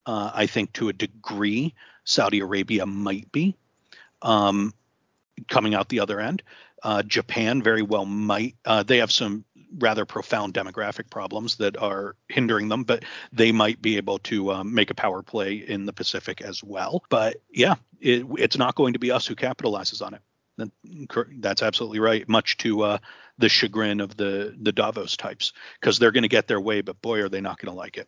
Uh, 0.06 0.32
I 0.34 0.48
think 0.48 0.74
to 0.74 0.89
a 0.89 0.93
degree, 0.93 1.74
Saudi 2.04 2.41
Arabia 2.41 2.86
might 2.86 3.32
be 3.32 3.56
um, 4.22 4.74
coming 5.48 5.74
out 5.74 5.89
the 5.89 6.02
other 6.02 6.19
end. 6.19 6.43
Uh, 6.84 7.02
Japan 7.04 7.63
very 7.63 7.82
well 7.82 8.06
might. 8.06 8.56
Uh, 8.65 8.84
they 8.84 8.98
have 8.98 9.12
some 9.12 9.46
rather 9.78 10.06
profound 10.06 10.54
demographic 10.54 11.10
problems 11.10 11.56
that 11.56 11.78
are 11.78 12.15
hindering 12.28 12.69
them, 12.69 12.84
but 12.84 13.04
they 13.32 13.52
might 13.52 13.82
be 13.82 13.98
able 13.98 14.19
to 14.19 14.52
um, 14.52 14.74
make 14.74 14.91
a 14.91 14.96
power 14.96 15.24
play 15.24 15.56
in 15.56 15.86
the 15.86 15.93
Pacific 15.93 16.41
as 16.41 16.63
well. 16.63 17.04
But 17.10 17.38
yeah, 17.50 17.76
it, 18.00 18.26
it's 18.38 18.58
not 18.58 18.76
going 18.76 18.93
to 18.93 19.00
be 19.00 19.12
us 19.12 19.26
who 19.26 19.36
capitalizes 19.36 20.06
on 20.06 20.13
it. 20.13 20.22
That's 21.39 21.63
absolutely 21.63 22.00
right. 22.00 22.28
Much 22.30 22.58
to 22.58 22.84
uh, 22.84 22.98
the 23.39 23.50
chagrin 23.50 24.02
of 24.02 24.15
the 24.15 24.56
the 24.62 24.72
Davos 24.72 25.17
types, 25.17 25.54
because 25.80 25.98
they're 25.98 26.12
going 26.12 26.24
to 26.24 26.30
get 26.30 26.48
their 26.48 26.62
way, 26.62 26.82
but 26.82 27.02
boy, 27.02 27.22
are 27.22 27.30
they 27.30 27.41
not 27.41 27.60
going 27.60 27.74
to 27.74 27.78
like 27.78 27.98
it. 27.98 28.08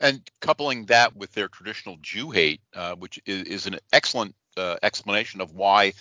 And 0.00 0.28
coupling 0.40 0.86
that 0.86 1.14
with 1.14 1.32
their 1.32 1.46
traditional 1.46 1.96
Jew 2.02 2.32
hate, 2.32 2.60
uh, 2.74 2.96
which 2.96 3.20
is, 3.24 3.42
is, 3.44 3.66
an 3.66 3.78
excellent 3.92 4.34
uh, 4.56 4.76
explanation 4.82 5.40
of 5.40 5.52
why 5.52 5.92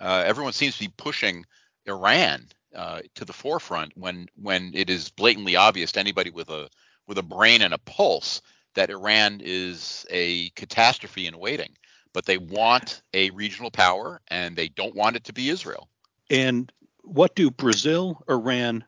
uh, 0.00 0.24
everyone 0.26 0.52
seems 0.52 0.74
to 0.74 0.84
be 0.84 0.92
pushing 0.96 1.44
Iran 1.86 2.46
uh, 2.74 3.00
to 3.14 3.24
the 3.24 3.32
forefront 3.32 3.92
when 3.96 4.28
when 4.36 4.72
it 4.74 4.90
is 4.90 5.10
blatantly 5.10 5.56
obvious 5.56 5.92
to 5.92 6.00
anybody 6.00 6.30
with 6.30 6.48
a 6.50 6.68
with 7.06 7.18
a 7.18 7.22
brain 7.22 7.62
and 7.62 7.74
a 7.74 7.78
pulse 7.78 8.40
that 8.74 8.90
Iran 8.90 9.40
is 9.42 10.06
a 10.10 10.50
catastrophe 10.50 11.26
in 11.26 11.38
waiting. 11.38 11.72
But 12.12 12.26
they 12.26 12.38
want 12.38 13.02
a 13.14 13.30
regional 13.30 13.70
power, 13.70 14.20
and 14.28 14.56
they 14.56 14.68
don't 14.68 14.96
want 14.96 15.16
it 15.16 15.24
to 15.24 15.32
be 15.32 15.48
Israel. 15.48 15.88
And 16.28 16.72
what 17.02 17.34
do 17.36 17.50
Brazil, 17.50 18.22
Iran, 18.28 18.84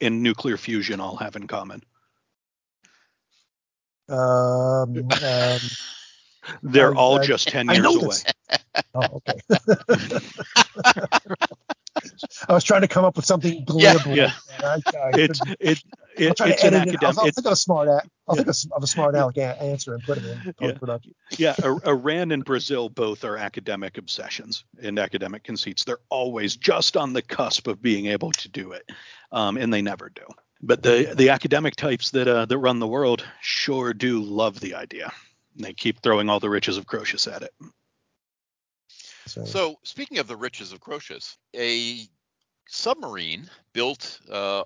and 0.00 0.22
nuclear 0.22 0.56
fusion 0.56 1.00
all 1.00 1.16
have 1.16 1.36
in 1.36 1.46
common? 1.46 1.82
Um, 4.08 5.08
um, 5.10 5.60
They're 6.62 6.94
I, 6.94 6.98
all 6.98 7.20
I, 7.20 7.24
just 7.24 7.48
10 7.48 7.68
years 7.68 7.86
away. 7.86 8.16
oh, 8.94 9.08
okay. 9.16 9.40
I 12.48 12.52
was 12.52 12.64
trying 12.64 12.82
to 12.82 12.88
come 12.88 13.04
up 13.04 13.16
with 13.16 13.24
something 13.24 13.64
believable. 13.64 14.10
Yeah, 14.16 14.32
yeah. 14.60 14.78
it's 15.14 15.40
it, 15.60 15.60
it 15.60 15.82
it's 16.16 16.40
an 16.40 16.74
academic. 16.74 17.02
I'll, 17.02 17.20
I'll 17.20 17.30
think 17.30 17.46
of 17.46 17.52
a 17.52 17.56
smart. 17.56 17.88
I'll 17.88 18.36
yeah. 18.36 18.44
think 18.44 18.72
of 18.72 18.82
a 18.82 18.86
smart 18.86 19.14
aleck 19.14 19.38
answer 19.38 19.94
and 19.94 20.02
put 20.02 20.18
it 20.18 20.24
in 20.24 20.54
post 20.54 20.80
production. 20.80 21.14
Yeah, 21.36 21.54
yeah. 21.58 21.76
Iran 21.86 22.32
and 22.32 22.44
Brazil 22.44 22.88
both 22.88 23.24
are 23.24 23.36
academic 23.36 23.98
obsessions 23.98 24.64
and 24.82 24.98
academic 24.98 25.44
conceits. 25.44 25.84
They're 25.84 25.98
always 26.08 26.56
just 26.56 26.96
on 26.96 27.12
the 27.12 27.22
cusp 27.22 27.66
of 27.66 27.82
being 27.82 28.06
able 28.06 28.32
to 28.32 28.48
do 28.48 28.72
it, 28.72 28.90
um, 29.32 29.56
and 29.56 29.72
they 29.72 29.82
never 29.82 30.10
do. 30.10 30.24
But 30.62 30.82
the 30.82 31.12
the 31.14 31.30
academic 31.30 31.76
types 31.76 32.10
that 32.10 32.28
uh, 32.28 32.46
that 32.46 32.58
run 32.58 32.78
the 32.78 32.86
world 32.86 33.24
sure 33.40 33.92
do 33.92 34.22
love 34.22 34.60
the 34.60 34.74
idea. 34.74 35.12
They 35.58 35.72
keep 35.72 36.00
throwing 36.00 36.28
all 36.28 36.40
the 36.40 36.50
riches 36.50 36.76
of 36.76 36.86
Croesus 36.86 37.26
at 37.26 37.42
it. 37.42 37.52
So, 39.26 39.44
so 39.44 39.76
speaking 39.82 40.18
of 40.18 40.28
the 40.28 40.36
riches 40.36 40.72
of 40.72 40.80
Croesus, 40.80 41.36
a 41.54 42.00
submarine 42.68 43.48
built 43.72 44.20
uh, 44.30 44.62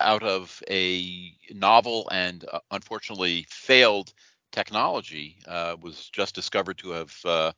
out 0.00 0.22
of 0.22 0.62
a 0.70 1.32
novel 1.52 2.08
and 2.12 2.44
uh, 2.52 2.60
unfortunately 2.70 3.46
failed 3.48 4.12
technology 4.52 5.38
uh, 5.46 5.76
was 5.80 6.08
just 6.10 6.34
discovered 6.34 6.78
to 6.78 6.90
have 6.90 7.16
uh, 7.24 7.52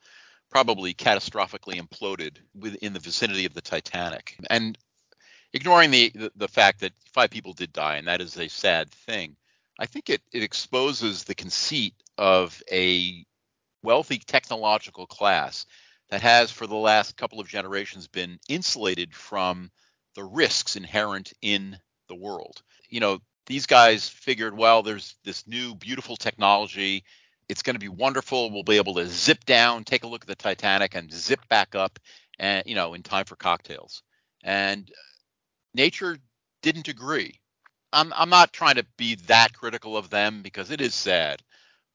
probably 0.50 0.94
catastrophically 0.94 1.80
imploded 1.80 2.38
within 2.54 2.92
the 2.92 2.98
vicinity 2.98 3.44
of 3.44 3.54
the 3.54 3.60
Titanic. 3.60 4.36
And 4.48 4.76
ignoring 5.52 5.90
the, 5.90 6.10
the, 6.14 6.32
the 6.36 6.48
fact 6.48 6.80
that 6.80 6.92
five 7.12 7.30
people 7.30 7.52
did 7.52 7.72
die, 7.72 7.96
and 7.96 8.08
that 8.08 8.20
is 8.20 8.36
a 8.36 8.48
sad 8.48 8.90
thing, 8.90 9.36
I 9.80 9.86
think 9.86 10.10
it, 10.10 10.20
it 10.32 10.42
exposes 10.42 11.24
the 11.24 11.34
conceit 11.34 11.94
of 12.18 12.62
a 12.70 13.24
wealthy 13.82 14.18
technological 14.18 15.06
class 15.06 15.64
that 16.10 16.20
has, 16.22 16.50
for 16.50 16.66
the 16.66 16.76
last 16.76 17.16
couple 17.16 17.40
of 17.40 17.48
generations, 17.48 18.06
been 18.06 18.38
insulated 18.48 19.14
from 19.14 19.70
the 20.14 20.24
risks 20.24 20.76
inherent 20.76 21.32
in 21.40 21.78
the 22.08 22.14
world. 22.14 22.62
You 22.90 23.00
know, 23.00 23.20
these 23.46 23.66
guys 23.66 24.08
figured, 24.08 24.56
well, 24.56 24.82
there's 24.82 25.16
this 25.24 25.46
new 25.46 25.74
beautiful 25.74 26.16
technology. 26.16 27.04
It's 27.48 27.62
going 27.62 27.74
to 27.74 27.80
be 27.80 27.88
wonderful. 27.88 28.50
We'll 28.50 28.64
be 28.64 28.76
able 28.76 28.94
to 28.96 29.06
zip 29.06 29.44
down, 29.46 29.84
take 29.84 30.04
a 30.04 30.08
look 30.08 30.22
at 30.22 30.28
the 30.28 30.34
Titanic, 30.34 30.94
and 30.94 31.10
zip 31.10 31.40
back 31.48 31.74
up, 31.74 31.98
and 32.38 32.64
you 32.66 32.74
know, 32.74 32.94
in 32.94 33.02
time 33.02 33.24
for 33.24 33.36
cocktails. 33.36 34.02
And 34.44 34.90
nature 35.74 36.18
didn't 36.62 36.88
agree. 36.88 37.39
I'm 37.92 38.12
I'm 38.14 38.30
not 38.30 38.52
trying 38.52 38.76
to 38.76 38.86
be 38.96 39.16
that 39.26 39.52
critical 39.52 39.96
of 39.96 40.10
them 40.10 40.42
because 40.42 40.70
it 40.70 40.80
is 40.80 40.94
sad, 40.94 41.42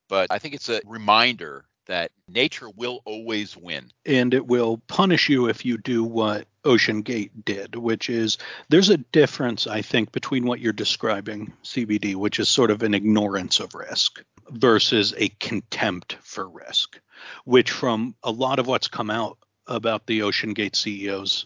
but 0.10 0.32
I 0.32 0.40
think 0.40 0.54
it's 0.54 0.70
a 0.70 0.82
reminder 0.86 1.66
that 1.88 2.12
nature 2.28 2.70
will 2.70 3.02
always 3.06 3.56
win. 3.56 3.92
And 4.06 4.34
it 4.34 4.46
will 4.46 4.82
punish 4.88 5.30
you 5.30 5.48
if 5.48 5.66
you 5.66 5.78
do 5.78 6.04
what 6.04 6.48
OceanGate 6.64 7.46
did, 7.46 7.76
which 7.76 8.10
is 8.10 8.38
there's 8.70 8.90
a 8.90 8.98
difference, 8.98 9.68
I 9.68 9.82
think, 9.82 10.12
between 10.12 10.46
what 10.46 10.60
you're 10.60 10.74
describing, 10.74 11.54
CBD, 11.64 12.16
which 12.16 12.40
is 12.40 12.50
sort 12.50 12.72
of 12.72 12.84
an 12.84 12.94
ignorance 12.94 13.60
of 13.60 13.76
risk, 13.76 14.24
versus 14.50 15.14
a 15.18 15.30
contempt 15.40 16.18
for 16.22 16.50
risk, 16.50 17.00
which 17.46 17.72
from 17.72 18.16
a 18.24 18.32
lot 18.32 18.60
of 18.60 18.68
what's 18.68 18.88
come 18.88 19.10
out 19.10 19.38
about 19.68 20.06
the 20.06 20.20
OceanGate 20.20 20.74
CEO's 20.74 21.46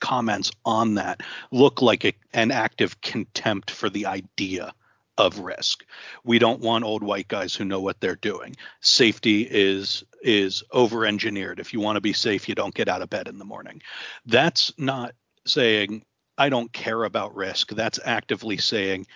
comments 0.00 0.50
on 0.64 0.94
that 0.94 1.22
look 1.50 1.82
like 1.82 2.04
a, 2.04 2.12
an 2.32 2.50
active 2.50 3.00
contempt 3.00 3.70
for 3.70 3.90
the 3.90 4.06
idea 4.06 4.72
of 5.18 5.38
risk. 5.38 5.84
We 6.24 6.38
don't 6.38 6.60
want 6.60 6.84
old 6.84 7.02
white 7.02 7.28
guys 7.28 7.54
who 7.54 7.64
know 7.64 7.80
what 7.80 8.00
they're 8.00 8.16
doing. 8.16 8.56
Safety 8.80 9.42
is 9.42 10.04
is 10.22 10.62
over 10.72 11.06
engineered. 11.06 11.60
If 11.60 11.72
you 11.72 11.80
want 11.80 11.96
to 11.96 12.00
be 12.00 12.12
safe, 12.12 12.48
you 12.48 12.54
don't 12.54 12.74
get 12.74 12.88
out 12.88 13.02
of 13.02 13.10
bed 13.10 13.28
in 13.28 13.38
the 13.38 13.44
morning. 13.44 13.80
That's 14.26 14.72
not 14.76 15.14
saying 15.46 16.04
I 16.36 16.48
don't 16.48 16.72
care 16.72 17.04
about 17.04 17.34
risk. 17.34 17.70
That's 17.70 18.00
actively 18.04 18.58
saying 18.58 19.06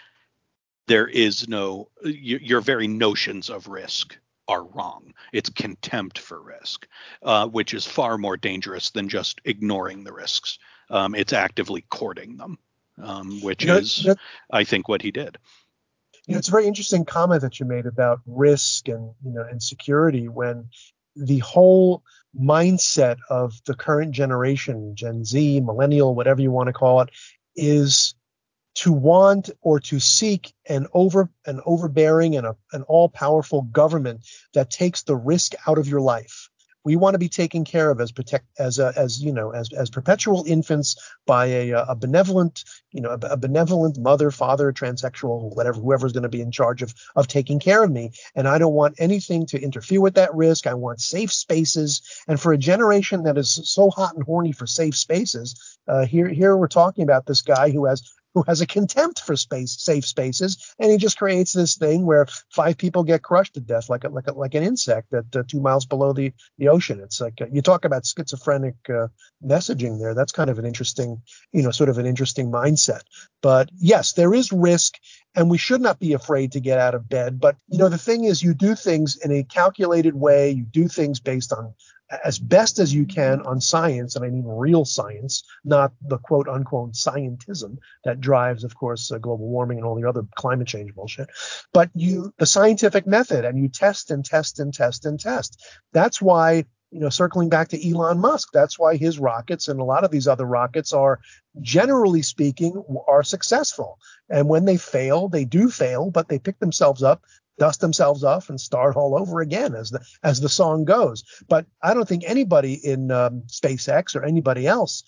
there 0.87 1.07
is 1.07 1.49
no 1.49 1.89
your 2.03 2.61
very 2.61 2.89
notions 2.89 3.51
of 3.51 3.69
risk 3.69 4.17
are 4.49 4.65
wrong. 4.65 5.15
It's 5.33 5.49
contempt 5.51 6.19
for 6.19 6.41
risk, 6.41 6.89
uh, 7.23 7.47
which 7.47 7.73
is 7.73 7.87
far 7.87 8.19
more 8.19 8.37
dangerous 8.37 8.91
than 8.91 9.09
just 9.09 9.41
ignoring 9.45 10.03
the 10.03 10.13
risks. 10.13 10.59
Um, 10.91 11.15
it's 11.15 11.33
actively 11.33 11.85
courting 11.89 12.37
them, 12.37 12.59
um, 13.01 13.41
which 13.41 13.63
you 13.63 13.69
know, 13.69 13.79
is, 13.79 14.07
I 14.51 14.65
think, 14.65 14.89
what 14.89 15.03
he 15.03 15.13
did. 15.13 15.39
You 16.27 16.35
know, 16.35 16.39
it's 16.39 16.49
a 16.49 16.53
very 16.53 16.67
interesting 16.67 17.05
comment 17.05 17.43
that 17.43 17.61
you 17.61 17.67
made 17.67 17.87
about 17.87 18.21
risk 18.27 18.89
and 18.89 19.15
you 19.25 19.33
know 19.33 19.47
and 19.49 19.63
security 19.63 20.29
when 20.29 20.69
the 21.17 21.39
whole 21.39 22.03
mindset 22.39 23.17
of 23.29 23.55
the 23.67 23.75
current 23.75 24.13
generation, 24.13 24.95
Gen 24.95 25.25
Z, 25.25 25.61
millennial, 25.61 26.15
whatever 26.15 26.41
you 26.41 26.51
want 26.51 26.69
to 26.69 26.73
call 26.73 27.01
it, 27.01 27.11
is 27.57 28.15
to 28.75 28.93
want 28.93 29.51
or 29.61 29.81
to 29.81 29.99
seek 29.99 30.53
an 30.69 30.87
over 30.93 31.31
an 31.47 31.61
overbearing 31.67 32.37
and 32.37 32.47
a, 32.47 32.57
an 32.73 32.83
all-powerful 32.83 33.63
government 33.63 34.25
that 34.55 34.71
takes 34.71 35.03
the 35.03 35.17
risk 35.17 35.55
out 35.67 35.79
of 35.79 35.89
your 35.89 36.01
life 36.01 36.49
we 36.85 36.97
want 36.97 37.15
to 37.15 37.19
be 37.19 37.29
taken 37.29 37.65
care 37.65 37.91
of 37.91 38.01
as 38.01 38.13
protect 38.13 38.47
as 38.59 38.79
a, 38.79 38.93
as 38.97 39.23
you 39.23 39.33
know 39.33 39.51
as 39.51 39.73
as 39.73 39.91
perpetual 39.91 40.45
infants 40.47 40.97
by 41.27 41.47
a, 41.47 41.71
a 41.71 41.95
benevolent 41.95 42.65
you 42.93 43.01
know 43.01 43.11
a, 43.11 43.19
a 43.27 43.37
benevolent 43.37 43.99
mother 43.99 44.31
father 44.31 44.73
transsexual 44.73 45.55
whatever 45.55 45.81
whoever's 45.81 46.13
going 46.13 46.23
to 46.23 46.29
be 46.29 46.41
in 46.41 46.51
charge 46.51 46.83
of 46.83 46.95
of 47.17 47.27
taking 47.27 47.59
care 47.59 47.83
of 47.83 47.91
me. 47.91 48.13
And 48.35 48.49
i 48.49 48.59
don't 48.59 48.75
want 48.75 48.95
anything 48.99 49.47
to 49.47 49.61
interfere 49.61 50.01
with 50.01 50.15
that 50.15 50.35
risk. 50.35 50.67
I 50.67 50.75
want 50.75 51.01
safe 51.01 51.33
spaces. 51.33 52.03
And 52.29 52.41
for 52.41 52.53
a 52.53 52.59
generation 52.59 53.25
that 53.25 53.39
is 53.39 53.61
so 53.65 53.91
hot 53.91 54.15
and 54.15 54.25
horny 54.25 54.53
for 54.53 54.67
safe 54.67 54.97
spaces 54.97 55.79
uh, 55.89 56.07
here 56.07 56.29
here 56.29 56.57
we're 56.57 56.69
talking 56.69 57.05
about 57.05 57.27
this 57.27 57.43
guy 57.43 57.71
who 57.71 57.87
has 57.87 58.03
who 58.35 58.45
has 58.47 58.61
a 58.61 58.67
contempt 58.67 59.21
for 59.21 59.37
space 59.37 59.77
safe 59.81 60.07
spaces 60.07 60.75
and 60.79 60.91
he 60.91 60.97
just 60.97 61.19
creates 61.19 61.53
this 61.53 61.77
thing 61.77 62.07
where 62.07 62.27
five 62.51 62.77
people 62.77 63.03
get 63.05 63.23
crushed 63.23 63.55
to 63.55 63.61
death 63.61 63.89
like 63.89 64.05
a, 64.05 64.09
like 64.09 64.27
a, 64.29 64.33
like 64.33 64.55
an 64.55 64.63
insect 64.63 65.13
at 65.13 65.25
uh, 65.35 65.43
two 65.47 65.61
miles 65.61 65.87
below 65.87 66.13
the 66.13 66.33
the 66.59 66.69
ocean. 66.69 67.01
It's 67.01 67.21
like 67.21 67.41
uh, 67.41 67.47
you 67.53 67.63
talk 67.63 67.85
about 67.85 68.07
schizophrenic 68.07 68.77
uh, 68.89 69.09
messaging 69.45 69.99
there. 69.99 70.15
That's 70.15 70.33
kind 70.33 70.51
of 70.51 70.59
an 70.59 70.67
interesting 70.67 71.23
you 71.53 71.63
know 71.63 71.71
sort 71.71 71.89
of 71.89 71.99
an 71.99 72.07
interesting 72.07 72.51
mindset. 72.51 73.03
But 73.43 73.71
yes 73.77 74.13
there 74.13 74.35
is 74.35 74.53
risk 74.53 74.95
and 75.35 75.51
we 75.51 75.59
should 75.59 75.81
not 75.81 75.99
be 75.99 76.13
afraid 76.13 76.53
to 76.53 76.61
get 76.61 76.79
out 76.79 76.95
of 76.95 77.09
bed. 77.09 77.41
But 77.41 77.57
you 77.69 77.79
know 77.79 77.89
the 77.89 77.99
thing 77.99 78.25
is 78.25 78.43
you 78.43 78.55
do 78.55 78.75
things 78.75 79.17
in 79.17 79.33
a 79.33 79.45
calculated 79.45 80.15
way. 80.15 80.51
You 80.51 80.65
do 80.65 80.89
things 80.89 81.21
based 81.21 81.53
on 81.53 81.75
as 82.25 82.39
best 82.39 82.79
as 82.79 82.93
you 82.93 83.07
can 83.07 83.43
on 83.43 83.61
science, 83.61 84.17
and 84.17 84.25
I 84.25 84.29
mean 84.29 84.45
real 84.45 84.85
science, 84.85 85.45
not 85.65 85.93
the 86.01 86.19
quote 86.19 86.49
unquote 86.49 86.93
scientism 86.93 87.79
that 88.05 88.21
drives, 88.21 88.65
of 88.65 88.75
course, 88.75 89.13
uh, 89.13 89.19
global 89.19 89.49
warming 89.49 89.79
and 89.79 89.87
all 89.87 89.95
the 89.95 90.09
other 90.09 90.25
climate 90.35 90.67
change 90.67 90.95
bullshit. 90.95 91.29
But 91.73 91.91
you, 91.95 92.33
the 92.39 92.47
scientific 92.47 93.07
method, 93.07 93.45
and 93.45 93.59
you 93.59 93.69
test 93.69 94.11
and 94.11 94.25
test 94.25 94.59
and 94.59 94.75
test 94.75 95.07
and 95.07 95.21
test. 95.21 95.65
That's 95.93 96.21
why, 96.21 96.65
you 96.91 97.01
know, 97.01 97.11
circling 97.11 97.49
back 97.49 97.69
to 97.69 97.91
Elon 97.91 98.19
Musk, 98.19 98.49
that's 98.53 98.79
why 98.79 98.97
his 98.97 99.21
rockets 99.21 99.69
and 99.69 99.79
a 99.79 99.85
lot 99.85 100.03
of 100.03 100.11
these 100.11 100.27
other 100.27 100.47
rockets 100.47 100.93
are, 100.93 101.21
generally 101.61 102.23
speaking, 102.23 102.83
are 103.07 103.23
successful. 103.23 103.99
And 104.29 104.49
when 104.49 104.65
they 104.65 104.77
fail, 104.77 105.29
they 105.29 105.45
do 105.45 105.71
fail, 105.71 106.11
but 106.11 106.29
they 106.29 106.41
pick 106.41 106.59
themselves 106.59 107.05
up 107.05 107.23
dust 107.61 107.81
themselves 107.81 108.25
off 108.25 108.49
and 108.49 108.61
start 108.61 108.97
all 108.97 109.17
over 109.17 109.41
again 109.41 109.75
as 109.75 109.91
the 109.91 110.01
as 110.25 110.41
the 110.41 110.49
song 110.49 110.85
goes. 110.85 111.23
But 111.47 111.67
I 111.83 111.95
don't 111.95 112.09
think 112.09 112.25
anybody 112.27 112.75
in 112.83 113.13
um, 113.13 113.43
SpaceX 113.47 114.17
or 114.17 114.25
anybody 114.25 114.67
else, 114.67 115.05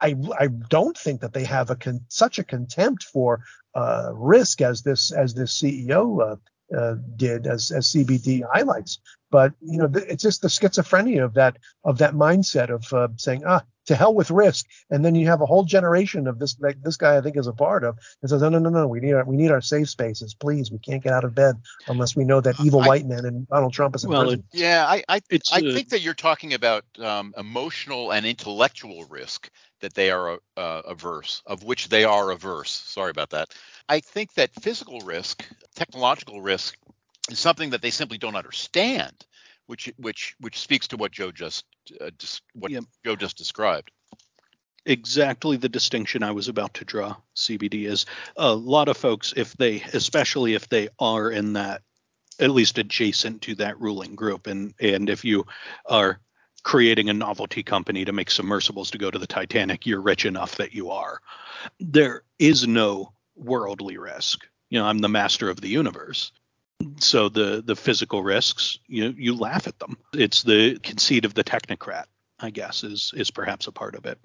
I 0.00 0.14
I 0.38 0.46
don't 0.46 0.96
think 0.96 1.22
that 1.22 1.32
they 1.32 1.44
have 1.44 1.70
a 1.70 1.76
con- 1.76 2.04
such 2.08 2.38
a 2.38 2.44
contempt 2.44 3.02
for 3.02 3.40
uh, 3.74 4.10
risk 4.14 4.60
as 4.60 4.82
this 4.82 5.10
as 5.10 5.34
this 5.34 5.60
CEO 5.60 6.02
uh, 6.20 6.76
uh, 6.76 6.96
did 7.16 7.46
as 7.46 7.72
as 7.72 7.86
CBD 7.86 8.42
highlights. 8.52 9.00
But 9.30 9.54
you 9.60 9.78
know, 9.78 9.90
it's 9.94 10.22
just 10.22 10.42
the 10.42 10.48
schizophrenia 10.48 11.24
of 11.24 11.34
that 11.34 11.56
of 11.84 11.98
that 11.98 12.14
mindset 12.14 12.70
of 12.70 12.92
uh, 12.92 13.08
saying, 13.16 13.42
ah, 13.46 13.62
to 13.86 13.96
hell 13.96 14.14
with 14.14 14.30
risk. 14.30 14.66
And 14.90 15.04
then 15.04 15.14
you 15.14 15.26
have 15.26 15.40
a 15.40 15.46
whole 15.46 15.64
generation 15.64 16.26
of 16.26 16.38
this 16.38 16.56
like 16.60 16.82
this 16.82 16.96
guy 16.96 17.16
I 17.16 17.20
think 17.20 17.36
is 17.36 17.46
a 17.46 17.52
part 17.52 17.84
of 17.84 17.98
that 18.20 18.28
says, 18.28 18.42
no, 18.42 18.48
no, 18.48 18.58
no, 18.58 18.70
no, 18.70 18.86
we 18.86 19.00
need 19.00 19.14
our 19.14 19.24
we 19.24 19.36
need 19.36 19.50
our 19.50 19.60
safe 19.60 19.88
spaces, 19.88 20.34
please. 20.34 20.70
We 20.70 20.78
can't 20.78 21.02
get 21.02 21.12
out 21.12 21.24
of 21.24 21.34
bed 21.34 21.56
unless 21.88 22.14
we 22.14 22.24
know 22.24 22.40
that 22.40 22.60
evil 22.60 22.82
I, 22.82 22.88
white 22.88 23.06
man 23.06 23.24
and 23.24 23.48
Donald 23.48 23.72
Trump 23.72 23.96
is 23.96 24.04
in 24.04 24.10
well, 24.10 24.22
prison. 24.22 24.44
Yeah, 24.52 24.84
I 24.86 25.02
I, 25.08 25.20
I 25.52 25.58
uh, 25.58 25.72
think 25.72 25.88
that 25.90 26.00
you're 26.00 26.14
talking 26.14 26.54
about 26.54 26.84
um, 26.98 27.34
emotional 27.36 28.12
and 28.12 28.26
intellectual 28.26 29.04
risk 29.04 29.50
that 29.80 29.94
they 29.94 30.10
are 30.10 30.38
uh, 30.56 30.82
averse, 30.86 31.42
of 31.46 31.64
which 31.64 31.88
they 31.88 32.04
are 32.04 32.30
averse. 32.30 32.70
Sorry 32.70 33.10
about 33.10 33.30
that. 33.30 33.50
I 33.88 34.00
think 34.00 34.34
that 34.34 34.50
physical 34.62 35.00
risk, 35.00 35.44
technological 35.74 36.40
risk, 36.40 36.76
is 37.30 37.38
something 37.38 37.70
that 37.70 37.82
they 37.82 37.90
simply 37.90 38.18
don't 38.18 38.36
understand 38.36 39.26
which 39.66 39.92
which 39.96 40.34
which 40.40 40.58
speaks 40.58 40.88
to 40.88 40.96
what 40.96 41.12
Joe 41.12 41.30
just 41.30 41.64
uh, 42.00 42.10
dis, 42.18 42.40
what 42.54 42.70
yeah. 42.70 42.80
Joe 43.04 43.16
just 43.16 43.36
described. 43.36 43.90
Exactly 44.84 45.56
the 45.56 45.68
distinction 45.68 46.22
I 46.22 46.30
was 46.30 46.48
about 46.48 46.74
to 46.74 46.84
draw. 46.84 47.16
CBD 47.34 47.86
is 47.88 48.06
a 48.36 48.54
lot 48.54 48.88
of 48.88 48.96
folks, 48.96 49.34
if 49.36 49.56
they, 49.56 49.82
especially 49.92 50.54
if 50.54 50.68
they 50.68 50.88
are 51.00 51.28
in 51.28 51.54
that, 51.54 51.82
at 52.38 52.50
least 52.50 52.78
adjacent 52.78 53.42
to 53.42 53.56
that 53.56 53.80
ruling 53.80 54.14
group, 54.14 54.46
and 54.46 54.74
and 54.80 55.10
if 55.10 55.24
you 55.24 55.44
are 55.86 56.20
creating 56.62 57.08
a 57.08 57.14
novelty 57.14 57.62
company 57.62 58.04
to 58.04 58.12
make 58.12 58.30
submersibles 58.30 58.90
to 58.90 58.98
go 58.98 59.10
to 59.10 59.18
the 59.18 59.26
Titanic, 59.26 59.86
you're 59.86 60.00
rich 60.00 60.24
enough 60.24 60.56
that 60.56 60.74
you 60.74 60.90
are. 60.90 61.20
There 61.78 62.22
is 62.38 62.66
no 62.66 63.12
worldly 63.36 63.98
risk. 63.98 64.46
You 64.70 64.80
know, 64.80 64.86
I'm 64.86 64.98
the 64.98 65.08
master 65.08 65.48
of 65.48 65.60
the 65.60 65.68
universe 65.68 66.32
so 66.98 67.28
the 67.28 67.62
the 67.64 67.76
physical 67.76 68.22
risks 68.22 68.78
you 68.86 69.14
you 69.16 69.34
laugh 69.34 69.66
at 69.66 69.78
them. 69.78 69.96
It's 70.12 70.42
the 70.42 70.78
conceit 70.82 71.24
of 71.24 71.34
the 71.34 71.44
technocrat 71.44 72.06
i 72.40 72.50
guess 72.50 72.84
is 72.84 73.12
is 73.16 73.30
perhaps 73.30 73.66
a 73.66 73.72
part 73.72 73.94
of 73.94 74.04
it 74.04 74.18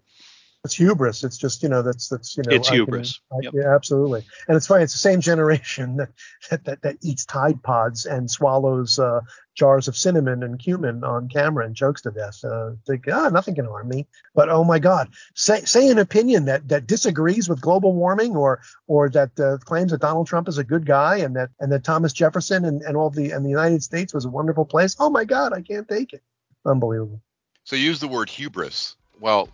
it's 0.64 0.76
hubris. 0.76 1.24
It's 1.24 1.38
just 1.38 1.64
you 1.64 1.70
know 1.70 1.82
that's 1.82 2.08
that's 2.08 2.38
you 2.38 2.44
know 2.46 2.56
it's 2.56 2.70
I 2.70 2.76
hubris. 2.76 3.20
Can, 3.32 3.40
I, 3.40 3.44
yep. 3.44 3.54
Yeah, 3.56 3.76
absolutely. 3.76 4.24
And 4.48 4.56
it's 4.56 4.68
funny. 4.68 4.84
It's 4.84 4.94
the 4.94 5.00
same 5.00 5.20
generation 5.20 5.96
that 5.98 6.10
that, 6.50 6.66
that, 6.66 6.82
that 6.84 6.98
eats 7.02 7.26
Tide 7.26 7.64
Pods 7.64 8.06
and 8.06 8.30
swallows 8.30 9.00
uh, 9.00 9.22
jars 9.56 9.88
of 9.88 9.98
cinnamon 9.98 10.44
and 10.44 10.60
cumin 10.60 11.04
on 11.04 11.30
camera 11.30 11.66
and 11.66 11.76
chokes 11.76 12.04
to 12.04 12.12
death. 12.12 12.44
Uh, 12.44 12.72
think 12.86 13.06
ah 13.12 13.30
nothing 13.30 13.56
can 13.56 13.66
harm 13.66 13.90
me. 13.90 14.08
But 14.36 14.50
oh 14.50 14.64
my 14.64 14.78
God, 14.78 15.10
say 15.36 15.62
say 15.62 15.90
an 15.90 15.98
opinion 15.98 16.46
that 16.46 16.68
that 16.68 16.86
disagrees 16.86 17.50
with 17.50 17.60
global 17.60 17.94
warming 17.94 18.36
or 18.36 18.62
or 18.86 19.10
that 19.10 19.40
uh, 19.40 19.58
claims 19.66 19.92
that 19.92 20.02
Donald 20.02 20.28
Trump 20.28 20.48
is 20.48 20.60
a 20.60 20.64
good 20.64 20.86
guy 20.86 21.18
and 21.18 21.36
that 21.38 21.50
and 21.60 21.72
that 21.72 21.84
Thomas 21.84 22.14
Jefferson 22.14 22.66
and, 22.66 22.84
and 22.84 22.96
all 22.96 23.10
the 23.10 23.32
and 23.32 23.44
the 23.44 23.50
United 23.50 23.82
States 23.82 24.14
was 24.14 24.26
a 24.26 24.30
wonderful 24.30 24.66
place. 24.66 24.96
Oh 25.00 25.10
my 25.10 25.26
God, 25.26 25.54
I 25.54 25.62
can't 25.62 25.90
take 25.90 26.14
it. 26.14 26.22
Unbelievable. 26.68 27.20
So 27.64 27.76
use 27.76 28.00
the 28.00 28.08
word 28.08 28.30
hubris. 28.30 28.96
Well, 29.20 29.50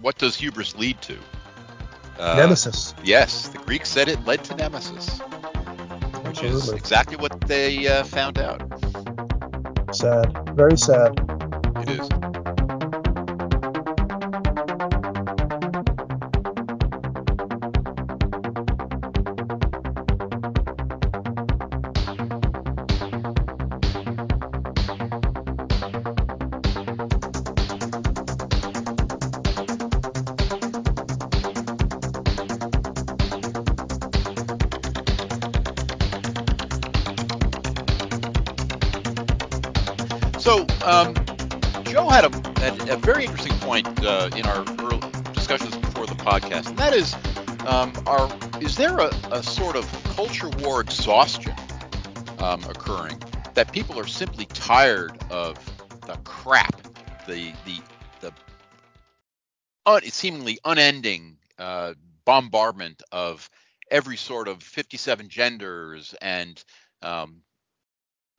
what 0.00 0.18
does 0.18 0.36
hubris 0.36 0.76
lead 0.76 1.00
to? 1.02 1.18
Uh, 2.18 2.36
nemesis. 2.36 2.94
Yes, 3.02 3.48
the 3.48 3.58
Greeks 3.58 3.88
said 3.88 4.08
it 4.08 4.24
led 4.24 4.44
to 4.44 4.54
nemesis, 4.56 5.20
which 5.20 6.42
Absolutely. 6.42 6.58
is 6.58 6.72
exactly 6.72 7.16
what 7.16 7.40
they 7.42 7.86
uh, 7.86 8.04
found 8.04 8.38
out. 8.38 8.62
Sad, 9.94 10.50
very 10.54 10.76
sad. 10.78 11.31
People 53.72 53.98
are 53.98 54.06
simply 54.06 54.44
tired 54.46 55.12
of 55.30 55.56
the 56.06 56.16
crap, 56.24 56.76
the 57.26 57.52
the 57.64 57.80
the 58.20 58.32
un, 59.86 60.02
seemingly 60.02 60.58
unending 60.64 61.38
uh, 61.58 61.94
bombardment 62.24 63.02
of 63.10 63.48
every 63.90 64.16
sort 64.16 64.48
of 64.48 64.62
57 64.62 65.28
genders 65.28 66.14
and 66.20 66.62
um, 67.02 67.42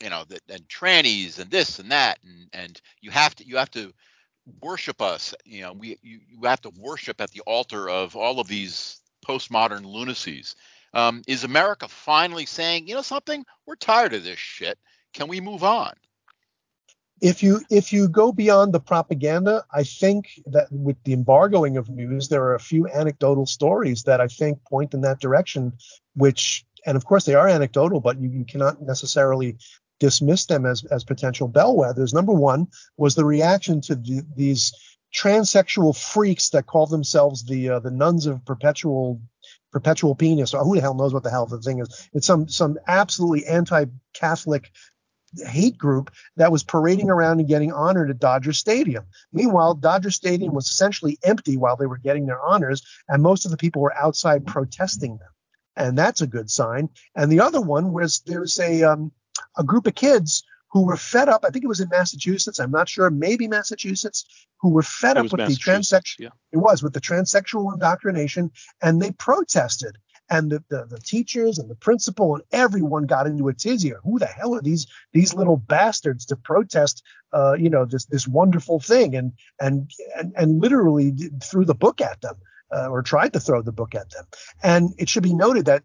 you 0.01 0.09
know, 0.09 0.23
the, 0.27 0.39
and 0.49 0.67
trannies 0.67 1.39
and 1.39 1.49
this 1.49 1.79
and 1.79 1.91
that, 1.91 2.19
and 2.23 2.49
and 2.53 2.81
you 3.01 3.09
have 3.09 3.35
to 3.35 3.47
you 3.47 3.57
have 3.57 3.71
to 3.71 3.93
worship 4.61 5.01
us. 5.01 5.33
You 5.45 5.61
know, 5.61 5.73
we 5.73 5.97
you, 6.01 6.19
you 6.27 6.41
have 6.43 6.61
to 6.61 6.71
worship 6.77 7.21
at 7.21 7.31
the 7.31 7.41
altar 7.41 7.89
of 7.89 8.15
all 8.15 8.39
of 8.39 8.47
these 8.47 8.99
postmodern 9.25 9.83
lunacies. 9.83 10.55
Um, 10.93 11.23
is 11.25 11.43
America 11.43 11.87
finally 11.87 12.45
saying, 12.45 12.87
you 12.87 12.93
know, 12.93 13.01
something? 13.01 13.43
We're 13.65 13.75
tired 13.75 14.13
of 14.13 14.23
this 14.23 14.37
shit. 14.37 14.77
Can 15.13 15.27
we 15.27 15.41
move 15.41 15.63
on? 15.63 15.93
If 17.21 17.41
you 17.41 17.61
if 17.69 17.93
you 17.93 18.09
go 18.09 18.31
beyond 18.33 18.73
the 18.73 18.79
propaganda, 18.81 19.63
I 19.71 19.83
think 19.83 20.25
that 20.47 20.67
with 20.71 20.97
the 21.03 21.13
embargoing 21.13 21.77
of 21.77 21.87
news, 21.89 22.27
there 22.27 22.43
are 22.43 22.55
a 22.55 22.59
few 22.59 22.87
anecdotal 22.87 23.45
stories 23.45 24.03
that 24.03 24.19
I 24.19 24.27
think 24.27 24.63
point 24.65 24.93
in 24.93 25.01
that 25.01 25.21
direction, 25.21 25.73
which 26.15 26.65
and 26.85 26.97
of 26.97 27.05
course 27.05 27.23
they 27.23 27.35
are 27.35 27.47
anecdotal, 27.47 28.01
but 28.01 28.19
you, 28.19 28.29
you 28.29 28.45
cannot 28.45 28.81
necessarily 28.81 29.57
dismiss 29.99 30.47
them 30.47 30.65
as, 30.65 30.83
as 30.85 31.05
potential 31.05 31.47
bellwethers. 31.47 32.13
Number 32.13 32.33
one 32.33 32.67
was 32.97 33.15
the 33.15 33.23
reaction 33.23 33.79
to 33.81 33.95
the, 33.95 34.23
these 34.35 34.73
transsexual 35.15 35.95
freaks 35.95 36.49
that 36.49 36.65
call 36.65 36.87
themselves 36.87 37.45
the 37.45 37.69
uh, 37.69 37.79
the 37.79 37.91
nuns 37.91 38.25
of 38.25 38.43
perpetual 38.45 39.21
perpetual 39.71 40.15
penis 40.15 40.53
or 40.53 40.63
who 40.63 40.75
the 40.75 40.81
hell 40.81 40.95
knows 40.95 41.13
what 41.13 41.23
the 41.23 41.29
hell 41.29 41.45
the 41.45 41.59
thing 41.59 41.79
is 41.79 42.09
it's 42.13 42.25
some 42.25 42.47
some 42.47 42.77
absolutely 42.87 43.45
anti-catholic 43.45 44.71
hate 45.45 45.77
group 45.77 46.11
that 46.37 46.51
was 46.51 46.63
parading 46.63 47.09
around 47.09 47.39
and 47.39 47.47
getting 47.47 47.71
honored 47.71 48.09
at 48.09 48.19
Dodger 48.19 48.53
Stadium. 48.53 49.05
Meanwhile, 49.31 49.75
Dodger 49.75 50.11
Stadium 50.11 50.53
was 50.53 50.67
essentially 50.67 51.17
empty 51.23 51.57
while 51.57 51.75
they 51.75 51.85
were 51.85 51.97
getting 51.97 52.25
their 52.25 52.41
honors, 52.41 52.83
and 53.07 53.23
most 53.23 53.45
of 53.45 53.51
the 53.51 53.57
people 53.57 53.81
were 53.81 53.95
outside 53.95 54.45
protesting 54.45 55.17
them. 55.17 55.29
And 55.75 55.97
that's 55.97 56.21
a 56.21 56.27
good 56.27 56.51
sign. 56.51 56.89
And 57.15 57.31
the 57.31 57.39
other 57.39 57.61
one 57.61 57.93
was 57.93 58.21
there 58.25 58.41
was 58.41 58.59
a 58.59 58.83
um, 58.83 59.11
a 59.57 59.63
group 59.63 59.87
of 59.87 59.95
kids 59.95 60.43
who 60.71 60.85
were 60.85 60.97
fed 60.97 61.29
up. 61.29 61.45
I 61.45 61.49
think 61.49 61.63
it 61.63 61.67
was 61.67 61.79
in 61.79 61.89
Massachusetts. 61.89 62.59
I'm 62.59 62.71
not 62.71 62.89
sure. 62.89 63.09
Maybe 63.09 63.47
Massachusetts, 63.47 64.25
who 64.59 64.69
were 64.69 64.81
fed 64.81 65.17
up 65.17 65.31
with 65.31 65.47
the 65.47 65.55
transsexual. 65.55 66.19
Yeah. 66.19 66.29
It 66.51 66.57
was 66.57 66.81
with 66.81 66.93
the 66.93 67.01
transsexual 67.01 67.73
indoctrination, 67.73 68.51
and 68.81 69.01
they 69.01 69.11
protested. 69.11 69.97
And 70.29 70.51
the, 70.51 70.63
the, 70.69 70.85
the, 70.85 70.99
teachers 70.99 71.59
and 71.59 71.69
the 71.69 71.75
principal 71.75 72.33
and 72.33 72.43
everyone 72.51 73.05
got 73.05 73.27
into 73.27 73.49
a 73.49 73.53
tizzy. 73.53 73.93
Who 74.03 74.19
the 74.19 74.25
hell 74.25 74.55
are 74.55 74.61
these 74.61 74.87
these 75.11 75.33
little 75.33 75.57
bastards 75.57 76.25
to 76.27 76.35
protest? 76.35 77.03
Uh, 77.31 77.53
you 77.53 77.69
know 77.69 77.85
this 77.85 78.05
this 78.05 78.27
wonderful 78.27 78.79
thing, 78.79 79.15
and 79.15 79.33
and 79.59 79.91
and, 80.17 80.33
and 80.35 80.61
literally 80.61 81.13
threw 81.43 81.65
the 81.65 81.75
book 81.75 82.01
at 82.01 82.21
them. 82.21 82.35
Uh, 82.71 82.87
or 82.87 83.03
tried 83.03 83.31
to 83.31 83.39
throw 83.39 83.61
the 83.61 83.71
book 83.71 83.93
at 83.93 84.09
them. 84.09 84.25
And 84.63 84.95
it 84.97 85.07
should 85.07 85.21
be 85.21 85.35
noted 85.35 85.65
that 85.65 85.83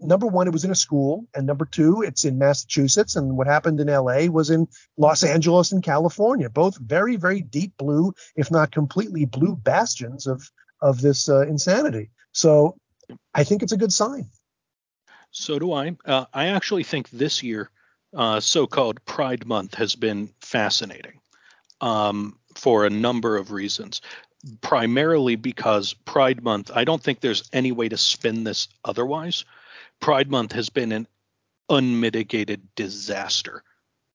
number 0.00 0.26
one, 0.26 0.46
it 0.46 0.52
was 0.52 0.64
in 0.64 0.70
a 0.70 0.76
school, 0.76 1.26
and 1.34 1.46
number 1.46 1.64
two, 1.64 2.02
it's 2.02 2.24
in 2.24 2.38
Massachusetts, 2.38 3.16
and 3.16 3.36
what 3.36 3.46
happened 3.46 3.80
in 3.80 3.88
L.A. 3.88 4.28
was 4.28 4.50
in 4.50 4.68
Los 4.96 5.22
Angeles 5.22 5.72
and 5.72 5.82
California, 5.82 6.48
both 6.48 6.78
very, 6.78 7.16
very 7.16 7.40
deep 7.40 7.76
blue, 7.76 8.12
if 8.36 8.50
not 8.50 8.70
completely 8.70 9.24
blue 9.24 9.56
bastions 9.56 10.26
of 10.26 10.50
of 10.80 11.00
this 11.00 11.28
uh, 11.28 11.40
insanity. 11.40 12.10
So, 12.32 12.76
I 13.34 13.44
think 13.44 13.62
it's 13.62 13.72
a 13.72 13.76
good 13.78 13.92
sign. 13.92 14.30
So 15.30 15.58
do 15.58 15.72
I. 15.72 15.96
Uh, 16.04 16.26
I 16.32 16.48
actually 16.48 16.84
think 16.84 17.10
this 17.10 17.42
year, 17.42 17.70
uh, 18.14 18.40
so-called 18.40 19.04
Pride 19.04 19.46
Month, 19.46 19.74
has 19.74 19.94
been 19.94 20.30
fascinating 20.40 21.20
um, 21.80 22.38
for 22.54 22.86
a 22.86 22.90
number 22.90 23.36
of 23.36 23.52
reasons 23.52 24.00
primarily 24.60 25.36
because 25.36 25.94
Pride 25.94 26.42
Month, 26.42 26.70
I 26.74 26.84
don't 26.84 27.02
think 27.02 27.20
there's 27.20 27.48
any 27.52 27.72
way 27.72 27.88
to 27.88 27.96
spin 27.96 28.44
this 28.44 28.68
otherwise. 28.84 29.44
Pride 30.00 30.30
Month 30.30 30.52
has 30.52 30.68
been 30.68 30.92
an 30.92 31.08
unmitigated 31.68 32.62
disaster 32.74 33.62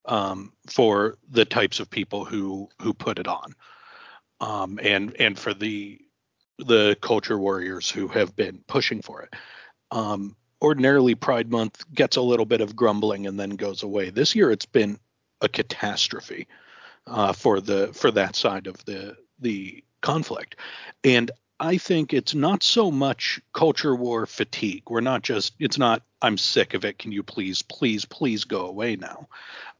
um, 0.05 0.53
for 0.67 1.17
the 1.29 1.45
types 1.45 1.79
of 1.79 1.89
people 1.89 2.25
who 2.25 2.69
who 2.81 2.93
put 2.93 3.19
it 3.19 3.27
on, 3.27 3.53
um, 4.39 4.79
and 4.81 5.15
and 5.19 5.37
for 5.37 5.53
the 5.53 5.99
the 6.59 6.97
culture 7.01 7.37
warriors 7.37 7.89
who 7.89 8.07
have 8.07 8.35
been 8.35 8.63
pushing 8.67 9.01
for 9.01 9.21
it. 9.23 9.33
Um, 9.91 10.35
ordinarily, 10.61 11.15
Pride 11.15 11.51
Month 11.51 11.85
gets 11.93 12.15
a 12.15 12.21
little 12.21 12.45
bit 12.45 12.61
of 12.61 12.75
grumbling 12.75 13.27
and 13.27 13.39
then 13.39 13.51
goes 13.51 13.83
away. 13.83 14.09
This 14.09 14.35
year, 14.35 14.51
it's 14.51 14.65
been 14.65 14.99
a 15.41 15.49
catastrophe 15.49 16.47
uh, 17.07 17.33
for 17.33 17.59
the 17.59 17.91
for 17.93 18.11
that 18.11 18.35
side 18.35 18.67
of 18.67 18.83
the 18.85 19.15
the 19.39 19.83
conflict, 20.01 20.55
and 21.03 21.31
I 21.59 21.77
think 21.77 22.13
it's 22.13 22.35
not 22.35 22.61
so 22.61 22.91
much 22.91 23.39
culture 23.53 23.95
war 23.95 24.25
fatigue. 24.25 24.83
We're 24.89 24.99
not 24.99 25.21
just, 25.21 25.53
it's 25.59 25.77
not, 25.77 26.03
I'm 26.21 26.37
sick 26.37 26.73
of 26.73 26.83
it. 26.83 26.99
Can 26.99 27.13
you 27.13 27.23
please, 27.23 27.61
please, 27.61 28.03
please 28.03 28.43
go 28.43 28.65
away 28.65 28.97
now? 28.97 29.29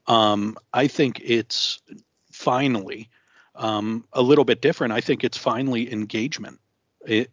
Um, 0.06 0.56
I 0.72 0.86
think 0.86 1.20
it's 1.22 1.82
finally 2.32 3.10
um, 3.54 4.06
a 4.14 4.22
little 4.22 4.46
bit 4.46 4.62
different. 4.62 4.94
I 4.94 5.02
think 5.02 5.24
it's 5.24 5.36
finally 5.36 5.92
engagement 5.92 6.58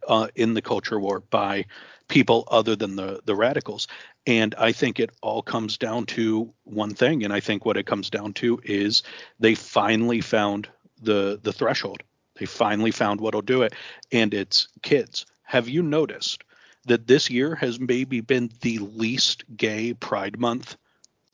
uh, 0.08 0.28
in 0.36 0.54
the 0.54 0.62
culture 0.62 1.00
war 1.00 1.22
by 1.30 1.66
people 2.08 2.48
other 2.52 2.76
than 2.76 2.96
the, 2.96 3.22
the 3.26 3.36
radicals. 3.36 3.88
And 4.28 4.54
I 4.58 4.72
think 4.72 5.00
it 5.00 5.12
all 5.22 5.42
comes 5.42 5.78
down 5.78 6.06
to 6.08 6.54
one 6.64 6.94
thing. 6.94 7.24
And 7.24 7.34
I 7.34 7.40
think 7.40 7.66
what 7.66 7.78
it 7.78 7.86
comes 7.86 8.10
down 8.10 8.34
to 8.34 8.60
is 8.64 9.04
they 9.40 9.56
finally 9.56 10.22
found 10.22 10.68
the 11.02 11.40
the 11.42 11.54
threshold 11.54 12.04
they 12.42 12.48
finally 12.48 12.90
found 12.90 13.22
what'll 13.22 13.44
do 13.44 13.62
it, 13.62 13.76
and 14.12 14.34
it's 14.34 14.68
kids. 14.82 15.28
Have 15.44 15.70
you 15.70 15.84
noticed 15.84 16.44
that 16.88 17.06
this 17.06 17.30
year 17.30 17.54
has 17.54 17.80
maybe 17.80 18.20
been 18.20 18.50
the 18.62 18.80
least 18.80 19.44
gay 19.56 19.94
Pride 19.94 20.40
Month 20.40 20.76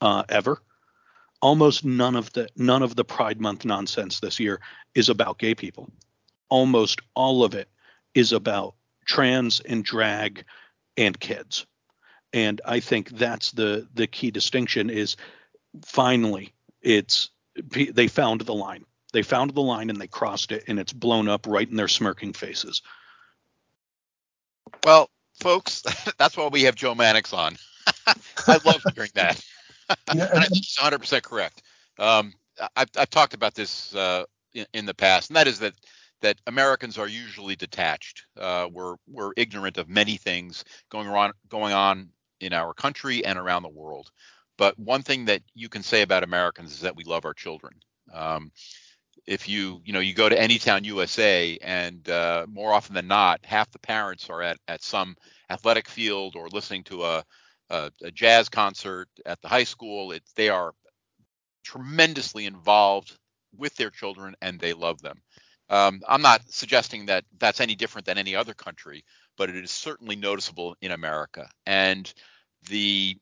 uh, 0.02 0.24
ever? 0.28 0.62
Almost 1.40 1.82
none 1.82 2.14
of 2.14 2.30
the 2.34 2.48
none 2.56 2.82
of 2.82 2.94
the 2.94 3.06
Pride 3.06 3.40
Month 3.40 3.64
nonsense 3.64 4.20
this 4.20 4.38
year 4.38 4.60
is 4.94 5.08
about 5.08 5.38
gay 5.38 5.54
people. 5.54 5.88
Almost 6.50 7.00
all 7.14 7.42
of 7.42 7.54
it 7.54 7.70
is 8.18 8.32
about 8.32 8.74
trans 9.06 9.60
and 9.60 9.84
drag 9.84 10.44
and 10.96 11.18
kids. 11.18 11.66
And 12.32 12.60
I 12.64 12.80
think 12.80 13.10
that's 13.10 13.52
the 13.52 13.88
the 13.94 14.06
key 14.06 14.30
distinction 14.30 14.90
is 14.90 15.16
finally 15.84 16.52
it's 16.82 17.30
they 17.72 18.08
found 18.08 18.42
the 18.42 18.54
line 18.54 18.84
they 19.12 19.22
found 19.22 19.54
the 19.54 19.62
line 19.62 19.90
and 19.90 20.00
they 20.00 20.06
crossed 20.06 20.52
it, 20.52 20.64
and 20.68 20.78
it's 20.78 20.92
blown 20.92 21.28
up 21.28 21.46
right 21.46 21.68
in 21.68 21.76
their 21.76 21.88
smirking 21.88 22.32
faces. 22.32 22.82
Well, 24.84 25.10
folks, 25.40 25.82
that's 26.18 26.36
why 26.36 26.48
we 26.48 26.62
have 26.62 26.74
Joe 26.74 26.94
Mannix 26.94 27.32
on. 27.32 27.56
I 28.06 28.58
love 28.64 28.82
hearing 28.94 29.10
that. 29.14 29.42
and 30.08 30.22
I 30.22 30.40
think 30.40 30.54
he's 30.54 30.76
100% 30.76 31.22
correct. 31.22 31.62
Um, 31.98 32.34
I've, 32.76 32.90
I've, 32.96 33.10
talked 33.10 33.34
about 33.34 33.54
this 33.54 33.94
uh, 33.94 34.24
in, 34.52 34.66
in, 34.74 34.86
the 34.86 34.94
past, 34.94 35.30
and 35.30 35.36
that 35.36 35.46
is 35.46 35.58
that 35.60 35.74
that 36.20 36.40
Americans 36.46 36.98
are 36.98 37.08
usually 37.08 37.56
detached. 37.56 38.24
Uh, 38.38 38.68
we're 38.70 38.96
we're 39.06 39.32
ignorant 39.36 39.78
of 39.78 39.88
many 39.88 40.16
things 40.16 40.64
going 40.90 41.08
on 41.08 41.32
going 41.48 41.72
on 41.72 42.10
in 42.40 42.52
our 42.52 42.74
country 42.74 43.24
and 43.24 43.38
around 43.38 43.62
the 43.62 43.68
world. 43.68 44.10
But 44.56 44.78
one 44.78 45.02
thing 45.02 45.24
that 45.26 45.42
you 45.54 45.68
can 45.68 45.82
say 45.82 46.02
about 46.02 46.24
Americans 46.24 46.72
is 46.72 46.80
that 46.80 46.96
we 46.96 47.04
love 47.04 47.24
our 47.24 47.34
children. 47.34 47.74
Um, 48.12 48.50
if 49.26 49.48
you 49.48 49.80
you 49.84 49.92
know 49.92 50.00
you 50.00 50.14
go 50.14 50.28
to 50.28 50.36
Anytown 50.36 50.84
USA 50.84 51.58
and 51.62 52.08
uh, 52.08 52.46
more 52.48 52.72
often 52.72 52.94
than 52.94 53.06
not 53.06 53.44
half 53.44 53.70
the 53.70 53.78
parents 53.78 54.30
are 54.30 54.42
at 54.42 54.58
at 54.68 54.82
some 54.82 55.16
athletic 55.50 55.88
field 55.88 56.34
or 56.36 56.48
listening 56.48 56.84
to 56.84 57.04
a 57.04 57.24
a, 57.70 57.92
a 58.02 58.10
jazz 58.10 58.48
concert 58.48 59.08
at 59.26 59.40
the 59.42 59.48
high 59.48 59.64
school 59.64 60.12
it, 60.12 60.22
they 60.36 60.48
are 60.48 60.72
tremendously 61.62 62.46
involved 62.46 63.18
with 63.56 63.74
their 63.76 63.90
children 63.90 64.34
and 64.40 64.58
they 64.58 64.72
love 64.72 65.00
them 65.02 65.20
um, 65.70 66.00
i'm 66.08 66.22
not 66.22 66.42
suggesting 66.48 67.06
that 67.06 67.24
that's 67.38 67.60
any 67.60 67.74
different 67.74 68.06
than 68.06 68.18
any 68.18 68.34
other 68.34 68.54
country 68.54 69.04
but 69.36 69.48
it 69.48 69.56
is 69.56 69.70
certainly 69.70 70.16
noticeable 70.16 70.76
in 70.80 70.92
america 70.92 71.48
and 71.66 72.12
the 72.68 73.16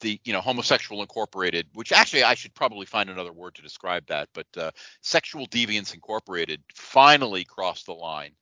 the 0.00 0.18
you 0.24 0.32
know 0.32 0.40
homosexual 0.40 1.02
incorporated 1.02 1.66
which 1.74 1.92
actually 1.92 2.22
i 2.22 2.34
should 2.34 2.54
probably 2.54 2.86
find 2.86 3.10
another 3.10 3.32
word 3.32 3.54
to 3.54 3.62
describe 3.62 4.06
that 4.06 4.28
but 4.34 4.46
uh, 4.56 4.70
sexual 5.02 5.46
deviance 5.48 5.94
incorporated 5.94 6.62
finally 6.74 7.44
crossed 7.44 7.86
the 7.86 7.92
line 7.92 8.32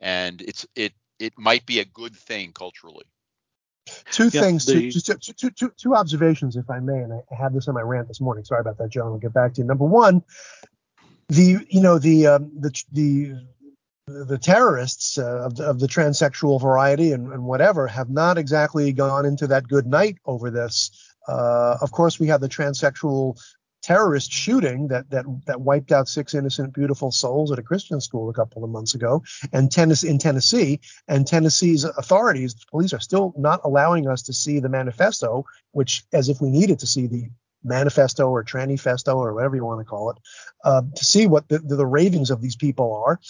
and 0.00 0.42
it's 0.42 0.66
it 0.76 0.92
it 1.18 1.32
might 1.36 1.66
be 1.66 1.80
a 1.80 1.84
good 1.84 2.14
thing 2.14 2.52
culturally 2.52 3.04
Two 4.10 4.28
yeah, 4.28 4.40
things, 4.40 4.66
the, 4.66 4.90
two, 4.90 5.00
two, 5.00 5.32
two, 5.32 5.50
two, 5.50 5.72
two 5.76 5.94
observations, 5.94 6.56
if 6.56 6.68
I 6.70 6.80
may, 6.80 6.98
and 6.98 7.12
I 7.12 7.34
had 7.34 7.52
this 7.54 7.68
on 7.68 7.74
my 7.74 7.80
rant 7.80 8.08
this 8.08 8.20
morning. 8.20 8.44
Sorry 8.44 8.60
about 8.60 8.78
that, 8.78 8.90
John. 8.90 9.06
I'll 9.06 9.18
get 9.18 9.32
back 9.32 9.54
to 9.54 9.60
you. 9.60 9.66
Number 9.66 9.84
one, 9.84 10.22
the 11.28 11.64
you 11.68 11.80
know 11.80 11.98
the 11.98 12.26
um, 12.26 12.50
the 12.58 12.82
the 12.92 13.46
the 14.06 14.38
terrorists 14.38 15.18
uh, 15.18 15.44
of, 15.44 15.56
the, 15.56 15.64
of, 15.64 15.80
the, 15.80 15.86
transsexual 15.86 16.58
variety 16.58 17.12
and, 17.12 17.30
and, 17.30 17.44
whatever 17.44 17.86
have 17.86 18.08
not 18.08 18.38
exactly 18.38 18.90
gone 18.90 19.26
into 19.26 19.46
that 19.46 19.68
good 19.68 19.86
night 19.86 20.16
over 20.24 20.50
this. 20.50 20.90
Uh, 21.28 21.76
of 21.82 21.92
course, 21.92 22.18
we 22.18 22.26
had 22.26 22.40
the 22.40 22.48
transsexual 22.48 23.38
terrorist 23.82 24.32
shooting 24.32 24.88
that 24.88 25.08
that 25.10 25.24
that 25.46 25.60
wiped 25.60 25.92
out 25.92 26.08
six 26.08 26.34
innocent, 26.34 26.72
beautiful 26.72 27.12
souls 27.12 27.52
at 27.52 27.58
a 27.58 27.62
Christian 27.62 28.00
school 28.00 28.30
a 28.30 28.32
couple 28.34 28.64
of 28.64 28.70
months 28.70 28.94
ago, 28.94 29.22
and 29.52 29.70
Tennessee 29.70 30.08
in 30.08 30.18
Tennessee, 30.18 30.80
and 31.06 31.26
Tennessee's 31.26 31.84
authorities, 31.84 32.54
police 32.70 32.94
are 32.94 33.00
still 33.00 33.34
not 33.36 33.60
allowing 33.64 34.08
us 34.08 34.22
to 34.22 34.32
see 34.32 34.58
the 34.58 34.68
manifesto, 34.68 35.44
which 35.72 36.04
as 36.12 36.28
if 36.28 36.40
we 36.40 36.48
needed 36.48 36.78
to 36.78 36.86
see 36.86 37.06
the 37.06 37.30
manifesto 37.64 38.28
or 38.28 38.44
tranifesto 38.44 39.16
or 39.16 39.34
whatever 39.34 39.56
you 39.56 39.64
want 39.64 39.80
to 39.80 39.84
call 39.84 40.10
it, 40.10 40.16
uh, 40.64 40.82
to 40.94 41.04
see 41.04 41.26
what 41.26 41.48
the, 41.48 41.58
the, 41.58 41.76
the 41.76 41.86
ravings 41.86 42.30
of 42.30 42.40
these 42.40 42.56
people 42.56 43.02
are. 43.06 43.20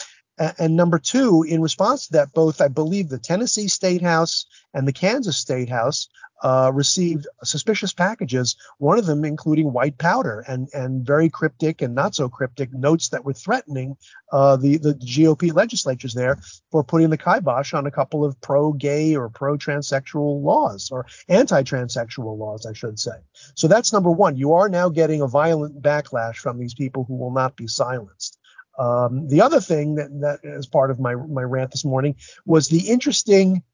And 0.59 0.77
number 0.77 1.01
two, 1.01 1.43
in 1.43 1.61
response 1.61 2.07
to 2.07 2.13
that, 2.13 2.33
both 2.33 2.61
I 2.61 2.69
believe 2.69 3.09
the 3.09 3.19
Tennessee 3.19 3.67
State 3.67 4.03
House 4.03 4.47
and 4.73 4.87
the 4.87 4.93
Kansas 4.93 5.37
State 5.37 5.69
House 5.69 6.09
uh, 6.43 6.71
received 6.75 7.27
suspicious 7.43 7.93
packages. 7.93 8.57
One 8.79 8.99
of 8.99 9.07
them 9.07 9.25
including 9.25 9.73
white 9.73 9.99
powder 9.99 10.45
and 10.47 10.69
and 10.73 11.05
very 11.05 11.29
cryptic 11.29 11.83
and 11.83 11.95
not 11.95 12.15
so 12.15 12.29
cryptic 12.29 12.73
notes 12.73 13.09
that 13.11 13.25
were 13.25 13.33
threatening 13.33 13.97
uh, 14.33 14.57
the 14.57 14.79
the 14.79 14.95
GOP 14.95 15.53
legislatures 15.53 16.15
there 16.15 16.39
for 16.71 16.85
putting 16.85 17.11
the 17.11 17.19
kibosh 17.19 17.75
on 17.75 17.87
a 17.87 17.91
couple 17.91 18.25
of 18.25 18.41
pro-gay 18.41 19.17
or 19.17 19.29
pro-transsexual 19.29 20.43
laws 20.43 20.91
or 20.91 21.07
anti-transsexual 21.29 22.39
laws, 22.39 22.67
I 22.67 22.73
should 22.73 22.99
say. 22.99 23.19
So 23.55 23.69
that's 23.69 23.93
number 23.93 24.11
one. 24.11 24.37
You 24.37 24.55
are 24.55 24.69
now 24.69 24.89
getting 24.89 25.23
a 25.23 25.27
violent 25.27 25.83
backlash 25.83 26.37
from 26.37 26.59
these 26.59 26.75
people 26.75 27.05
who 27.05 27.17
will 27.17 27.33
not 27.33 27.57
be 27.57 27.67
silenced. 27.67 28.39
Um, 28.79 29.27
the 29.27 29.41
other 29.41 29.61
thing 29.61 29.97
that, 29.97 30.09
that 30.21 30.41
is 30.45 30.67
part 30.67 30.91
of 30.91 31.01
my 31.01 31.15
my 31.17 31.43
rant 31.43 31.73
this 31.73 31.85
morning 31.85 32.15
was 32.47 32.69
the 32.69 32.89
interesting, 32.89 33.65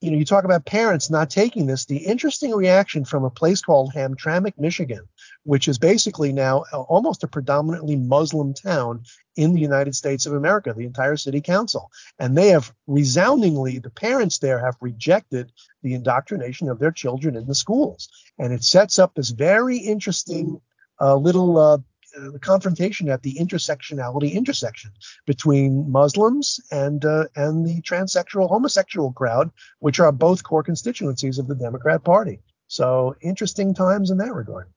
you 0.00 0.10
know, 0.12 0.18
you 0.18 0.24
talk 0.24 0.44
about 0.44 0.64
parents 0.64 1.10
not 1.10 1.28
taking 1.28 1.66
this. 1.66 1.84
The 1.84 1.96
interesting 1.96 2.52
reaction 2.52 3.04
from 3.04 3.24
a 3.24 3.30
place 3.30 3.60
called 3.60 3.92
Hamtramck, 3.92 4.52
Michigan, 4.56 5.08
which 5.42 5.66
is 5.66 5.78
basically 5.78 6.32
now 6.32 6.64
almost 6.72 7.24
a 7.24 7.28
predominantly 7.28 7.96
Muslim 7.96 8.54
town 8.54 9.02
in 9.34 9.54
the 9.54 9.60
United 9.60 9.96
States 9.96 10.26
of 10.26 10.34
America, 10.34 10.72
the 10.72 10.84
entire 10.84 11.16
city 11.16 11.40
council, 11.40 11.90
and 12.18 12.36
they 12.36 12.48
have 12.48 12.72
resoundingly, 12.86 13.78
the 13.78 13.90
parents 13.90 14.38
there 14.38 14.64
have 14.64 14.76
rejected 14.80 15.52
the 15.82 15.94
indoctrination 15.94 16.68
of 16.68 16.78
their 16.78 16.92
children 16.92 17.36
in 17.36 17.46
the 17.46 17.54
schools, 17.54 18.08
and 18.38 18.52
it 18.52 18.62
sets 18.62 18.98
up 18.98 19.14
this 19.14 19.30
very 19.30 19.78
interesting 19.78 20.60
uh, 21.00 21.16
little 21.16 21.58
uh, 21.58 21.78
uh, 22.16 22.30
the 22.30 22.38
confrontation 22.38 23.08
at 23.08 23.22
the 23.22 23.34
intersectionality 23.34 24.32
intersection 24.32 24.92
between 25.26 25.90
Muslims 25.90 26.60
and 26.70 27.04
uh, 27.04 27.24
and 27.36 27.66
the 27.66 27.80
transsexual 27.82 28.48
homosexual 28.48 29.12
crowd, 29.12 29.50
which 29.80 30.00
are 30.00 30.12
both 30.12 30.42
core 30.42 30.62
constituencies 30.62 31.38
of 31.38 31.48
the 31.48 31.54
Democrat 31.54 32.04
Party. 32.04 32.40
So 32.68 33.16
interesting 33.20 33.74
times 33.74 34.10
in 34.10 34.18
that 34.18 34.34
regard. 34.34 34.68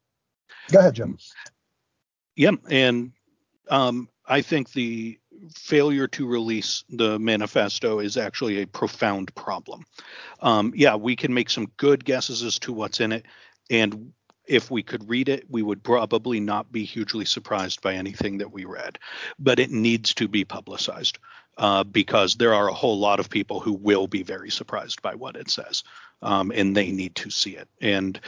Go 0.71 0.79
ahead, 0.79 0.95
Jim. 0.95 1.17
Yeah, 2.35 2.51
and 2.69 3.11
um, 3.69 4.09
I 4.25 4.41
think 4.41 4.71
the 4.71 5.19
failure 5.55 6.07
to 6.07 6.27
release 6.27 6.83
the 6.89 7.19
manifesto 7.19 7.99
is 7.99 8.17
actually 8.17 8.61
a 8.61 8.67
profound 8.67 9.33
problem. 9.35 9.85
Um, 10.41 10.73
yeah, 10.75 10.95
we 10.95 11.15
can 11.15 11.33
make 11.33 11.49
some 11.49 11.71
good 11.77 12.05
guesses 12.05 12.43
as 12.43 12.59
to 12.59 12.73
what's 12.73 12.99
in 12.99 13.11
it, 13.11 13.25
and 13.69 14.13
if 14.45 14.71
we 14.71 14.83
could 14.83 15.09
read 15.09 15.29
it, 15.29 15.45
we 15.49 15.61
would 15.61 15.83
probably 15.83 16.39
not 16.39 16.71
be 16.71 16.83
hugely 16.83 17.25
surprised 17.25 17.81
by 17.81 17.93
anything 17.93 18.39
that 18.39 18.51
we 18.51 18.65
read. 18.65 18.99
But 19.39 19.59
it 19.59 19.71
needs 19.71 20.13
to 20.15 20.27
be 20.27 20.43
publicized 20.45 21.19
uh, 21.57 21.83
because 21.83 22.35
there 22.35 22.53
are 22.53 22.67
a 22.69 22.73
whole 22.73 22.99
lot 22.99 23.19
of 23.19 23.29
people 23.29 23.59
who 23.59 23.73
will 23.73 24.07
be 24.07 24.23
very 24.23 24.49
surprised 24.49 25.01
by 25.01 25.15
what 25.15 25.35
it 25.35 25.49
says, 25.49 25.83
um, 26.21 26.51
and 26.55 26.75
they 26.75 26.91
need 26.91 27.15
to 27.15 27.29
see 27.29 27.55
it. 27.55 27.67
And 27.81 28.19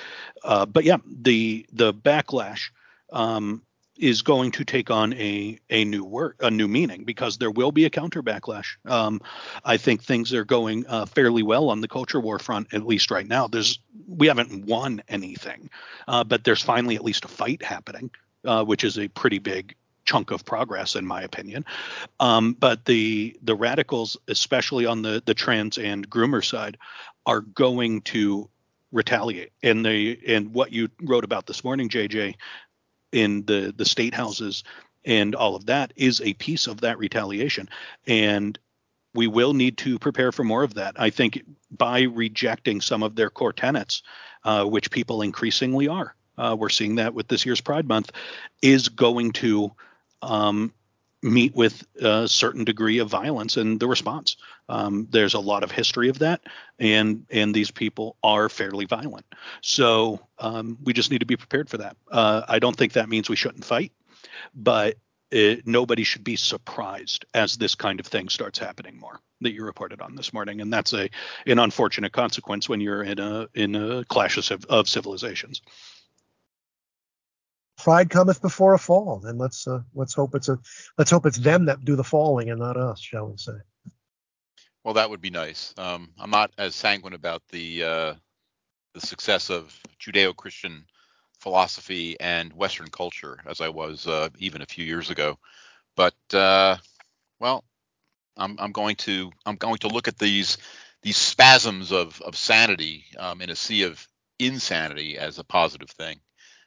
uh, 0.44 0.66
but 0.66 0.84
yeah, 0.84 0.98
the 1.06 1.66
the 1.72 1.94
backlash 1.94 2.70
um, 3.12 3.62
is 3.98 4.22
going 4.22 4.52
to 4.52 4.66
take 4.66 4.90
on 4.90 5.14
a 5.14 5.60
a 5.70 5.86
new 5.86 6.04
word, 6.04 6.36
a 6.40 6.50
new 6.50 6.68
meaning, 6.68 7.04
because 7.04 7.38
there 7.38 7.52
will 7.52 7.72
be 7.72 7.86
a 7.86 7.90
counter 7.90 8.24
backlash. 8.24 8.76
Um, 8.86 9.22
I 9.64 9.78
think 9.78 10.04
things 10.04 10.34
are 10.34 10.46
going 10.46 10.86
uh, 10.88 11.06
fairly 11.06 11.44
well 11.44 11.70
on 11.70 11.82
the 11.82 11.88
culture 11.88 12.20
war 12.20 12.40
front, 12.40 12.74
at 12.74 12.86
least 12.86 13.12
right 13.12 13.28
now. 13.28 13.48
There's 13.48 13.80
we 14.08 14.28
haven't 14.28 14.66
won 14.66 15.04
anything, 15.08 15.70
uh, 16.08 16.24
but 16.24 16.44
there's 16.44 16.62
finally 16.62 16.96
at 16.96 17.04
least 17.04 17.26
a 17.26 17.28
fight 17.28 17.64
happening, 17.64 18.10
uh, 18.46 18.64
which 18.64 18.84
is 18.84 18.98
a 18.98 19.08
pretty 19.10 19.40
big 19.40 19.76
chunk 20.06 20.32
of 20.32 20.44
progress 20.44 20.96
in 20.96 21.06
my 21.06 21.22
opinion. 21.22 21.66
Um, 22.20 22.54
but 22.54 22.86
the 22.86 23.38
the 23.44 23.56
radicals, 23.56 24.18
especially 24.28 24.86
on 24.86 25.02
the 25.02 25.22
the 25.26 25.34
trans 25.34 25.78
and 25.78 26.10
groomer 26.10 26.44
side, 26.44 26.78
are 27.26 27.42
going 27.42 28.02
to 28.02 28.50
retaliate. 28.92 29.52
And 29.62 29.86
they 29.86 30.20
and 30.28 30.54
what 30.54 30.72
you 30.72 30.90
wrote 31.02 31.24
about 31.24 31.48
this 31.48 31.64
morning, 31.64 31.90
JJ, 31.90 32.36
in 33.14 33.46
the 33.46 33.74
the 33.76 33.86
state 33.86 34.14
houses 34.14 34.64
and 35.06 35.36
all 35.36 35.56
of 35.56 35.66
that 35.68 35.94
is 35.96 36.22
a 36.22 36.34
piece 36.34 36.68
of 36.68 36.82
that 36.82 36.98
retaliation. 36.98 37.70
And 38.08 38.58
we 39.14 39.28
will 39.28 39.54
need 39.54 39.78
to 39.80 40.00
prepare 40.00 40.32
for 40.32 40.44
more 40.44 40.64
of 40.64 40.76
that. 40.76 40.96
I 40.98 41.10
think 41.10 41.44
by 41.70 42.04
rejecting 42.04 42.82
some 42.82 43.04
of 43.04 43.16
their 43.16 43.30
core 43.30 43.54
tenets 43.54 44.02
uh, 44.44 44.66
which 44.66 44.92
people 44.92 45.22
increasingly 45.22 45.88
are 45.88 46.16
uh, 46.38 46.56
we're 46.58 46.70
seeing 46.70 46.96
that 46.96 47.14
with 47.14 47.28
this 47.28 47.46
year's 47.46 47.62
pride 47.62 47.88
month 47.88 48.12
is 48.62 48.90
going 48.90 49.32
to 49.34 49.72
um, 50.22 50.74
meet 51.24 51.56
with 51.56 51.86
a 52.00 52.28
certain 52.28 52.66
degree 52.66 53.00
of 53.00 53.10
violence 53.10 53.58
in 53.58 53.78
the 53.78 53.88
response. 53.88 54.38
Um, 54.70 55.08
there's 55.10 55.34
a 55.34 55.40
lot 55.40 55.64
of 55.64 55.72
history 55.72 56.10
of 56.10 56.20
that, 56.20 56.42
and 56.80 57.26
and 57.32 57.54
these 57.56 57.72
people 57.72 58.18
are 58.24 58.50
fairly 58.50 58.86
violent. 58.86 59.26
So 59.62 60.20
um, 60.38 60.78
we 60.84 60.94
just 60.94 61.12
need 61.12 61.20
to 61.20 61.26
be 61.26 61.38
prepared 61.38 61.70
for 61.70 61.78
that. 61.78 61.96
Uh, 62.12 62.44
I 62.48 62.60
don't 62.60 62.76
think 62.76 62.94
that 62.94 63.10
means 63.10 63.30
we 63.30 63.36
shouldn't 63.36 63.66
fight, 63.66 63.94
but 64.54 64.98
it, 65.32 65.66
nobody 65.66 66.04
should 66.04 66.24
be 66.24 66.36
surprised 66.36 67.26
as 67.34 67.58
this 67.58 67.74
kind 67.74 68.00
of 68.00 68.06
thing 68.06 68.30
starts 68.30 68.60
happening 68.60 69.00
more 69.00 69.20
that 69.42 69.54
you 69.54 69.66
reported 69.66 70.02
on 70.02 70.16
this 70.16 70.34
morning, 70.34 70.62
and 70.62 70.72
that's 70.72 70.94
a 70.94 71.10
an 71.48 71.60
unfortunate 71.60 72.12
consequence 72.12 72.68
when 72.68 72.82
you're 72.82 73.04
in 73.04 73.20
a 73.20 73.48
in 73.54 73.76
a 73.76 74.04
clash 74.06 74.38
of, 74.38 74.66
of 74.66 74.88
civilizations 74.88 75.62
pride 77.84 78.10
cometh 78.10 78.42
before 78.42 78.74
a 78.74 78.80
fall, 78.80 79.22
and 79.26 79.38
let's 79.38 79.68
uh, 79.68 79.82
let's 79.94 80.14
hope 80.14 80.36
it's 80.36 80.50
a 80.50 80.58
let's 80.98 81.12
hope 81.12 81.26
it's 81.26 81.38
them 81.38 81.66
that 81.66 81.84
do 81.84 81.96
the 81.96 82.04
falling 82.04 82.50
and 82.50 82.60
not 82.60 82.78
us, 82.78 83.00
shall 83.00 83.28
we 83.28 83.38
say? 83.38 83.54
Well, 84.84 84.96
that 84.96 85.10
would 85.10 85.22
be 85.22 85.30
nice. 85.30 85.74
Um, 85.78 86.12
I'm 86.20 86.30
not 86.30 86.52
as 86.58 86.76
sanguine 86.76 87.14
about 87.14 87.42
the 87.52 87.84
uh, 87.84 88.14
the 88.94 89.02
success 89.02 89.50
of 89.50 89.78
Judeo-Christian 90.00 90.86
philosophy 91.40 92.18
and 92.20 92.54
Western 92.54 92.88
culture 92.88 93.40
as 93.46 93.60
I 93.60 93.70
was 93.70 94.08
uh, 94.08 94.30
even 94.40 94.62
a 94.62 94.66
few 94.66 94.86
years 94.86 95.10
ago, 95.10 95.38
but 95.96 96.16
uh, 96.34 96.78
well, 97.40 97.66
I'm, 98.38 98.56
I'm 98.60 98.72
going 98.72 98.96
to 98.98 99.32
I'm 99.46 99.58
going 99.58 99.78
to 99.80 99.90
look 99.90 100.08
at 100.08 100.18
these 100.18 100.58
these 101.02 101.18
spasms 101.18 101.92
of 101.92 102.22
of 102.22 102.38
sanity 102.38 103.06
um, 103.18 103.42
in 103.42 103.50
a 103.50 103.56
sea 103.56 103.84
of 103.84 104.08
insanity 104.40 105.18
as 105.18 105.38
a 105.38 105.44
positive 105.44 105.90
thing. 105.90 106.20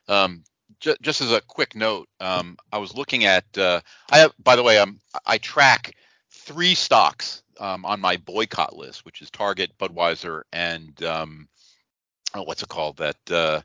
Um, 0.09 0.45
just, 0.81 1.01
just 1.01 1.21
as 1.21 1.33
a 1.33 1.41
quick 1.41 1.75
note, 1.75 2.09
um, 2.21 2.57
I 2.73 2.79
was 2.79 2.95
looking 2.95 3.25
at. 3.25 3.45
Uh, 3.57 3.81
I 4.11 4.19
have, 4.19 4.33
by 4.43 4.57
the 4.57 4.63
way, 4.63 4.79
um, 4.79 5.01
I 5.25 5.39
track 5.39 5.95
three 6.31 6.75
stocks 6.75 7.43
um, 7.59 7.85
on 7.85 8.01
my 8.01 8.17
boycott 8.17 8.77
list, 8.77 9.05
which 9.05 9.23
is 9.23 9.31
Target, 9.31 9.73
Budweiser, 9.79 10.43
and 10.53 11.03
um, 11.03 11.49
oh, 12.35 12.43
what's 12.43 12.63
it 12.63 12.69
called? 12.69 12.99
That 12.99 13.17
uh, 13.31 13.61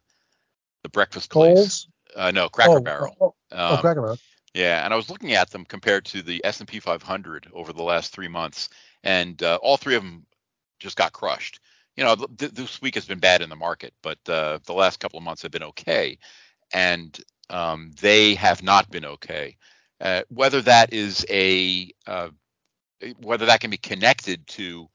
the 0.84 0.89
breakfast 0.89 1.30
place. 1.30 1.88
Uh, 2.16 2.32
no, 2.32 2.49
Cracker 2.49 2.78
oh, 2.78 2.82
Barrel. 2.82 3.16
Oh, 3.22 3.36
oh, 3.52 3.74
um, 3.76 3.80
Cracker 3.80 4.02
Barrel. 4.02 4.20
Yeah, 4.54 4.84
and 4.84 4.93
I 4.93 4.97
was 4.97 5.10
looking 5.10 5.34
at 5.34 5.49
them 5.49 5.64
compared 5.64 6.04
to 6.08 6.22
the 6.22 6.43
S&P 6.43 6.82
500 6.82 7.47
over 7.54 7.72
the 7.72 7.84
last 7.84 8.12
three 8.12 8.28
months, 8.28 8.68
and 9.02 9.41
uh, 9.41 9.58
all 9.62 9.78
three 9.78 9.95
of 9.95 10.04
them 10.04 10.26
just 10.78 10.97
got 10.97 11.14
crushed. 11.14 11.62
You 11.95 12.04
know, 12.04 12.16
th- 12.16 12.52
this 12.52 12.82
week 12.82 12.95
has 12.95 13.06
been 13.06 13.20
bad 13.20 13.41
in 13.41 13.49
the 13.49 13.56
market, 13.56 13.93
but 14.04 14.18
uh, 14.28 14.60
the 14.66 14.74
last 14.74 14.99
couple 14.99 15.18
of 15.18 15.24
months 15.24 15.41
have 15.43 15.52
been 15.52 15.64
okay 15.64 16.18
and 16.74 17.20
um, 17.50 17.92
they 18.02 18.36
have 18.36 18.64
not 18.64 18.90
been 18.90 19.06
okay. 19.06 19.58
Uh, 20.00 20.22
whether 20.30 20.62
that 20.62 20.94
is 20.94 21.26
a 21.30 21.92
uh, 22.08 22.30
whether 23.20 23.46
that 23.46 23.60
can 23.60 23.70
be 23.70 23.78
connected 23.78 24.46
to 24.48 24.88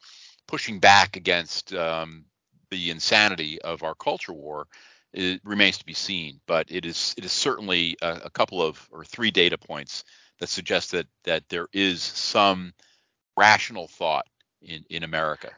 pushing 0.49 0.79
back 0.79 1.17
against 1.17 1.73
um, 1.75 2.25
the 2.71 2.91
insanity 2.91 3.61
of 3.63 3.83
our 3.83 3.95
culture 3.95 4.33
war 4.33 4.67
remains 5.45 5.79
to 5.79 5.85
be 5.85 5.95
seen. 5.95 6.41
But 6.47 6.67
it 6.71 6.85
is 6.85 7.15
it 7.17 7.25
is 7.25 7.33
certainly 7.33 7.97
a, 8.03 8.23
a 8.25 8.31
couple 8.31 8.63
of 8.63 8.87
or 8.91 9.05
three 9.05 9.31
data 9.31 9.59
points 9.59 10.05
that 10.41 10.49
suggest 10.49 10.93
that 10.93 11.07
that 11.25 11.49
there 11.49 11.69
is 11.73 12.03
some 12.03 12.73
rational 13.37 13.89
thought 13.89 14.27
in 14.63 14.85
in 14.91 15.05
America. 15.05 15.51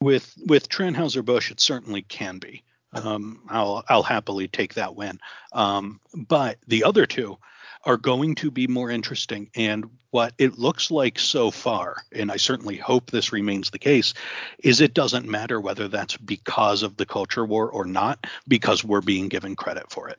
With 0.00 0.32
with 0.46 0.68
Tranhauser 0.68 1.24
Bush, 1.24 1.50
it 1.50 1.60
certainly 1.60 2.02
can 2.02 2.38
be. 2.38 2.62
Um, 2.92 3.42
I'll 3.48 3.84
I'll 3.88 4.02
happily 4.02 4.48
take 4.48 4.74
that 4.74 4.96
win. 4.96 5.20
Um, 5.52 6.00
but 6.14 6.58
the 6.66 6.84
other 6.84 7.06
two 7.06 7.38
are 7.84 7.96
going 7.96 8.34
to 8.36 8.50
be 8.50 8.66
more 8.66 8.90
interesting. 8.90 9.50
And 9.54 9.86
what 10.10 10.34
it 10.38 10.58
looks 10.58 10.90
like 10.90 11.18
so 11.18 11.50
far, 11.50 11.96
and 12.12 12.30
I 12.30 12.36
certainly 12.36 12.76
hope 12.76 13.10
this 13.10 13.32
remains 13.32 13.70
the 13.70 13.78
case, 13.78 14.12
is 14.58 14.80
it 14.80 14.92
doesn't 14.92 15.28
matter 15.28 15.60
whether 15.60 15.88
that's 15.88 16.16
because 16.16 16.82
of 16.82 16.96
the 16.96 17.06
culture 17.06 17.44
war 17.44 17.70
or 17.70 17.86
not, 17.86 18.26
because 18.48 18.84
we're 18.84 19.00
being 19.00 19.28
given 19.28 19.56
credit 19.56 19.90
for 19.90 20.08
it. 20.08 20.18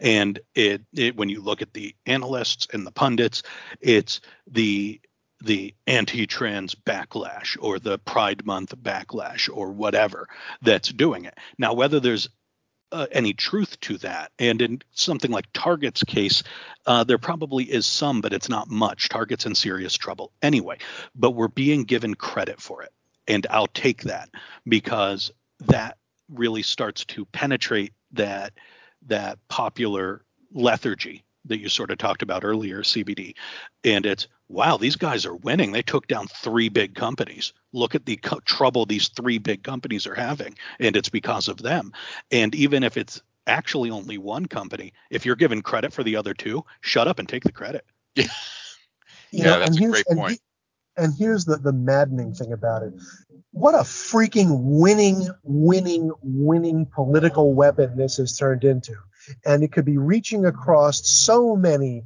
And 0.00 0.38
it, 0.54 0.82
it 0.94 1.16
when 1.16 1.28
you 1.28 1.42
look 1.42 1.60
at 1.60 1.74
the 1.74 1.94
analysts 2.06 2.66
and 2.72 2.86
the 2.86 2.92
pundits, 2.92 3.42
it's 3.80 4.20
the 4.46 5.00
the 5.42 5.74
anti-trans 5.86 6.74
backlash 6.74 7.56
or 7.60 7.78
the 7.78 7.98
pride 7.98 8.46
month 8.46 8.74
backlash 8.82 9.50
or 9.52 9.70
whatever 9.70 10.28
that's 10.62 10.88
doing 10.88 11.24
it 11.24 11.36
now 11.58 11.74
whether 11.74 12.00
there's 12.00 12.28
uh, 12.92 13.06
any 13.12 13.32
truth 13.32 13.78
to 13.80 13.98
that. 13.98 14.32
And 14.38 14.62
in 14.62 14.82
something 14.92 15.30
like 15.30 15.46
Target's 15.52 16.04
case, 16.04 16.42
uh, 16.86 17.04
there 17.04 17.18
probably 17.18 17.64
is 17.64 17.86
some, 17.86 18.20
but 18.20 18.32
it's 18.32 18.48
not 18.48 18.70
much. 18.70 19.08
Target's 19.08 19.46
in 19.46 19.54
serious 19.54 19.94
trouble 19.94 20.32
anyway, 20.42 20.78
but 21.14 21.32
we're 21.32 21.48
being 21.48 21.84
given 21.84 22.14
credit 22.14 22.60
for 22.60 22.82
it. 22.82 22.92
And 23.28 23.46
I'll 23.50 23.66
take 23.66 24.04
that 24.04 24.30
because 24.66 25.32
that 25.66 25.98
really 26.32 26.62
starts 26.62 27.04
to 27.06 27.24
penetrate 27.26 27.92
that 28.12 28.52
that 29.08 29.38
popular 29.48 30.24
lethargy 30.52 31.25
that 31.46 31.60
you 31.60 31.68
sort 31.68 31.90
of 31.90 31.98
talked 31.98 32.22
about 32.22 32.44
earlier, 32.44 32.82
CBD. 32.82 33.34
And 33.84 34.06
it's 34.06 34.28
wow, 34.48 34.76
these 34.76 34.96
guys 34.96 35.26
are 35.26 35.34
winning. 35.34 35.72
They 35.72 35.82
took 35.82 36.06
down 36.06 36.28
three 36.28 36.68
big 36.68 36.94
companies. 36.94 37.52
Look 37.72 37.94
at 37.94 38.06
the 38.06 38.16
co- 38.16 38.40
trouble 38.40 38.86
these 38.86 39.08
three 39.08 39.38
big 39.38 39.62
companies 39.62 40.06
are 40.06 40.14
having, 40.14 40.56
and 40.78 40.96
it's 40.96 41.08
because 41.08 41.48
of 41.48 41.58
them. 41.58 41.92
And 42.30 42.54
even 42.54 42.82
if 42.82 42.96
it's 42.96 43.20
actually 43.46 43.90
only 43.90 44.18
one 44.18 44.46
company, 44.46 44.92
if 45.10 45.26
you're 45.26 45.36
given 45.36 45.62
credit 45.62 45.92
for 45.92 46.04
the 46.04 46.16
other 46.16 46.34
two, 46.34 46.64
shut 46.80 47.08
up 47.08 47.18
and 47.18 47.28
take 47.28 47.44
the 47.44 47.52
credit. 47.52 47.84
Yeah, 49.32 49.44
yeah, 49.44 49.50
know, 49.50 49.58
that's 49.58 49.76
a 49.76 49.86
great 49.86 50.06
point. 50.06 50.40
And, 50.96 51.12
here's 51.18 51.44
the, 51.44 51.56
the 51.56 51.72
maddening 51.72 52.32
thing 52.32 52.52
about 52.52 52.84
it. 52.84 52.94
What 53.50 53.74
a 53.74 53.78
freaking 53.78 54.60
winning, 54.62 55.28
winning, 55.42 56.12
winning 56.22 56.86
political 56.86 57.52
weapon 57.52 57.96
this 57.96 58.16
has 58.16 58.38
turned 58.38 58.64
into. 58.64 58.94
And 59.44 59.62
it 59.62 59.72
could 59.72 59.84
be 59.84 59.98
reaching 59.98 60.44
across 60.44 61.08
so 61.08 61.56
many 61.56 62.04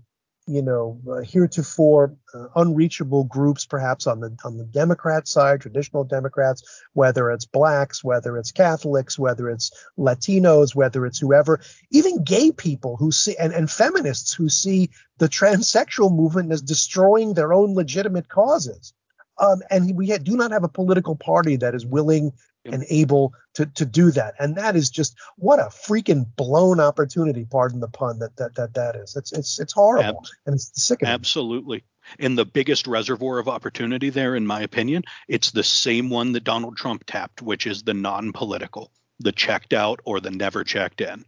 you 0.51 0.63
know, 0.63 1.01
uh, 1.09 1.21
heretofore 1.21 2.17
uh, 2.35 2.47
unreachable 2.57 3.23
groups, 3.23 3.67
perhaps 3.67 4.09
on 4.09 4.19
the 4.19 4.37
on 4.45 4.57
the 4.57 4.65
Democrat 4.65 5.29
side, 5.29 5.61
traditional 5.61 6.03
Democrats, 6.03 6.83
whether 6.93 7.31
it's 7.31 7.45
blacks, 7.45 8.03
whether 8.03 8.37
it's 8.37 8.51
Catholics, 8.51 9.17
whether 9.17 9.49
it's 9.49 9.71
Latinos, 9.97 10.75
whether 10.75 11.07
it's 11.07 11.21
whoever, 11.21 11.61
even 11.93 12.25
gay 12.25 12.51
people 12.51 12.97
who 12.97 13.13
see 13.13 13.37
and, 13.37 13.53
and 13.53 13.71
feminists 13.71 14.33
who 14.35 14.49
see 14.49 14.91
the 15.19 15.29
transsexual 15.29 16.13
movement 16.13 16.51
as 16.51 16.63
destroying 16.63 17.35
their 17.35 17.53
own 17.53 17.75
legitimate 17.75 18.29
causes. 18.29 18.93
Um, 19.39 19.63
and 19.71 19.97
we 19.97 20.19
do 20.19 20.37
not 20.37 20.51
have 20.51 20.65
a 20.65 20.69
political 20.69 21.15
party 21.15 21.57
that 21.57 21.77
is 21.77 21.87
willing 21.87 22.33
and 22.65 22.85
able 22.89 23.33
to 23.55 23.67
to 23.67 23.85
do 23.85 24.11
that. 24.11 24.35
And 24.39 24.57
that 24.57 24.77
is 24.77 24.91
just 24.91 25.17
what 25.37 25.59
a 25.59 25.65
freaking 25.65 26.27
blown 26.37 26.81
opportunity, 26.81 27.45
pardon 27.45 27.81
the 27.81 27.89
pun, 27.89 28.19
that 28.19 28.37
that 28.37 28.55
that, 28.57 28.75
that 28.75 28.97
is. 28.97 29.17
It's 29.17 29.33
it's 29.33 29.59
it's 29.59 29.73
horrible 29.73 30.23
Ab- 30.25 30.31
and 30.47 30.55
it's 30.55 30.71
sickening. 30.75 31.13
Absolutely. 31.13 31.85
And 32.19 32.37
the 32.37 32.45
biggest 32.45 32.87
reservoir 32.87 33.39
of 33.39 33.49
opportunity 33.49 34.11
there, 34.11 34.35
in 34.35 34.47
my 34.47 34.63
opinion, 34.63 35.05
it's 35.29 35.53
the 35.53 35.63
same 35.63 36.11
one 36.11 36.33
that 36.33 36.45
Donald 36.45 36.77
Trump 36.77 37.05
tapped, 37.07 37.41
which 37.41 37.67
is 37.67 37.83
the 37.83 37.95
non-political, 37.95 38.91
the 39.21 39.33
checked 39.33 39.73
out 39.73 40.01
or 40.05 40.19
the 40.19 40.31
never 40.31 40.65
checked 40.65 41.01
in 41.01 41.25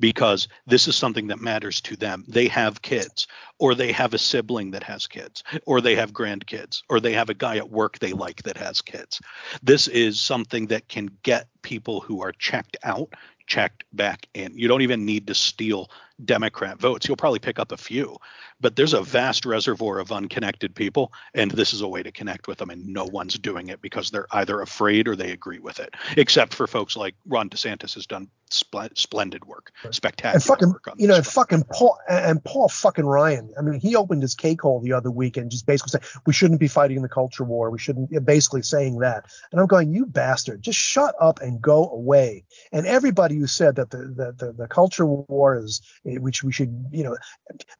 because 0.00 0.48
this 0.66 0.88
is 0.88 0.96
something 0.96 1.28
that 1.28 1.40
matters 1.40 1.80
to 1.82 1.96
them. 1.96 2.24
They 2.26 2.48
have 2.48 2.82
kids, 2.82 3.28
or 3.58 3.74
they 3.74 3.92
have 3.92 4.14
a 4.14 4.18
sibling 4.18 4.72
that 4.72 4.82
has 4.82 5.06
kids, 5.06 5.44
or 5.66 5.80
they 5.80 5.94
have 5.94 6.12
grandkids, 6.12 6.82
or 6.88 6.98
they 6.98 7.12
have 7.12 7.28
a 7.28 7.34
guy 7.34 7.58
at 7.58 7.70
work 7.70 7.98
they 7.98 8.12
like 8.12 8.42
that 8.44 8.56
has 8.56 8.82
kids. 8.82 9.20
This 9.62 9.86
is 9.86 10.20
something 10.20 10.66
that 10.68 10.88
can 10.88 11.10
get 11.22 11.48
people 11.62 12.00
who 12.00 12.22
are 12.22 12.32
checked 12.32 12.76
out 12.82 13.14
checked 13.50 13.84
back 13.92 14.28
in. 14.32 14.56
You 14.56 14.68
don't 14.68 14.82
even 14.82 15.04
need 15.04 15.26
to 15.26 15.34
steal 15.34 15.90
Democrat 16.24 16.78
votes. 16.78 17.08
You'll 17.08 17.16
probably 17.16 17.40
pick 17.40 17.58
up 17.58 17.72
a 17.72 17.76
few, 17.76 18.16
but 18.60 18.76
there's 18.76 18.94
a 18.94 19.02
vast 19.02 19.44
reservoir 19.44 19.98
of 19.98 20.12
unconnected 20.12 20.74
people, 20.74 21.12
and 21.34 21.50
this 21.50 21.74
is 21.74 21.80
a 21.80 21.88
way 21.88 22.02
to 22.02 22.12
connect 22.12 22.46
with 22.46 22.58
them, 22.58 22.70
and 22.70 22.86
no 22.86 23.06
one's 23.06 23.36
doing 23.38 23.68
it 23.68 23.82
because 23.82 24.10
they're 24.10 24.28
either 24.30 24.60
afraid 24.60 25.08
or 25.08 25.16
they 25.16 25.32
agree 25.32 25.58
with 25.58 25.80
it. 25.80 25.94
Except 26.16 26.54
for 26.54 26.68
folks 26.68 26.96
like 26.96 27.16
Ron 27.26 27.50
DeSantis 27.50 27.94
has 27.94 28.06
done 28.06 28.28
spl- 28.50 28.96
splendid 28.96 29.44
work, 29.44 29.72
spectacular 29.90 30.34
and 30.34 30.42
fucking, 30.42 30.68
work. 30.70 30.94
you 30.96 31.06
know, 31.06 31.16
and 31.16 31.26
fucking 31.26 31.64
Paul 31.72 31.98
and 32.08 32.42
Paul 32.44 32.68
fucking 32.68 33.06
Ryan. 33.06 33.52
I 33.58 33.62
mean, 33.62 33.80
he 33.80 33.96
opened 33.96 34.22
his 34.22 34.34
cake 34.34 34.62
hole 34.62 34.80
the 34.80 34.92
other 34.92 35.10
week 35.10 35.36
and 35.36 35.50
just 35.50 35.66
basically 35.66 35.90
said 35.90 36.02
we 36.26 36.32
shouldn't 36.32 36.60
be 36.60 36.68
fighting 36.68 37.02
the 37.02 37.08
culture 37.08 37.44
war. 37.44 37.70
We 37.70 37.78
shouldn't. 37.78 38.10
Basically 38.24 38.62
saying 38.62 38.98
that, 38.98 39.26
and 39.52 39.60
I'm 39.60 39.66
going, 39.66 39.92
you 39.92 40.06
bastard, 40.06 40.62
just 40.62 40.78
shut 40.78 41.14
up 41.20 41.40
and 41.40 41.60
go 41.60 41.88
away. 41.90 42.44
And 42.72 42.86
everybody 42.86 43.36
who 43.36 43.46
said 43.46 43.76
that 43.76 43.90
the 43.90 43.98
the, 43.98 44.46
the, 44.46 44.52
the 44.52 44.68
culture 44.68 45.06
war 45.06 45.58
is 45.58 45.80
eh, 46.06 46.16
which 46.16 46.42
we 46.42 46.52
should, 46.52 46.86
you 46.90 47.04
know, 47.04 47.16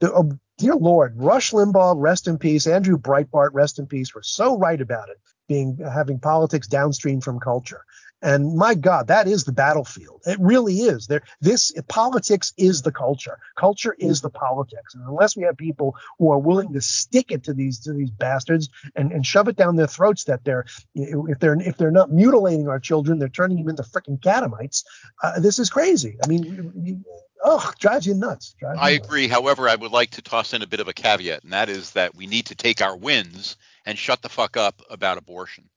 the, 0.01 0.13
oh, 0.13 0.33
dear 0.59 0.75
Lord, 0.75 1.15
Rush 1.17 1.53
Limbaugh, 1.53 1.95
rest 1.97 2.29
in 2.29 2.39
peace, 2.39 2.67
Andrew 2.67 2.99
Breitbart, 2.99 3.51
rest 3.53 3.79
in 3.79 3.87
peace, 3.87 4.15
were 4.15 4.23
so 4.23 4.59
right 4.59 4.81
about 4.81 5.09
it, 5.09 5.19
being 5.49 5.79
having 5.79 6.19
politics 6.19 6.67
downstream 6.67 7.21
from 7.21 7.41
culture. 7.41 7.85
And 8.23 8.55
my 8.57 8.75
God, 8.75 9.09
that 9.09 9.27
is 9.27 9.45
the 9.45 9.53
battlefield. 9.53 10.23
It 10.27 10.39
really 10.41 10.81
is. 10.81 11.07
There, 11.07 11.23
this 11.41 11.73
politics 11.89 12.53
is 12.57 12.83
the 12.83 12.93
culture. 12.93 13.39
Culture 13.57 13.95
is 13.99 14.21
the 14.21 14.29
politics. 14.29 14.95
And 14.95 15.07
unless 15.07 15.37
we 15.37 15.45
have 15.45 15.57
people 15.57 15.97
who 16.19 16.31
are 16.31 16.39
willing 16.39 16.73
to 16.75 16.81
stick 16.81 17.31
it 17.31 17.45
to 17.45 17.55
these 17.55 17.81
to 17.81 17.93
these 17.93 18.11
bastards 18.11 18.69
and, 18.95 19.11
and 19.13 19.25
shove 19.25 19.49
it 19.49 19.57
down 19.57 19.77
their 19.77 19.87
throats 19.87 20.25
that 20.25 20.45
they're 20.45 20.67
if 20.95 21.39
they're 21.39 21.61
if 21.61 21.79
they're 21.79 21.91
not 21.91 22.13
mutilating 22.13 22.69
our 22.69 22.81
children, 22.81 23.19
they're 23.19 23.29
turning 23.29 23.59
them 23.59 23.69
into 23.69 23.83
freaking 23.83 24.21
catamites. 24.21 24.85
Uh, 25.23 25.41
this 25.41 25.59
is 25.59 25.71
crazy. 25.71 26.19
I 26.23 26.27
mean, 26.27 27.05
oh, 27.43 27.73
drives 27.79 28.07
you 28.07 28.15
nuts. 28.15 28.55
Drives 28.59 28.79
I 28.81 28.91
you 28.91 28.97
agree. 28.97 29.29
Nuts. 29.29 29.41
However, 29.41 29.69
I 29.69 29.77
would 29.77 29.93
like 29.93 30.11
to 30.11 30.23
toss 30.23 30.53
in 30.53 30.63
a 30.63 30.67
bit 30.67 30.81
of 30.81 30.89
a 30.89 30.93
caveat, 30.93 31.45
and 31.45 31.53
that 31.53 31.71
is 31.71 31.93
that 31.93 32.15
we 32.15 32.27
need 32.27 32.47
to 32.47 32.55
take 32.55 32.83
our 32.83 32.97
wins 32.97 33.57
and 33.87 33.97
shut 33.97 34.21
the 34.21 34.29
fuck 34.29 34.59
up 34.59 34.83
about 34.91 35.17
abortion. 35.17 35.71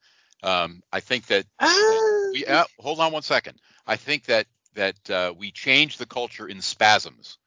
Um, 0.44 0.82
I 0.92 1.00
think 1.00 1.26
that, 1.26 1.46
that 1.58 2.30
we, 2.32 2.46
uh, 2.46 2.64
hold 2.78 3.00
on 3.00 3.12
one 3.12 3.22
second. 3.22 3.58
I 3.86 3.96
think 3.96 4.24
that 4.26 4.46
that 4.74 5.10
uh, 5.10 5.32
we 5.36 5.50
change 5.50 5.96
the 5.96 6.06
culture 6.06 6.48
in 6.48 6.60
spasms, 6.60 7.38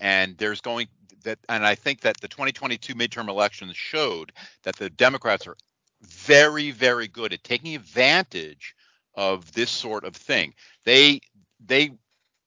and 0.00 0.36
there's 0.38 0.60
going 0.60 0.88
that, 1.24 1.38
and 1.48 1.66
I 1.66 1.74
think 1.74 2.00
that 2.00 2.20
the 2.20 2.28
2022 2.28 2.94
midterm 2.94 3.28
elections 3.28 3.76
showed 3.76 4.32
that 4.62 4.76
the 4.76 4.90
Democrats 4.90 5.46
are 5.46 5.56
very, 6.02 6.70
very 6.70 7.08
good 7.08 7.32
at 7.32 7.44
taking 7.44 7.74
advantage 7.74 8.74
of 9.14 9.52
this 9.52 9.70
sort 9.70 10.04
of 10.04 10.14
thing. 10.14 10.54
They 10.84 11.20
they 11.64 11.92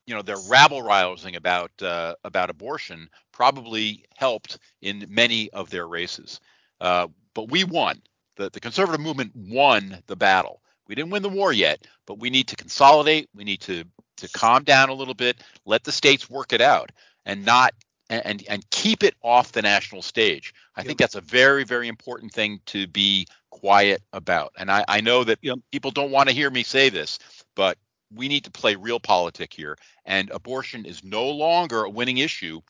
you 0.05 0.15
know 0.15 0.21
their 0.21 0.39
rabble 0.49 0.81
rousing 0.81 1.35
about 1.35 1.71
uh, 1.81 2.15
about 2.23 2.49
abortion 2.49 3.09
probably 3.31 4.05
helped 4.15 4.57
in 4.81 5.05
many 5.09 5.49
of 5.51 5.69
their 5.69 5.87
races. 5.87 6.39
Uh, 6.79 7.07
but 7.33 7.51
we 7.51 7.63
won. 7.63 8.01
The, 8.37 8.49
the 8.49 8.59
conservative 8.59 9.01
movement 9.01 9.33
won 9.35 10.01
the 10.07 10.15
battle. 10.15 10.61
We 10.87 10.95
didn't 10.95 11.11
win 11.11 11.23
the 11.23 11.29
war 11.29 11.51
yet, 11.51 11.85
but 12.05 12.19
we 12.19 12.29
need 12.29 12.47
to 12.47 12.55
consolidate. 12.55 13.29
We 13.35 13.43
need 13.43 13.61
to 13.61 13.83
to 14.17 14.29
calm 14.29 14.63
down 14.63 14.89
a 14.89 14.93
little 14.93 15.13
bit, 15.13 15.43
let 15.65 15.83
the 15.83 15.91
states 15.91 16.29
work 16.29 16.51
it 16.53 16.61
out, 16.61 16.91
and 17.25 17.45
not 17.45 17.73
and 18.09 18.43
and 18.47 18.69
keep 18.69 19.03
it 19.03 19.15
off 19.21 19.51
the 19.51 19.61
national 19.61 20.01
stage. 20.01 20.53
I 20.75 20.79
yep. 20.79 20.87
think 20.87 20.99
that's 20.99 21.15
a 21.15 21.21
very 21.21 21.65
very 21.65 21.87
important 21.87 22.31
thing 22.31 22.61
to 22.67 22.87
be 22.87 23.27
quiet 23.49 24.01
about. 24.13 24.53
And 24.57 24.71
I, 24.71 24.85
I 24.87 25.01
know 25.01 25.23
that 25.23 25.39
yep. 25.41 25.57
people 25.71 25.91
don't 25.91 26.11
want 26.11 26.29
to 26.29 26.35
hear 26.35 26.49
me 26.49 26.63
say 26.63 26.89
this, 26.89 27.19
but 27.55 27.77
we 28.13 28.27
need 28.27 28.45
to 28.45 28.51
play 28.51 28.75
realpolitik 28.75 29.53
here. 29.53 29.77
And 30.05 30.29
abortion 30.29 30.85
is 30.85 31.03
no 31.03 31.27
longer 31.29 31.83
a 31.83 31.89
winning 31.89 32.19
issue, 32.19 32.61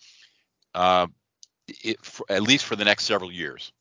uh, 0.73 1.07
it, 1.83 2.03
for, 2.03 2.25
at 2.29 2.41
least 2.41 2.65
for 2.65 2.75
the 2.75 2.85
next 2.85 3.05
several 3.05 3.31
years. 3.31 3.71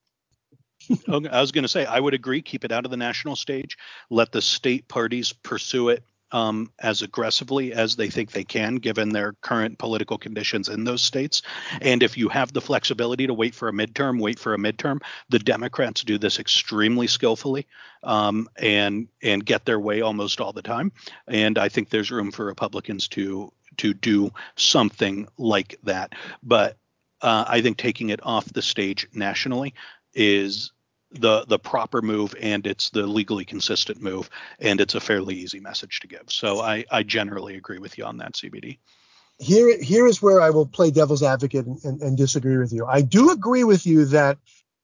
I 1.08 1.40
was 1.40 1.52
going 1.52 1.62
to 1.62 1.68
say 1.68 1.84
I 1.84 2.00
would 2.00 2.14
agree. 2.14 2.42
Keep 2.42 2.64
it 2.64 2.72
out 2.72 2.84
of 2.84 2.90
the 2.90 2.96
national 2.96 3.36
stage. 3.36 3.76
Let 4.10 4.32
the 4.32 4.42
state 4.42 4.88
parties 4.88 5.32
pursue 5.32 5.88
it 5.90 6.04
um, 6.32 6.72
as 6.80 7.02
aggressively 7.02 7.72
as 7.72 7.96
they 7.96 8.10
think 8.10 8.32
they 8.32 8.44
can, 8.44 8.76
given 8.76 9.10
their 9.10 9.34
current 9.40 9.78
political 9.78 10.18
conditions 10.18 10.68
in 10.68 10.84
those 10.84 11.02
states. 11.02 11.42
And 11.80 12.02
if 12.02 12.16
you 12.16 12.28
have 12.28 12.52
the 12.52 12.60
flexibility 12.60 13.26
to 13.26 13.34
wait 13.34 13.54
for 13.54 13.68
a 13.68 13.72
midterm, 13.72 14.20
wait 14.20 14.38
for 14.38 14.54
a 14.54 14.58
midterm. 14.58 15.02
The 15.28 15.38
Democrats 15.38 16.02
do 16.02 16.18
this 16.18 16.38
extremely 16.38 17.06
skillfully 17.06 17.66
um, 18.02 18.48
and 18.56 19.08
and 19.22 19.44
get 19.44 19.64
their 19.64 19.80
way 19.80 20.00
almost 20.00 20.40
all 20.40 20.52
the 20.52 20.62
time. 20.62 20.92
And 21.28 21.58
I 21.58 21.68
think 21.68 21.90
there's 21.90 22.10
room 22.10 22.32
for 22.32 22.44
Republicans 22.44 23.08
to 23.08 23.52
to 23.78 23.94
do 23.94 24.30
something 24.56 25.28
like 25.38 25.78
that. 25.84 26.14
But 26.42 26.76
uh, 27.20 27.44
I 27.46 27.60
think 27.60 27.76
taking 27.76 28.10
it 28.10 28.20
off 28.22 28.52
the 28.52 28.62
stage 28.62 29.06
nationally 29.12 29.74
is 30.14 30.72
the 31.16 31.44
the 31.46 31.58
proper 31.58 32.02
move 32.02 32.34
and 32.40 32.66
it's 32.66 32.90
the 32.90 33.06
legally 33.06 33.44
consistent 33.44 34.00
move 34.02 34.28
and 34.60 34.80
it's 34.80 34.94
a 34.94 35.00
fairly 35.00 35.34
easy 35.34 35.60
message 35.60 36.00
to 36.00 36.06
give. 36.06 36.24
So 36.28 36.60
I 36.60 36.84
I 36.90 37.02
generally 37.02 37.56
agree 37.56 37.78
with 37.78 37.98
you 37.98 38.04
on 38.04 38.18
that 38.18 38.34
CBD. 38.34 38.78
Here 39.38 39.80
here 39.82 40.06
is 40.06 40.22
where 40.22 40.40
I 40.40 40.50
will 40.50 40.66
play 40.66 40.90
devil's 40.90 41.22
advocate 41.22 41.66
and, 41.66 41.82
and, 41.84 42.00
and 42.00 42.16
disagree 42.16 42.56
with 42.56 42.72
you. 42.72 42.86
I 42.86 43.02
do 43.02 43.30
agree 43.30 43.64
with 43.64 43.86
you 43.86 44.06
that 44.06 44.38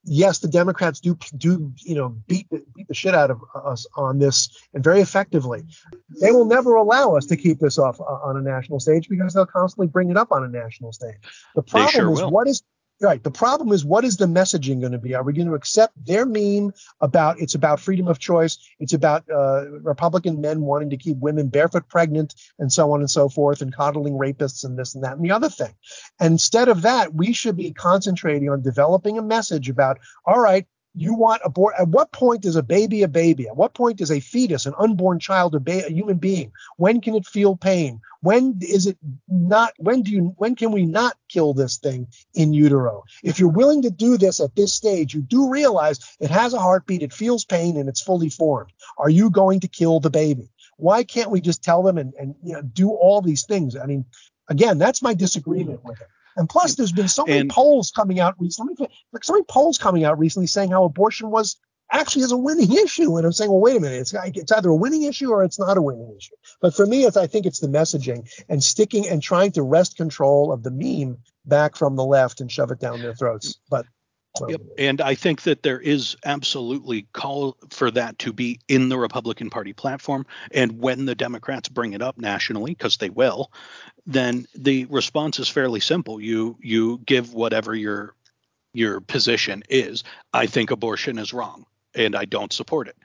yes, 0.04 0.38
the 0.38 0.48
Democrats 0.48 1.00
do 1.00 1.16
do 1.36 1.72
you 1.78 1.94
know 1.94 2.10
beat 2.26 2.48
beat 2.74 2.88
the 2.88 2.94
shit 2.94 3.14
out 3.14 3.30
of 3.30 3.40
us 3.54 3.86
on 3.96 4.18
this 4.18 4.50
and 4.74 4.82
very 4.82 5.00
effectively. 5.00 5.64
They 6.20 6.32
will 6.32 6.44
never 6.44 6.74
allow 6.74 7.16
us 7.16 7.26
to 7.26 7.36
keep 7.36 7.58
this 7.58 7.78
off 7.78 8.00
uh, 8.00 8.04
on 8.04 8.36
a 8.36 8.42
national 8.42 8.80
stage 8.80 9.08
because 9.08 9.34
they'll 9.34 9.46
constantly 9.46 9.86
bring 9.86 10.10
it 10.10 10.16
up 10.16 10.32
on 10.32 10.44
a 10.44 10.48
national 10.48 10.92
stage. 10.92 11.16
The 11.54 11.62
problem 11.62 11.90
sure 11.90 12.12
is 12.12 12.22
will. 12.22 12.30
what 12.30 12.48
is 12.48 12.62
Right. 13.00 13.22
The 13.22 13.32
problem 13.32 13.72
is, 13.72 13.84
what 13.84 14.04
is 14.04 14.16
the 14.16 14.26
messaging 14.26 14.80
going 14.80 14.92
to 14.92 14.98
be? 14.98 15.14
Are 15.16 15.24
we 15.24 15.32
going 15.32 15.48
to 15.48 15.54
accept 15.54 15.92
their 16.06 16.24
meme 16.24 16.72
about 17.00 17.40
it's 17.40 17.56
about 17.56 17.80
freedom 17.80 18.06
of 18.06 18.20
choice? 18.20 18.58
It's 18.78 18.92
about 18.92 19.24
uh, 19.28 19.68
Republican 19.80 20.40
men 20.40 20.60
wanting 20.60 20.90
to 20.90 20.96
keep 20.96 21.16
women 21.16 21.48
barefoot 21.48 21.88
pregnant 21.88 22.34
and 22.60 22.72
so 22.72 22.92
on 22.92 23.00
and 23.00 23.10
so 23.10 23.28
forth, 23.28 23.60
and 23.60 23.74
coddling 23.74 24.14
rapists 24.14 24.64
and 24.64 24.78
this 24.78 24.94
and 24.94 25.02
that 25.02 25.16
and 25.16 25.24
the 25.24 25.32
other 25.32 25.48
thing. 25.48 25.74
And 26.20 26.32
instead 26.32 26.68
of 26.68 26.82
that, 26.82 27.12
we 27.12 27.32
should 27.32 27.56
be 27.56 27.72
concentrating 27.72 28.48
on 28.48 28.62
developing 28.62 29.18
a 29.18 29.22
message 29.22 29.68
about, 29.68 29.98
all 30.24 30.38
right, 30.38 30.66
you 30.94 31.14
want 31.14 31.40
abort 31.44 31.74
at 31.78 31.88
what 31.88 32.12
point 32.12 32.44
is 32.44 32.56
a 32.56 32.62
baby 32.62 33.02
a 33.02 33.08
baby? 33.08 33.48
At 33.48 33.56
what 33.56 33.74
point 33.74 34.00
is 34.00 34.10
a 34.10 34.20
fetus 34.20 34.66
an 34.66 34.74
unborn 34.78 35.18
child 35.18 35.54
a, 35.54 35.60
ba- 35.60 35.86
a, 35.86 35.90
human 35.90 36.18
being? 36.18 36.52
When 36.76 37.00
can 37.00 37.14
it 37.14 37.26
feel 37.26 37.56
pain? 37.56 38.00
When 38.20 38.58
is 38.60 38.86
it 38.86 38.98
not 39.28 39.72
when 39.78 40.02
do 40.02 40.10
you 40.10 40.34
when 40.36 40.54
can 40.54 40.70
we 40.70 40.84
not 40.84 41.16
kill 41.28 41.54
this 41.54 41.78
thing 41.78 42.08
in 42.34 42.52
utero? 42.52 43.04
If 43.22 43.38
you're 43.38 43.48
willing 43.48 43.82
to 43.82 43.90
do 43.90 44.18
this 44.18 44.40
at 44.40 44.54
this 44.54 44.74
stage 44.74 45.14
you 45.14 45.22
do 45.22 45.48
realize 45.48 45.98
it 46.20 46.30
has 46.30 46.52
a 46.52 46.60
heartbeat 46.60 47.02
it 47.02 47.12
feels 47.12 47.44
pain 47.44 47.76
and 47.76 47.88
it's 47.88 48.02
fully 48.02 48.28
formed. 48.28 48.72
Are 48.98 49.10
you 49.10 49.30
going 49.30 49.60
to 49.60 49.68
kill 49.68 50.00
the 50.00 50.10
baby? 50.10 50.50
Why 50.76 51.04
can't 51.04 51.30
we 51.30 51.40
just 51.40 51.62
tell 51.62 51.82
them 51.82 51.96
and, 51.96 52.12
and 52.18 52.34
you 52.42 52.54
know, 52.54 52.62
do 52.62 52.90
all 52.90 53.22
these 53.22 53.46
things? 53.46 53.76
I 53.76 53.86
mean 53.86 54.04
again 54.48 54.78
that's 54.78 55.02
my 55.02 55.14
disagreement 55.14 55.84
with 55.84 56.00
it 56.00 56.08
and 56.36 56.48
plus, 56.48 56.74
there's 56.74 56.92
been 56.92 57.08
so 57.08 57.24
many 57.24 57.40
and, 57.40 57.50
polls 57.50 57.90
coming 57.90 58.20
out 58.20 58.34
recently, 58.38 58.74
like 59.12 59.24
so 59.24 59.34
many 59.34 59.44
polls 59.48 59.78
coming 59.78 60.04
out 60.04 60.18
recently 60.18 60.46
saying 60.46 60.70
how 60.70 60.84
abortion 60.84 61.30
was 61.30 61.56
actually 61.90 62.22
is 62.22 62.32
a 62.32 62.36
winning 62.36 62.72
issue. 62.72 63.16
And 63.16 63.26
I'm 63.26 63.32
saying, 63.32 63.50
well, 63.50 63.60
wait 63.60 63.76
a 63.76 63.80
minute, 63.80 64.00
it's, 64.00 64.14
it's 64.14 64.52
either 64.52 64.70
a 64.70 64.74
winning 64.76 65.02
issue 65.02 65.30
or 65.30 65.44
it's 65.44 65.58
not 65.58 65.76
a 65.76 65.82
winning 65.82 66.14
issue. 66.16 66.34
But 66.60 66.74
for 66.74 66.86
me, 66.86 67.04
it's, 67.04 67.16
I 67.16 67.26
think 67.26 67.46
it's 67.46 67.60
the 67.60 67.68
messaging 67.68 68.28
and 68.48 68.62
sticking 68.62 69.06
and 69.06 69.22
trying 69.22 69.52
to 69.52 69.62
wrest 69.62 69.96
control 69.96 70.52
of 70.52 70.62
the 70.62 70.70
meme 70.70 71.18
back 71.44 71.76
from 71.76 71.96
the 71.96 72.04
left 72.04 72.40
and 72.40 72.50
shove 72.50 72.70
it 72.70 72.80
down 72.80 73.00
their 73.00 73.14
throats. 73.14 73.58
But 73.68 73.86
Yep. 74.48 74.62
And 74.78 75.00
I 75.00 75.14
think 75.14 75.42
that 75.42 75.62
there 75.62 75.80
is 75.80 76.16
absolutely 76.24 77.06
call 77.12 77.56
for 77.70 77.90
that 77.90 78.18
to 78.20 78.32
be 78.32 78.60
in 78.66 78.88
the 78.88 78.98
Republican 78.98 79.50
Party 79.50 79.74
platform. 79.74 80.26
And 80.50 80.80
when 80.80 81.04
the 81.04 81.14
Democrats 81.14 81.68
bring 81.68 81.92
it 81.92 82.00
up 82.00 82.16
nationally, 82.16 82.72
because 82.72 82.96
they 82.96 83.10
will, 83.10 83.52
then 84.06 84.46
the 84.54 84.86
response 84.86 85.38
is 85.38 85.48
fairly 85.48 85.80
simple. 85.80 86.20
You 86.20 86.56
you 86.60 87.00
give 87.04 87.34
whatever 87.34 87.74
your 87.74 88.14
your 88.72 89.00
position 89.00 89.62
is. 89.68 90.02
I 90.32 90.46
think 90.46 90.70
abortion 90.70 91.18
is 91.18 91.34
wrong 91.34 91.66
and 91.94 92.16
I 92.16 92.24
don't 92.24 92.52
support 92.52 92.88
it. 92.88 92.96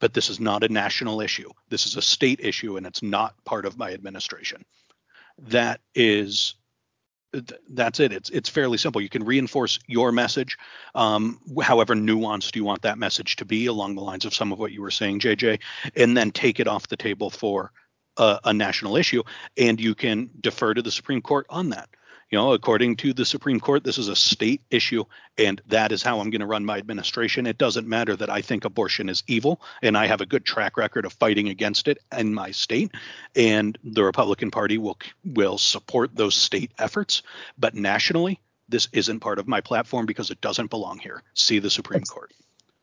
But 0.00 0.12
this 0.12 0.28
is 0.28 0.38
not 0.38 0.64
a 0.64 0.68
national 0.68 1.22
issue. 1.22 1.50
This 1.70 1.86
is 1.86 1.96
a 1.96 2.02
state 2.02 2.40
issue 2.40 2.76
and 2.76 2.86
it's 2.86 3.02
not 3.02 3.42
part 3.44 3.64
of 3.64 3.78
my 3.78 3.92
administration. 3.92 4.64
That 5.38 5.80
is 5.94 6.56
that's 7.70 8.00
it. 8.00 8.12
It's 8.12 8.30
it's 8.30 8.48
fairly 8.48 8.78
simple. 8.78 9.00
You 9.00 9.08
can 9.08 9.24
reinforce 9.24 9.78
your 9.86 10.12
message, 10.12 10.56
um, 10.94 11.40
however 11.62 11.94
nuanced 11.94 12.56
you 12.56 12.64
want 12.64 12.82
that 12.82 12.98
message 12.98 13.36
to 13.36 13.44
be, 13.44 13.66
along 13.66 13.94
the 13.94 14.02
lines 14.02 14.24
of 14.24 14.34
some 14.34 14.52
of 14.52 14.58
what 14.58 14.72
you 14.72 14.82
were 14.82 14.90
saying, 14.90 15.20
JJ, 15.20 15.60
and 15.96 16.16
then 16.16 16.30
take 16.30 16.60
it 16.60 16.68
off 16.68 16.88
the 16.88 16.96
table 16.96 17.30
for 17.30 17.72
a, 18.16 18.38
a 18.44 18.52
national 18.52 18.96
issue, 18.96 19.22
and 19.56 19.80
you 19.80 19.94
can 19.94 20.30
defer 20.40 20.74
to 20.74 20.82
the 20.82 20.90
Supreme 20.90 21.22
Court 21.22 21.46
on 21.50 21.70
that. 21.70 21.88
You 22.34 22.40
know, 22.40 22.52
according 22.52 22.96
to 22.96 23.12
the 23.12 23.24
Supreme 23.24 23.60
Court, 23.60 23.84
this 23.84 23.96
is 23.96 24.08
a 24.08 24.16
state 24.16 24.60
issue, 24.68 25.04
and 25.38 25.62
that 25.68 25.92
is 25.92 26.02
how 26.02 26.18
I'm 26.18 26.30
going 26.30 26.40
to 26.40 26.48
run 26.48 26.64
my 26.64 26.78
administration. 26.78 27.46
It 27.46 27.58
doesn't 27.58 27.86
matter 27.86 28.16
that 28.16 28.28
I 28.28 28.40
think 28.40 28.64
abortion 28.64 29.08
is 29.08 29.22
evil, 29.28 29.60
and 29.82 29.96
I 29.96 30.08
have 30.08 30.20
a 30.20 30.26
good 30.26 30.44
track 30.44 30.76
record 30.76 31.04
of 31.04 31.12
fighting 31.12 31.48
against 31.48 31.86
it 31.86 31.98
in 32.10 32.34
my 32.34 32.50
state, 32.50 32.90
and 33.36 33.78
the 33.84 34.02
Republican 34.02 34.50
Party 34.50 34.78
will 34.78 34.98
will 35.24 35.58
support 35.58 36.16
those 36.16 36.34
state 36.34 36.72
efforts. 36.76 37.22
But 37.56 37.76
nationally, 37.76 38.40
this 38.68 38.88
isn't 38.92 39.20
part 39.20 39.38
of 39.38 39.46
my 39.46 39.60
platform 39.60 40.04
because 40.04 40.32
it 40.32 40.40
doesn't 40.40 40.70
belong 40.70 40.98
here. 40.98 41.22
See 41.34 41.60
the 41.60 41.70
Supreme 41.70 42.02
Court 42.02 42.32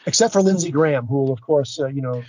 except 0.06 0.34
for 0.34 0.42
Lindsey 0.42 0.72
Graham, 0.72 1.06
who 1.08 1.24
will, 1.24 1.34
of 1.34 1.42
course, 1.42 1.80
uh, 1.80 1.88
you 1.88 2.02
know, 2.02 2.24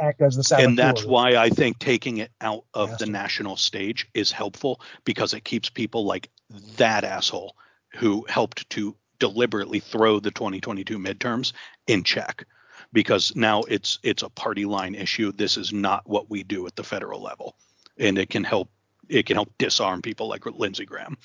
act 0.00 0.20
as 0.20 0.36
the 0.36 0.44
saboteur. 0.44 0.68
And 0.68 0.78
that's 0.78 1.04
why 1.04 1.36
I 1.36 1.48
think 1.48 1.78
taking 1.78 2.18
it 2.18 2.30
out 2.40 2.64
of 2.74 2.98
the 2.98 3.06
national 3.06 3.56
stage 3.56 4.08
is 4.14 4.30
helpful 4.30 4.80
because 5.04 5.32
it 5.32 5.44
keeps 5.44 5.70
people 5.70 6.04
like 6.04 6.28
that 6.76 7.04
asshole 7.04 7.56
who 7.96 8.26
helped 8.28 8.68
to 8.70 8.96
deliberately 9.18 9.80
throw 9.80 10.20
the 10.20 10.30
2022 10.30 10.98
midterms 10.98 11.52
in 11.86 12.02
check 12.02 12.46
because 12.92 13.34
now 13.34 13.62
it's 13.62 13.98
it's 14.02 14.22
a 14.22 14.28
party 14.28 14.64
line 14.64 14.94
issue. 14.94 15.32
This 15.32 15.56
is 15.56 15.72
not 15.72 16.08
what 16.08 16.30
we 16.30 16.42
do 16.42 16.66
at 16.66 16.76
the 16.76 16.84
federal 16.84 17.22
level, 17.22 17.56
and 17.98 18.18
it 18.18 18.30
can 18.30 18.44
help 18.44 18.70
it 19.08 19.26
can 19.26 19.36
help 19.36 19.52
disarm 19.58 20.02
people 20.02 20.28
like 20.28 20.46
Lindsey 20.46 20.84
Graham. 20.84 21.16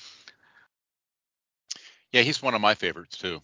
Yeah, 2.12 2.22
he's 2.22 2.42
one 2.42 2.54
of 2.54 2.60
my 2.60 2.74
favorites 2.74 3.18
too. 3.18 3.40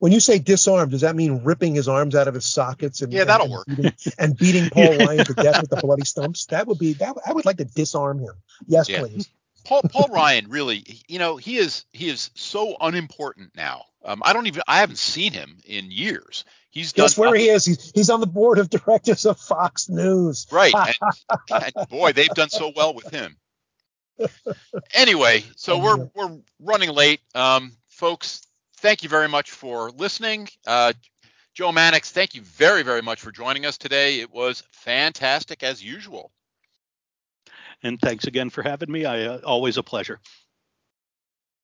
When 0.00 0.12
you 0.12 0.20
say 0.20 0.38
disarm, 0.38 0.90
does 0.90 1.00
that 1.00 1.16
mean 1.16 1.42
ripping 1.42 1.74
his 1.74 1.88
arms 1.88 2.14
out 2.14 2.28
of 2.28 2.34
his 2.34 2.44
sockets 2.44 3.02
and 3.02 3.12
yeah, 3.12 3.24
that'll 3.24 3.46
and, 3.46 3.52
work. 3.52 3.66
Beating, 3.66 4.12
and 4.18 4.36
beating 4.36 4.70
Paul 4.70 4.96
Ryan 4.98 5.24
to 5.24 5.34
death 5.34 5.60
with 5.60 5.70
the 5.70 5.76
bloody 5.76 6.04
stumps? 6.04 6.46
That 6.46 6.68
would 6.68 6.78
be 6.78 6.92
that. 6.94 7.16
I 7.26 7.32
would 7.32 7.44
like 7.44 7.56
to 7.56 7.64
disarm 7.64 8.20
him. 8.20 8.34
Yes, 8.66 8.88
yeah. 8.88 9.00
please. 9.00 9.28
Paul 9.68 9.82
Paul 9.82 10.08
Ryan 10.10 10.48
really, 10.48 10.82
you 11.08 11.18
know, 11.18 11.36
he 11.36 11.58
is 11.58 11.84
he 11.92 12.08
is 12.08 12.30
so 12.34 12.76
unimportant 12.80 13.52
now. 13.54 13.84
Um, 14.02 14.22
I 14.24 14.32
don't 14.32 14.46
even 14.46 14.62
I 14.66 14.80
haven't 14.80 14.98
seen 14.98 15.32
him 15.32 15.58
in 15.66 15.90
years. 15.90 16.44
He's 16.70 16.94
done. 16.94 17.04
Guess 17.04 17.18
where 17.18 17.34
he 17.34 17.50
is? 17.50 17.66
He's 17.66 17.92
he's 17.94 18.08
on 18.08 18.20
the 18.20 18.26
board 18.26 18.58
of 18.58 18.70
directors 18.70 19.26
of 19.26 19.38
Fox 19.38 19.90
News. 19.90 20.46
Right, 20.50 20.74
and, 20.74 20.96
and 21.76 21.88
boy, 21.88 22.12
they've 22.12 22.28
done 22.30 22.48
so 22.48 22.72
well 22.74 22.94
with 22.94 23.10
him. 23.10 23.36
Anyway, 24.94 25.44
so 25.56 25.78
we're 25.78 26.08
we're 26.14 26.38
running 26.60 26.90
late, 26.90 27.20
um, 27.34 27.72
folks 27.88 28.46
thank 28.78 29.02
you 29.02 29.08
very 29.08 29.28
much 29.28 29.50
for 29.50 29.90
listening. 29.90 30.48
Uh, 30.66 30.92
Joe 31.54 31.72
Mannix, 31.72 32.10
thank 32.10 32.34
you 32.34 32.42
very, 32.42 32.82
very 32.82 33.02
much 33.02 33.20
for 33.20 33.32
joining 33.32 33.66
us 33.66 33.76
today. 33.76 34.20
It 34.20 34.32
was 34.32 34.62
fantastic 34.70 35.62
as 35.62 35.82
usual. 35.82 36.30
And 37.82 38.00
thanks 38.00 38.26
again 38.26 38.50
for 38.50 38.62
having 38.62 38.90
me. 38.90 39.04
I 39.04 39.24
uh, 39.24 39.40
always 39.44 39.76
a 39.76 39.82
pleasure. 39.82 40.20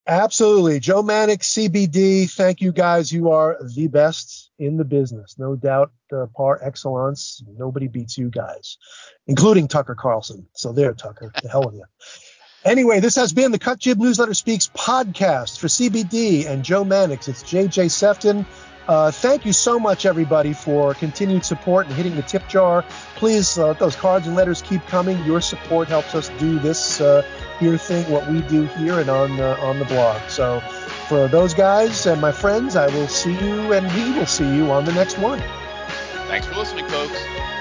Absolutely. 0.06 0.80
Joe 0.80 1.02
Mannix, 1.02 1.48
CBD. 1.54 2.30
Thank 2.30 2.60
you 2.60 2.72
guys. 2.72 3.10
You 3.10 3.30
are 3.30 3.58
the 3.74 3.86
best 3.86 4.50
in 4.58 4.76
the 4.76 4.84
business. 4.84 5.36
No 5.38 5.56
doubt, 5.56 5.92
uh, 6.12 6.26
par 6.36 6.60
excellence. 6.62 7.42
Nobody 7.56 7.88
beats 7.88 8.18
you 8.18 8.28
guys, 8.28 8.76
including 9.26 9.66
Tucker 9.66 9.94
Carlson. 9.94 10.46
So 10.54 10.72
there, 10.72 10.92
Tucker. 10.92 11.32
The 11.42 11.48
hell 11.48 11.66
of 11.66 11.74
you. 11.74 11.84
Anyway, 12.66 13.00
this 13.00 13.16
has 13.16 13.32
been 13.32 13.50
the 13.50 13.58
CutJibNewsletter 13.58 14.36
Speaks 14.36 14.68
podcast 14.68 15.58
for 15.58 15.68
CBD 15.68 16.46
and 16.46 16.64
Joe 16.64 16.84
Mannix. 16.84 17.28
It's 17.28 17.42
JJ 17.42 17.90
Sefton. 17.90 18.46
Uh, 18.86 19.10
thank 19.10 19.46
you 19.46 19.52
so 19.52 19.78
much, 19.78 20.04
everybody, 20.04 20.52
for 20.52 20.92
continued 20.94 21.44
support 21.44 21.86
and 21.86 21.94
hitting 21.94 22.14
the 22.16 22.22
tip 22.22 22.46
jar. 22.48 22.84
Please, 23.16 23.58
uh, 23.58 23.72
those 23.74 23.96
cards 23.96 24.26
and 24.26 24.36
letters 24.36 24.60
keep 24.60 24.84
coming. 24.86 25.22
Your 25.24 25.40
support 25.40 25.88
helps 25.88 26.14
us 26.14 26.28
do 26.38 26.58
this 26.58 27.00
uh, 27.00 27.22
here 27.60 27.78
thing, 27.78 28.10
what 28.10 28.28
we 28.30 28.42
do 28.42 28.64
here 28.66 29.00
and 29.00 29.08
on 29.08 29.40
uh, 29.40 29.56
on 29.60 29.78
the 29.78 29.86
blog. 29.86 30.20
So, 30.28 30.60
for 31.08 31.28
those 31.28 31.54
guys 31.54 32.06
and 32.06 32.20
my 32.20 32.32
friends, 32.32 32.76
I 32.76 32.86
will 32.88 33.08
see 33.08 33.32
you, 33.32 33.72
and 33.72 33.90
we 33.94 34.18
will 34.18 34.26
see 34.26 34.54
you 34.54 34.70
on 34.70 34.84
the 34.84 34.92
next 34.92 35.18
one. 35.18 35.42
Thanks 36.28 36.46
for 36.46 36.54
listening, 36.54 36.86
folks. 36.88 37.53